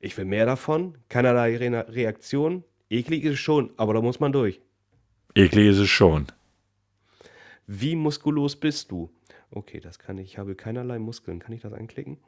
Ich 0.00 0.16
will 0.16 0.24
mehr 0.24 0.46
davon, 0.46 0.98
keinerlei 1.08 1.56
Re 1.56 1.86
Reaktion. 1.88 2.64
Eklig 2.90 3.24
ist 3.24 3.34
es 3.34 3.38
schon, 3.38 3.72
aber 3.76 3.94
da 3.94 4.00
muss 4.00 4.20
man 4.20 4.32
durch. 4.32 4.60
Eklig 5.34 5.68
ist 5.68 5.78
es 5.78 5.88
schon. 5.88 6.26
Wie 7.66 7.96
muskulös 7.96 8.56
bist 8.56 8.90
du? 8.90 9.10
Okay, 9.50 9.80
das 9.80 9.98
kann 9.98 10.18
ich. 10.18 10.32
Ich 10.32 10.38
habe 10.38 10.54
keinerlei 10.54 10.98
Muskeln. 10.98 11.38
Kann 11.38 11.52
ich 11.52 11.62
das 11.62 11.72
anklicken? 11.72 12.18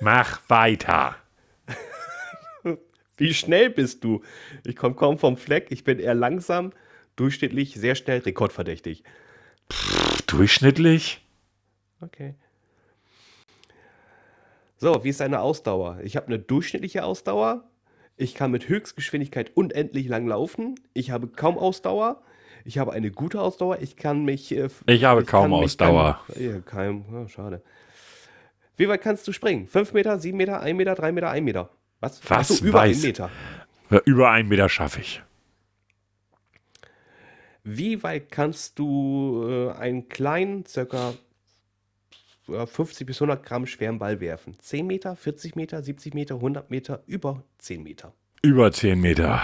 Mach 0.00 0.40
weiter. 0.48 1.16
Wie 3.18 3.34
schnell 3.34 3.68
bist 3.68 4.02
du? 4.04 4.22
Ich 4.64 4.76
komme 4.76 4.94
kaum 4.94 5.18
vom 5.18 5.36
Fleck. 5.36 5.66
Ich 5.70 5.84
bin 5.84 5.98
eher 5.98 6.14
langsam, 6.14 6.72
durchschnittlich, 7.16 7.74
sehr 7.74 7.94
schnell, 7.94 8.20
rekordverdächtig. 8.20 9.02
Durchschnittlich? 10.26 11.20
Okay. 12.00 12.34
So, 14.76 15.02
wie 15.02 15.08
ist 15.08 15.20
deine 15.20 15.40
Ausdauer? 15.40 15.98
Ich 16.04 16.16
habe 16.16 16.28
eine 16.28 16.38
durchschnittliche 16.38 17.04
Ausdauer. 17.04 17.64
Ich 18.16 18.34
kann 18.34 18.52
mit 18.52 18.68
Höchstgeschwindigkeit 18.68 19.50
unendlich 19.56 20.06
lang 20.08 20.26
laufen. 20.26 20.76
Ich 20.94 21.10
habe 21.10 21.26
kaum 21.26 21.58
Ausdauer. 21.58 22.22
Ich 22.64 22.78
habe 22.78 22.92
eine 22.92 23.10
gute 23.10 23.40
Ausdauer. 23.40 23.78
Ich 23.80 23.96
kann 23.96 24.24
mich. 24.24 24.52
Äh, 24.56 24.68
Ich 24.86 25.04
habe 25.04 25.24
kann 25.24 25.50
kaum 25.50 25.54
Ausdauer. 25.54 26.20
Kein, 26.32 26.44
ja, 26.44 26.60
kein, 26.60 27.04
ja, 27.12 27.28
schade. 27.28 27.62
Wie 28.76 28.88
weit 28.88 29.02
kannst 29.02 29.26
du 29.26 29.32
springen? 29.32 29.66
5 29.66 29.92
Meter, 29.92 30.18
7 30.20 30.36
Meter, 30.36 30.60
1 30.60 30.76
Meter, 30.76 30.94
3 30.94 31.10
Meter, 31.10 31.30
1 31.30 31.44
Meter. 31.44 31.70
Was? 32.00 32.20
Was 32.30 32.50
Ach 32.50 32.56
so, 32.56 32.64
über 32.64 32.80
weiß- 32.80 32.88
1 32.90 33.02
Meter. 33.02 33.30
Ja, 33.90 34.00
Über 34.04 34.30
einen 34.30 34.48
Meter 34.48 34.68
schaffe 34.68 35.00
ich. 35.00 35.22
Wie 37.64 38.02
weit 38.02 38.30
kannst 38.30 38.78
du 38.78 39.44
äh, 39.48 39.72
einen 39.72 40.08
kleinen, 40.08 40.64
circa 40.66 41.14
äh, 42.48 42.66
50 42.66 43.06
bis 43.06 43.16
100 43.20 43.44
Gramm 43.44 43.66
schweren 43.66 43.98
Ball 43.98 44.20
werfen? 44.20 44.56
10 44.60 44.86
Meter, 44.86 45.16
40 45.16 45.56
Meter, 45.56 45.82
70 45.82 46.14
Meter, 46.14 46.36
100 46.36 46.70
Meter, 46.70 47.02
über 47.06 47.42
10 47.58 47.82
Meter. 47.82 48.14
Über 48.42 48.72
10 48.72 49.00
Meter. 49.00 49.42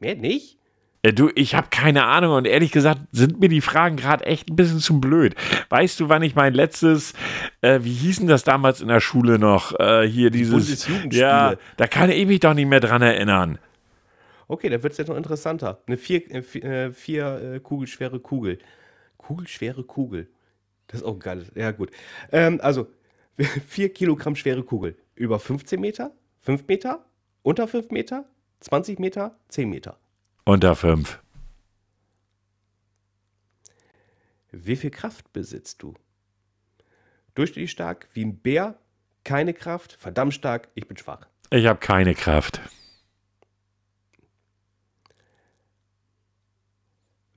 Mehr 0.00 0.16
nicht? 0.16 0.58
Äh, 1.04 1.12
Du, 1.12 1.30
ich 1.34 1.54
habe 1.54 1.68
keine 1.70 2.06
Ahnung 2.06 2.32
und 2.34 2.46
ehrlich 2.46 2.72
gesagt 2.72 3.00
sind 3.12 3.38
mir 3.38 3.48
die 3.48 3.60
Fragen 3.60 3.96
gerade 3.96 4.24
echt 4.24 4.50
ein 4.50 4.56
bisschen 4.56 4.80
zu 4.80 5.00
blöd. 5.00 5.36
Weißt 5.68 6.00
du, 6.00 6.08
wann 6.08 6.22
ich 6.22 6.34
mein 6.34 6.54
letztes, 6.54 7.12
äh, 7.60 7.80
wie 7.82 7.92
hießen 7.92 8.26
das 8.26 8.42
damals 8.42 8.80
in 8.80 8.88
der 8.88 9.00
Schule 9.00 9.38
noch, 9.38 9.78
äh, 9.78 10.08
hier 10.08 10.30
dieses, 10.30 10.88
ja, 11.12 11.54
da 11.76 11.86
kann 11.86 12.10
ich 12.10 12.26
mich 12.26 12.40
doch 12.40 12.54
nicht 12.54 12.68
mehr 12.68 12.80
dran 12.80 13.02
erinnern. 13.02 13.58
Okay, 14.48 14.68
dann 14.68 14.82
wird 14.82 14.92
es 14.92 14.98
jetzt 14.98 15.08
noch 15.08 15.16
interessanter. 15.16 15.82
Eine 15.86 15.96
vier, 15.96 16.30
äh, 16.30 16.42
vier, 16.42 16.64
äh, 16.64 16.92
vier 16.92 17.54
äh, 17.54 17.60
kugelschwere 17.60 18.20
Kugel. 18.20 18.58
Kugelschwere 19.18 19.84
Kugel. 19.84 20.28
Das 20.86 21.00
ist 21.00 21.06
auch 21.06 21.18
geil. 21.18 21.46
Ja, 21.54 21.70
gut. 21.70 21.90
Ähm, 22.30 22.60
also, 22.62 22.88
4 23.68 23.92
Kilogramm 23.92 24.36
schwere 24.36 24.62
Kugel. 24.62 24.96
Über 25.16 25.38
15 25.38 25.80
Meter, 25.80 26.12
5 26.40 26.66
Meter, 26.68 27.04
unter 27.42 27.66
5 27.66 27.90
Meter, 27.90 28.26
20 28.60 28.98
Meter, 28.98 29.36
10 29.48 29.70
Meter. 29.70 29.98
Unter 30.46 30.76
5. 30.76 31.22
Wie 34.52 34.76
viel 34.76 34.90
Kraft 34.90 35.32
besitzt 35.32 35.82
du? 35.82 35.94
Durchschnittlich 37.34 37.70
stark, 37.70 38.08
wie 38.12 38.26
ein 38.26 38.36
Bär, 38.36 38.78
keine 39.24 39.54
Kraft, 39.54 39.94
verdammt 39.94 40.34
stark, 40.34 40.68
ich 40.74 40.86
bin 40.86 40.98
schwach. 40.98 41.26
Ich 41.48 41.66
habe 41.66 41.80
keine 41.80 42.14
Kraft. 42.14 42.60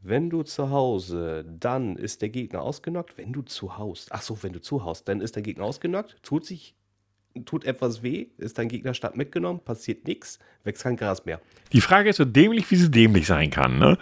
Wenn 0.01 0.29
du 0.29 0.43
zu 0.43 0.69
Hause, 0.69 1.45
dann 1.47 1.95
ist 1.95 2.21
der 2.21 2.29
Gegner 2.29 2.61
ausgenockt. 2.61 3.17
Wenn 3.17 3.31
du 3.31 3.41
zu 3.41 3.77
Haust, 3.77 4.11
ach 4.11 4.21
so, 4.21 4.43
wenn 4.43 4.51
du 4.51 4.61
zu 4.61 4.83
Haust, 4.83 5.07
dann 5.07 5.21
ist 5.21 5.37
der 5.37 5.43
Gegner 5.43 5.63
ausgenockt, 5.63 6.21
tut 6.23 6.45
sich, 6.45 6.75
tut 7.45 7.65
etwas 7.65 8.03
weh, 8.03 8.27
ist 8.37 8.57
dein 8.57 8.67
Gegner 8.67 8.93
stark 8.93 9.15
mitgenommen, 9.17 9.59
passiert 9.63 10.05
nichts, 10.07 10.39
wächst 10.63 10.83
kein 10.83 10.95
Gras 10.95 11.25
mehr. 11.25 11.39
Die 11.73 11.81
Frage 11.81 12.09
ist 12.09 12.17
so 12.17 12.25
dämlich, 12.25 12.69
wie 12.71 12.75
sie 12.75 12.89
dämlich 12.91 13.27
sein 13.27 13.49
kann. 13.49 13.77
Ne? 13.79 13.97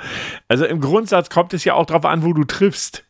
Also 0.47 0.65
im 0.65 0.81
Grundsatz 0.81 1.29
kommt 1.29 1.53
es 1.53 1.63
ja 1.63 1.73
auch 1.73 1.85
darauf 1.85 2.05
an, 2.05 2.23
wo 2.23 2.33
du 2.33 2.43
triffst. 2.43 3.03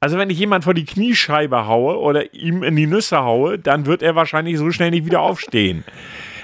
Also 0.00 0.16
wenn 0.16 0.30
ich 0.30 0.38
jemand 0.38 0.62
vor 0.64 0.74
die 0.74 0.84
Kniescheibe 0.84 1.66
haue 1.66 1.98
oder 1.98 2.32
ihm 2.32 2.62
in 2.62 2.76
die 2.76 2.86
Nüsse 2.86 3.18
haue, 3.18 3.58
dann 3.58 3.86
wird 3.86 4.00
er 4.02 4.14
wahrscheinlich 4.14 4.56
so 4.56 4.70
schnell 4.70 4.90
nicht 4.90 5.06
wieder 5.06 5.20
aufstehen. 5.20 5.84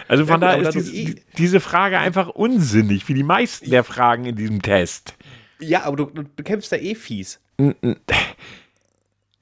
Also 0.08 0.26
von 0.26 0.40
Ja, 0.40 0.48
daher 0.48 0.58
ist 0.60 0.66
da 0.66 0.70
du 0.72 0.80
dies, 0.84 0.92
eh- 1.14 1.22
diese 1.38 1.60
Frage 1.60 1.98
einfach 1.98 2.28
unsinnig, 2.28 3.08
wie 3.08 3.14
die 3.14 3.22
meisten 3.22 3.70
der 3.70 3.84
Fragen 3.84 4.24
in 4.24 4.34
diesem 4.36 4.60
Test. 4.60 5.14
Ja, 5.60 5.84
aber 5.84 5.96
du, 5.96 6.04
du 6.06 6.24
bekämpfst 6.24 6.72
ja 6.72 6.78
eh 6.78 6.94
fies. 6.96 7.40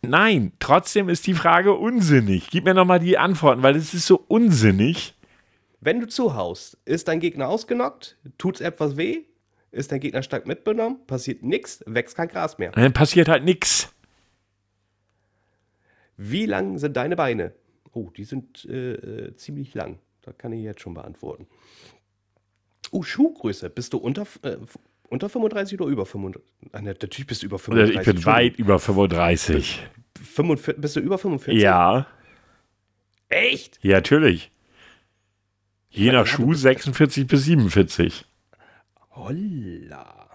Nein, 0.03 0.53
trotzdem 0.59 1.09
ist 1.09 1.27
die 1.27 1.35
Frage 1.35 1.75
unsinnig. 1.75 2.51
Gib 2.51 2.65
mir 2.65 2.75
nochmal 2.75 2.99
die 2.99 3.19
Antworten, 3.19 3.63
weil 3.63 3.77
es 3.77 3.95
ist 3.95 4.07
so 4.07 4.23
unsinnig. 4.29 5.15
Wenn 5.81 6.01
du 6.01 6.09
zu 6.09 6.35
Haust, 6.35 6.77
ist 6.85 7.09
dein 7.09 7.21
Gegner 7.21 7.49
ausgenockt, 7.49 8.17
tut's 8.37 8.61
etwas 8.61 8.97
weh, 8.97 9.23
ist 9.71 9.93
dein 9.93 10.01
Gegner 10.01 10.23
stark 10.23 10.47
mitgenommen, 10.47 10.99
passiert 11.07 11.43
nichts, 11.43 11.83
wächst 11.87 12.17
kein 12.17 12.29
Gras 12.29 12.59
mehr. 12.59 12.73
Dann 12.73 12.93
passiert 12.93 13.29
halt 13.29 13.45
nichts. 13.45 13.93
Wie 16.17 16.47
lang 16.47 16.79
sind 16.79 16.97
deine 16.97 17.17
Beine? 17.17 17.55
Oh, 17.93 18.11
die 18.11 18.25
sind 18.25 18.65
äh, 18.67 18.93
äh, 18.93 19.37
ziemlich 19.37 19.75
lang. 19.75 19.99
Da 20.23 20.33
kann 20.33 20.53
ich 20.53 20.63
jetzt 20.63 20.81
schon 20.81 20.95
beantworten. 20.95 21.47
Oh, 22.91 23.03
Schuhgröße. 23.03 23.71
Bist 23.71 23.93
du 23.93 23.99
unter, 23.99 24.27
äh, 24.43 24.57
unter 25.13 25.29
35 25.29 25.81
oder 25.81 25.91
über 25.91 26.07
35? 26.07 26.43
Ah, 26.73 26.81
ne, 26.81 26.91
natürlich 26.91 27.27
bist 27.27 27.43
du 27.43 27.47
über 27.47 27.59
35. 27.59 27.97
Ich 28.01 28.05
bin 28.15 28.25
weit 28.25 28.57
über 28.57 28.79
35. 28.79 29.83
45, 30.23 30.81
bist 30.81 30.97
du 30.97 31.01
über 31.01 31.19
45? 31.19 31.61
Ja. 31.63 32.07
Echt? 33.29 33.79
Ja, 33.83 33.97
natürlich. 33.97 34.51
Je 35.91 36.07
Ja, 36.07 36.13
nach 36.15 36.27
Schuh 36.27 36.49
bist- 36.49 36.63
46 36.63 37.27
bis 37.27 37.45
47. 37.45 38.25
Holla. 39.11 40.29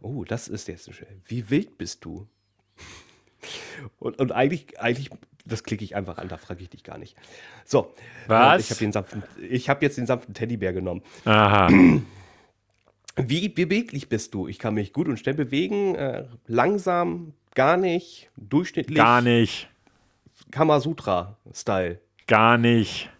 Oh, 0.00 0.24
das 0.24 0.48
ist 0.48 0.68
jetzt 0.68 0.92
schön. 0.92 1.22
Wie 1.26 1.48
wild 1.50 1.78
bist 1.78 2.04
du? 2.04 2.26
Und, 3.98 4.18
und 4.18 4.32
eigentlich, 4.32 4.78
eigentlich, 4.80 5.10
das 5.44 5.62
klicke 5.62 5.84
ich 5.84 5.94
einfach 5.96 6.18
an, 6.18 6.28
da 6.28 6.36
frage 6.36 6.62
ich 6.62 6.70
dich 6.70 6.82
gar 6.84 6.98
nicht. 6.98 7.16
So. 7.64 7.94
Was? 8.26 8.58
äh, 8.58 8.60
Ich 8.60 8.70
habe 8.70 8.78
den 8.80 8.92
sanften, 8.92 9.22
ich 9.48 9.68
habe 9.68 9.84
jetzt 9.84 9.98
den 9.98 10.06
sanften 10.06 10.34
Teddybär 10.34 10.72
genommen. 10.72 11.02
Aha. 11.24 11.68
Wie 13.16 13.48
beweglich 13.48 14.08
bist 14.08 14.34
du? 14.34 14.48
Ich 14.48 14.58
kann 14.58 14.74
mich 14.74 14.92
gut 14.92 15.08
und 15.08 15.18
schnell 15.18 15.34
bewegen, 15.34 15.94
äh, 15.94 16.26
langsam, 16.46 17.34
gar 17.54 17.76
nicht, 17.76 18.30
durchschnittlich. 18.36 18.96
Gar 18.96 19.20
nicht. 19.22 19.68
Kamasutra-Style. 20.50 22.00
Gar 22.26 22.58
nicht. 22.58 23.10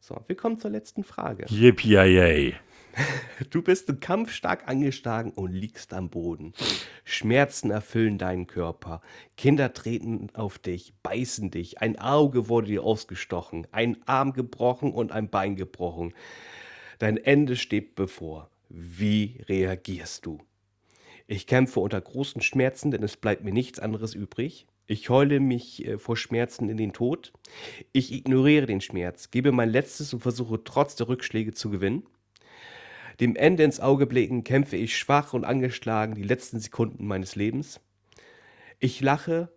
So, 0.00 0.22
wir 0.26 0.36
kommen 0.36 0.58
zur 0.58 0.70
letzten 0.70 1.04
Frage. 1.04 1.46
Yippie 1.48 2.54
Du 3.50 3.60
bist 3.60 3.88
im 3.88 4.00
Kampf 4.00 4.32
stark 4.32 4.68
angeschlagen 4.68 5.32
und 5.32 5.52
liegst 5.52 5.92
am 5.92 6.08
Boden. 6.08 6.54
Schmerzen 7.04 7.70
erfüllen 7.70 8.16
deinen 8.16 8.46
Körper. 8.46 9.02
Kinder 9.36 9.72
treten 9.72 10.28
auf 10.34 10.58
dich, 10.58 10.94
beißen 11.02 11.50
dich. 11.50 11.80
Ein 11.80 11.98
Auge 11.98 12.48
wurde 12.48 12.68
dir 12.68 12.84
ausgestochen, 12.84 13.66
ein 13.72 13.98
Arm 14.06 14.32
gebrochen 14.32 14.92
und 14.92 15.12
ein 15.12 15.28
Bein 15.28 15.56
gebrochen. 15.56 16.14
Dein 16.98 17.16
Ende 17.16 17.56
steht 17.56 17.94
bevor. 17.94 18.50
Wie 18.68 19.40
reagierst 19.48 20.26
du? 20.26 20.38
Ich 21.26 21.46
kämpfe 21.46 21.80
unter 21.80 22.00
großen 22.00 22.40
Schmerzen, 22.40 22.90
denn 22.90 23.02
es 23.02 23.16
bleibt 23.16 23.44
mir 23.44 23.52
nichts 23.52 23.78
anderes 23.78 24.14
übrig. 24.14 24.66
Ich 24.86 25.10
heule 25.10 25.40
mich 25.40 25.84
äh, 25.84 25.98
vor 25.98 26.16
Schmerzen 26.16 26.68
in 26.68 26.76
den 26.76 26.92
Tod. 26.92 27.32
Ich 27.92 28.12
ignoriere 28.12 28.66
den 28.66 28.80
Schmerz, 28.80 29.30
gebe 29.30 29.50
mein 29.50 29.70
Letztes 29.70 30.14
und 30.14 30.20
versuche 30.20 30.62
trotz 30.62 30.94
der 30.94 31.08
Rückschläge 31.08 31.52
zu 31.52 31.70
gewinnen. 31.70 32.04
Dem 33.18 33.34
Ende 33.34 33.64
ins 33.64 33.80
Auge 33.80 34.06
blicken 34.06 34.44
kämpfe 34.44 34.76
ich 34.76 34.96
schwach 34.96 35.32
und 35.32 35.44
angeschlagen 35.44 36.14
die 36.14 36.22
letzten 36.22 36.60
Sekunden 36.60 37.06
meines 37.06 37.34
Lebens. 37.34 37.80
Ich 38.78 39.00
lache, 39.00 39.48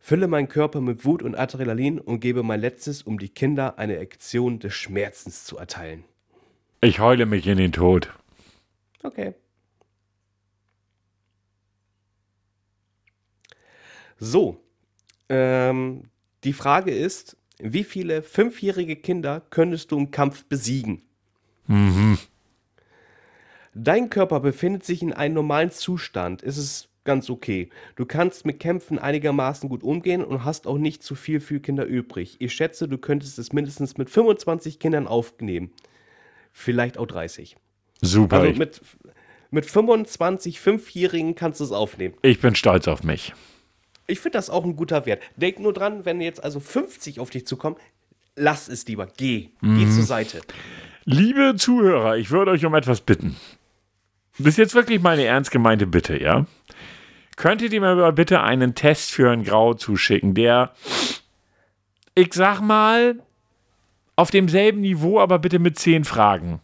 Fülle 0.00 0.28
meinen 0.28 0.48
Körper 0.48 0.80
mit 0.80 1.04
Wut 1.04 1.22
und 1.22 1.34
Adrenalin 1.34 1.98
und 1.98 2.20
gebe 2.20 2.42
mein 2.42 2.60
Letztes, 2.60 3.02
um 3.02 3.18
die 3.18 3.28
Kinder 3.28 3.78
eine 3.78 3.98
Aktion 3.98 4.58
des 4.58 4.74
Schmerzens 4.74 5.44
zu 5.44 5.58
erteilen. 5.58 6.04
Ich 6.80 7.00
heule 7.00 7.26
mich 7.26 7.46
in 7.46 7.58
den 7.58 7.72
Tod. 7.72 8.12
Okay. 9.02 9.34
So, 14.20 14.60
ähm, 15.28 16.04
die 16.44 16.52
Frage 16.52 16.92
ist, 16.92 17.36
wie 17.58 17.84
viele 17.84 18.22
fünfjährige 18.22 18.96
Kinder 18.96 19.42
könntest 19.50 19.90
du 19.90 19.98
im 19.98 20.10
Kampf 20.10 20.44
besiegen? 20.44 21.02
Dein 23.74 24.10
Körper 24.10 24.40
befindet 24.40 24.84
sich 24.84 25.02
in 25.02 25.12
einem 25.12 25.34
normalen 25.34 25.70
Zustand. 25.70 26.42
Es 26.42 26.56
ist 26.58 26.88
ganz 27.04 27.28
okay. 27.30 27.70
Du 27.96 28.06
kannst 28.06 28.44
mit 28.44 28.60
Kämpfen 28.60 28.98
einigermaßen 28.98 29.68
gut 29.68 29.82
umgehen 29.82 30.24
und 30.24 30.44
hast 30.44 30.66
auch 30.66 30.78
nicht 30.78 31.02
zu 31.02 31.14
viel 31.14 31.40
für 31.40 31.58
Kinder 31.58 31.84
übrig. 31.84 32.36
Ich 32.38 32.52
schätze, 32.54 32.88
du 32.88 32.98
könntest 32.98 33.38
es 33.38 33.52
mindestens 33.52 33.96
mit 33.98 34.10
25 34.10 34.78
Kindern 34.78 35.06
aufnehmen. 35.08 35.72
Vielleicht 36.58 36.98
auch 36.98 37.06
30. 37.06 37.56
Super. 38.02 38.40
Also 38.40 38.58
mit, 38.58 38.80
mit 39.52 39.64
25 39.64 40.58
Fünfjährigen 40.58 41.36
kannst 41.36 41.60
du 41.60 41.64
es 41.64 41.70
aufnehmen. 41.70 42.14
ich 42.22 42.40
bin 42.40 42.56
stolz 42.56 42.88
auf 42.88 43.04
mich. 43.04 43.32
Ich 44.08 44.18
finde 44.18 44.38
das 44.38 44.50
auch 44.50 44.64
ein 44.64 44.74
guter 44.74 45.06
Wert. 45.06 45.22
Denk 45.36 45.60
nur 45.60 45.72
dran, 45.72 46.04
wenn 46.04 46.20
jetzt 46.20 46.42
also 46.42 46.58
50 46.58 47.20
auf 47.20 47.30
dich 47.30 47.46
zukommen, 47.46 47.76
lass 48.34 48.66
es 48.68 48.86
lieber. 48.88 49.06
Geh. 49.16 49.50
Geh 49.62 49.88
zur 49.88 50.02
Seite. 50.02 50.40
Liebe 51.04 51.54
Zuhörer, 51.56 52.16
ich 52.16 52.30
würde 52.32 52.50
euch 52.50 52.64
um 52.64 52.74
etwas 52.74 53.02
bitten. 53.02 53.36
Das 54.38 54.48
ist 54.48 54.58
jetzt 54.58 54.74
wirklich 54.74 55.00
meine 55.00 55.24
ernst 55.24 55.52
gemeinte 55.52 55.86
Bitte, 55.86 56.20
ja? 56.20 56.46
Könntet 57.36 57.72
ihr 57.72 57.80
mir 57.80 57.88
aber 57.88 58.10
bitte 58.10 58.42
einen 58.42 58.74
Test 58.74 59.12
für 59.12 59.30
ein 59.30 59.44
Grau 59.44 59.74
zuschicken, 59.74 60.34
der, 60.34 60.72
ich 62.16 62.34
sag 62.34 62.60
mal, 62.60 63.20
auf 64.18 64.32
demselben 64.32 64.80
Niveau, 64.80 65.20
aber 65.20 65.38
bitte 65.38 65.60
mit 65.60 65.78
zehn 65.78 66.04
Fragen. 66.04 66.60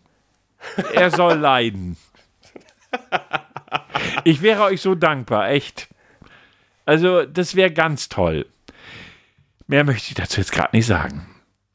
Er 0.92 1.12
soll 1.12 1.34
leiden. 1.34 1.96
Ich 4.24 4.42
wäre 4.42 4.64
euch 4.64 4.80
so 4.80 4.96
dankbar, 4.96 5.50
echt. 5.50 5.88
Also, 6.84 7.24
das 7.24 7.54
wäre 7.54 7.70
ganz 7.70 8.08
toll. 8.08 8.46
Mehr 9.68 9.84
möchte 9.84 10.08
ich 10.08 10.14
dazu 10.14 10.40
jetzt 10.40 10.50
gerade 10.50 10.74
nicht 10.74 10.86
sagen. 10.86 11.26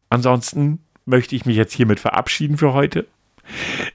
Ansonsten 0.10 0.84
möchte 1.06 1.34
ich 1.38 1.46
mich 1.46 1.56
jetzt 1.56 1.74
hiermit 1.74 2.02
verabschieden 2.02 2.58
für 2.58 2.74
heute. 2.74 3.08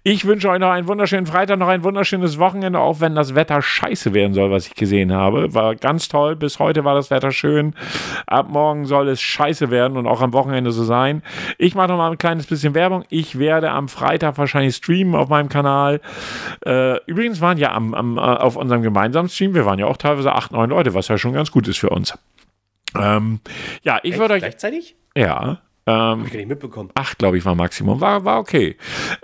Ich 0.03 0.25
wünsche 0.25 0.49
euch 0.49 0.59
noch 0.59 0.71
einen 0.71 0.89
wunderschönen 0.89 1.27
Freitag, 1.27 1.59
noch 1.59 1.69
ein 1.69 1.85
wunderschönes 1.85 2.39
Wochenende, 2.39 2.79
auch 2.79 3.01
wenn 3.01 3.15
das 3.15 3.35
Wetter 3.35 3.63
scheiße 3.63 4.15
werden 4.15 4.35
soll, 4.35 4.51
was 4.51 4.67
ich 4.67 4.75
gesehen 4.75 5.13
habe. 5.13 5.55
War 5.55 5.75
ganz 5.77 6.09
toll. 6.09 6.37
Bis 6.37 6.59
heute 6.59 6.85
war 6.85 6.95
das 6.95 7.11
Wetter 7.11 7.31
schön. 7.31 7.75
Ab 8.27 8.49
morgen 8.49 8.87
soll 8.87 9.09
es 9.09 9.21
scheiße 9.21 9.71
werden 9.71 9.97
und 9.97 10.07
auch 10.07 10.21
am 10.21 10.33
Wochenende 10.33 10.73
so 10.73 10.85
sein. 10.85 11.23
Ich 11.59 11.75
mache 11.75 11.89
noch 11.89 11.99
mal 11.99 12.11
ein 12.11 12.19
kleines 12.19 12.47
bisschen 12.47 12.75
Werbung. 12.75 13.05
Ich 13.09 13.39
werde 13.39 13.71
am 13.71 13.89
Freitag 13.89 14.39
wahrscheinlich 14.39 14.77
streamen 14.77 15.15
auf 15.15 15.29
meinem 15.29 15.49
Kanal. 15.49 16.01
Äh, 16.67 16.99
übrigens 17.07 17.41
waren 17.41 17.59
ja 17.59 17.73
am, 17.73 17.95
am, 17.95 18.19
äh, 18.19 18.21
auf 18.21 18.57
unserem 18.57 18.83
gemeinsamen 18.83 19.29
Stream, 19.29 19.55
wir 19.55 19.67
waren 19.67 19.79
ja 19.79 19.87
auch 19.87 19.97
teilweise 19.97 20.33
acht, 20.33 20.53
neun 20.53 20.71
Leute, 20.71 20.95
was 20.95 21.09
ja 21.09 21.19
schon 21.19 21.33
ganz 21.33 21.51
gut 21.51 21.69
ist 21.69 21.79
für 21.79 21.91
uns. 21.91 22.17
Ähm, 22.97 23.41
ja, 23.83 23.99
ich 24.03 24.19
würde 24.19 24.35
euch. 24.35 24.41
Gleichzeitig? 24.41 24.97
Ja. 25.17 25.61
Ähm, 25.87 25.95
Hab 25.95 26.27
ich 26.27 26.33
gar 26.33 26.39
nicht 26.39 26.49
mitbekommen. 26.49 26.91
Acht, 26.95 27.19
glaube 27.19 27.37
ich, 27.37 27.45
war 27.45 27.55
Maximum. 27.55 28.01
War, 28.01 28.25
war 28.25 28.39
okay. 28.39 28.77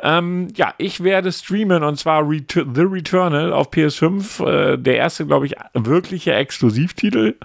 Ähm, 0.02 0.48
ja, 0.56 0.74
ich 0.76 1.02
werde 1.02 1.32
streamen 1.32 1.82
und 1.82 1.96
zwar 1.98 2.28
Ret 2.28 2.52
The 2.52 2.82
Returnal 2.82 3.52
auf 3.52 3.70
PS5. 3.70 4.46
Äh, 4.46 4.76
der 4.76 4.96
erste, 4.96 5.26
glaube 5.26 5.46
ich, 5.46 5.54
wirkliche 5.72 6.34
Exklusivtitel. 6.34 7.36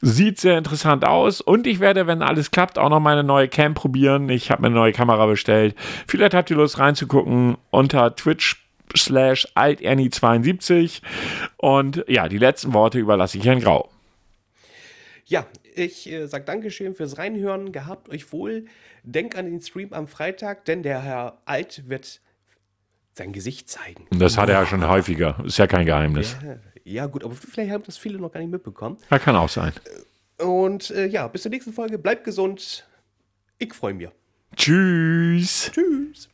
Sieht 0.00 0.40
sehr 0.40 0.56
interessant 0.56 1.04
aus. 1.06 1.42
Und 1.42 1.66
ich 1.66 1.80
werde, 1.80 2.06
wenn 2.06 2.22
alles 2.22 2.50
klappt, 2.50 2.78
auch 2.78 2.88
noch 2.88 3.00
meine 3.00 3.22
neue 3.22 3.48
Cam 3.48 3.74
probieren. 3.74 4.30
Ich 4.30 4.50
habe 4.50 4.62
mir 4.62 4.68
eine 4.68 4.76
neue 4.76 4.92
Kamera 4.92 5.26
bestellt. 5.26 5.74
Vielleicht 6.06 6.34
habt 6.34 6.50
ihr 6.50 6.56
Lust 6.56 6.78
reinzugucken 6.78 7.58
unter 7.70 8.16
Twitch 8.16 8.64
slash 8.96 9.46
alternie72 9.54 11.02
und 11.56 12.04
ja, 12.06 12.28
die 12.28 12.38
letzten 12.38 12.72
Worte 12.72 12.98
überlasse 12.98 13.38
ich 13.38 13.44
Herrn 13.44 13.60
Grau. 13.60 13.90
Ja, 15.26 15.46
ich 15.74 16.10
äh, 16.10 16.26
sag 16.26 16.46
Dankeschön 16.46 16.94
fürs 16.94 17.18
Reinhören. 17.18 17.72
Gehabt 17.72 18.08
euch 18.08 18.32
wohl. 18.32 18.66
Denk 19.02 19.36
an 19.36 19.46
den 19.46 19.60
Stream 19.60 19.92
am 19.92 20.06
Freitag, 20.06 20.64
denn 20.64 20.82
der 20.82 21.02
Herr 21.02 21.38
Alt 21.44 21.88
wird 21.88 22.20
sein 23.14 23.32
Gesicht 23.32 23.68
zeigen. 23.68 24.06
Das 24.10 24.36
hat 24.36 24.48
er 24.48 24.60
ja 24.60 24.66
schon 24.66 24.86
häufiger. 24.86 25.42
Ist 25.44 25.58
ja 25.58 25.66
kein 25.66 25.86
Geheimnis. 25.86 26.36
Ja, 26.84 27.06
gut, 27.06 27.24
aber 27.24 27.34
vielleicht 27.34 27.70
haben 27.70 27.84
das 27.84 27.96
viele 27.96 28.18
noch 28.18 28.32
gar 28.32 28.40
nicht 28.40 28.50
mitbekommen. 28.50 28.98
Ja, 29.10 29.18
kann 29.18 29.36
auch 29.36 29.48
sein. 29.48 29.72
Und 30.38 30.90
äh, 30.90 31.06
ja, 31.06 31.28
bis 31.28 31.42
zur 31.42 31.50
nächsten 31.50 31.72
Folge. 31.72 31.98
Bleibt 31.98 32.24
gesund. 32.24 32.86
Ich 33.58 33.72
freue 33.72 33.94
mich. 33.94 34.08
Tschüss. 34.56 35.70
Tschüss. 35.72 36.28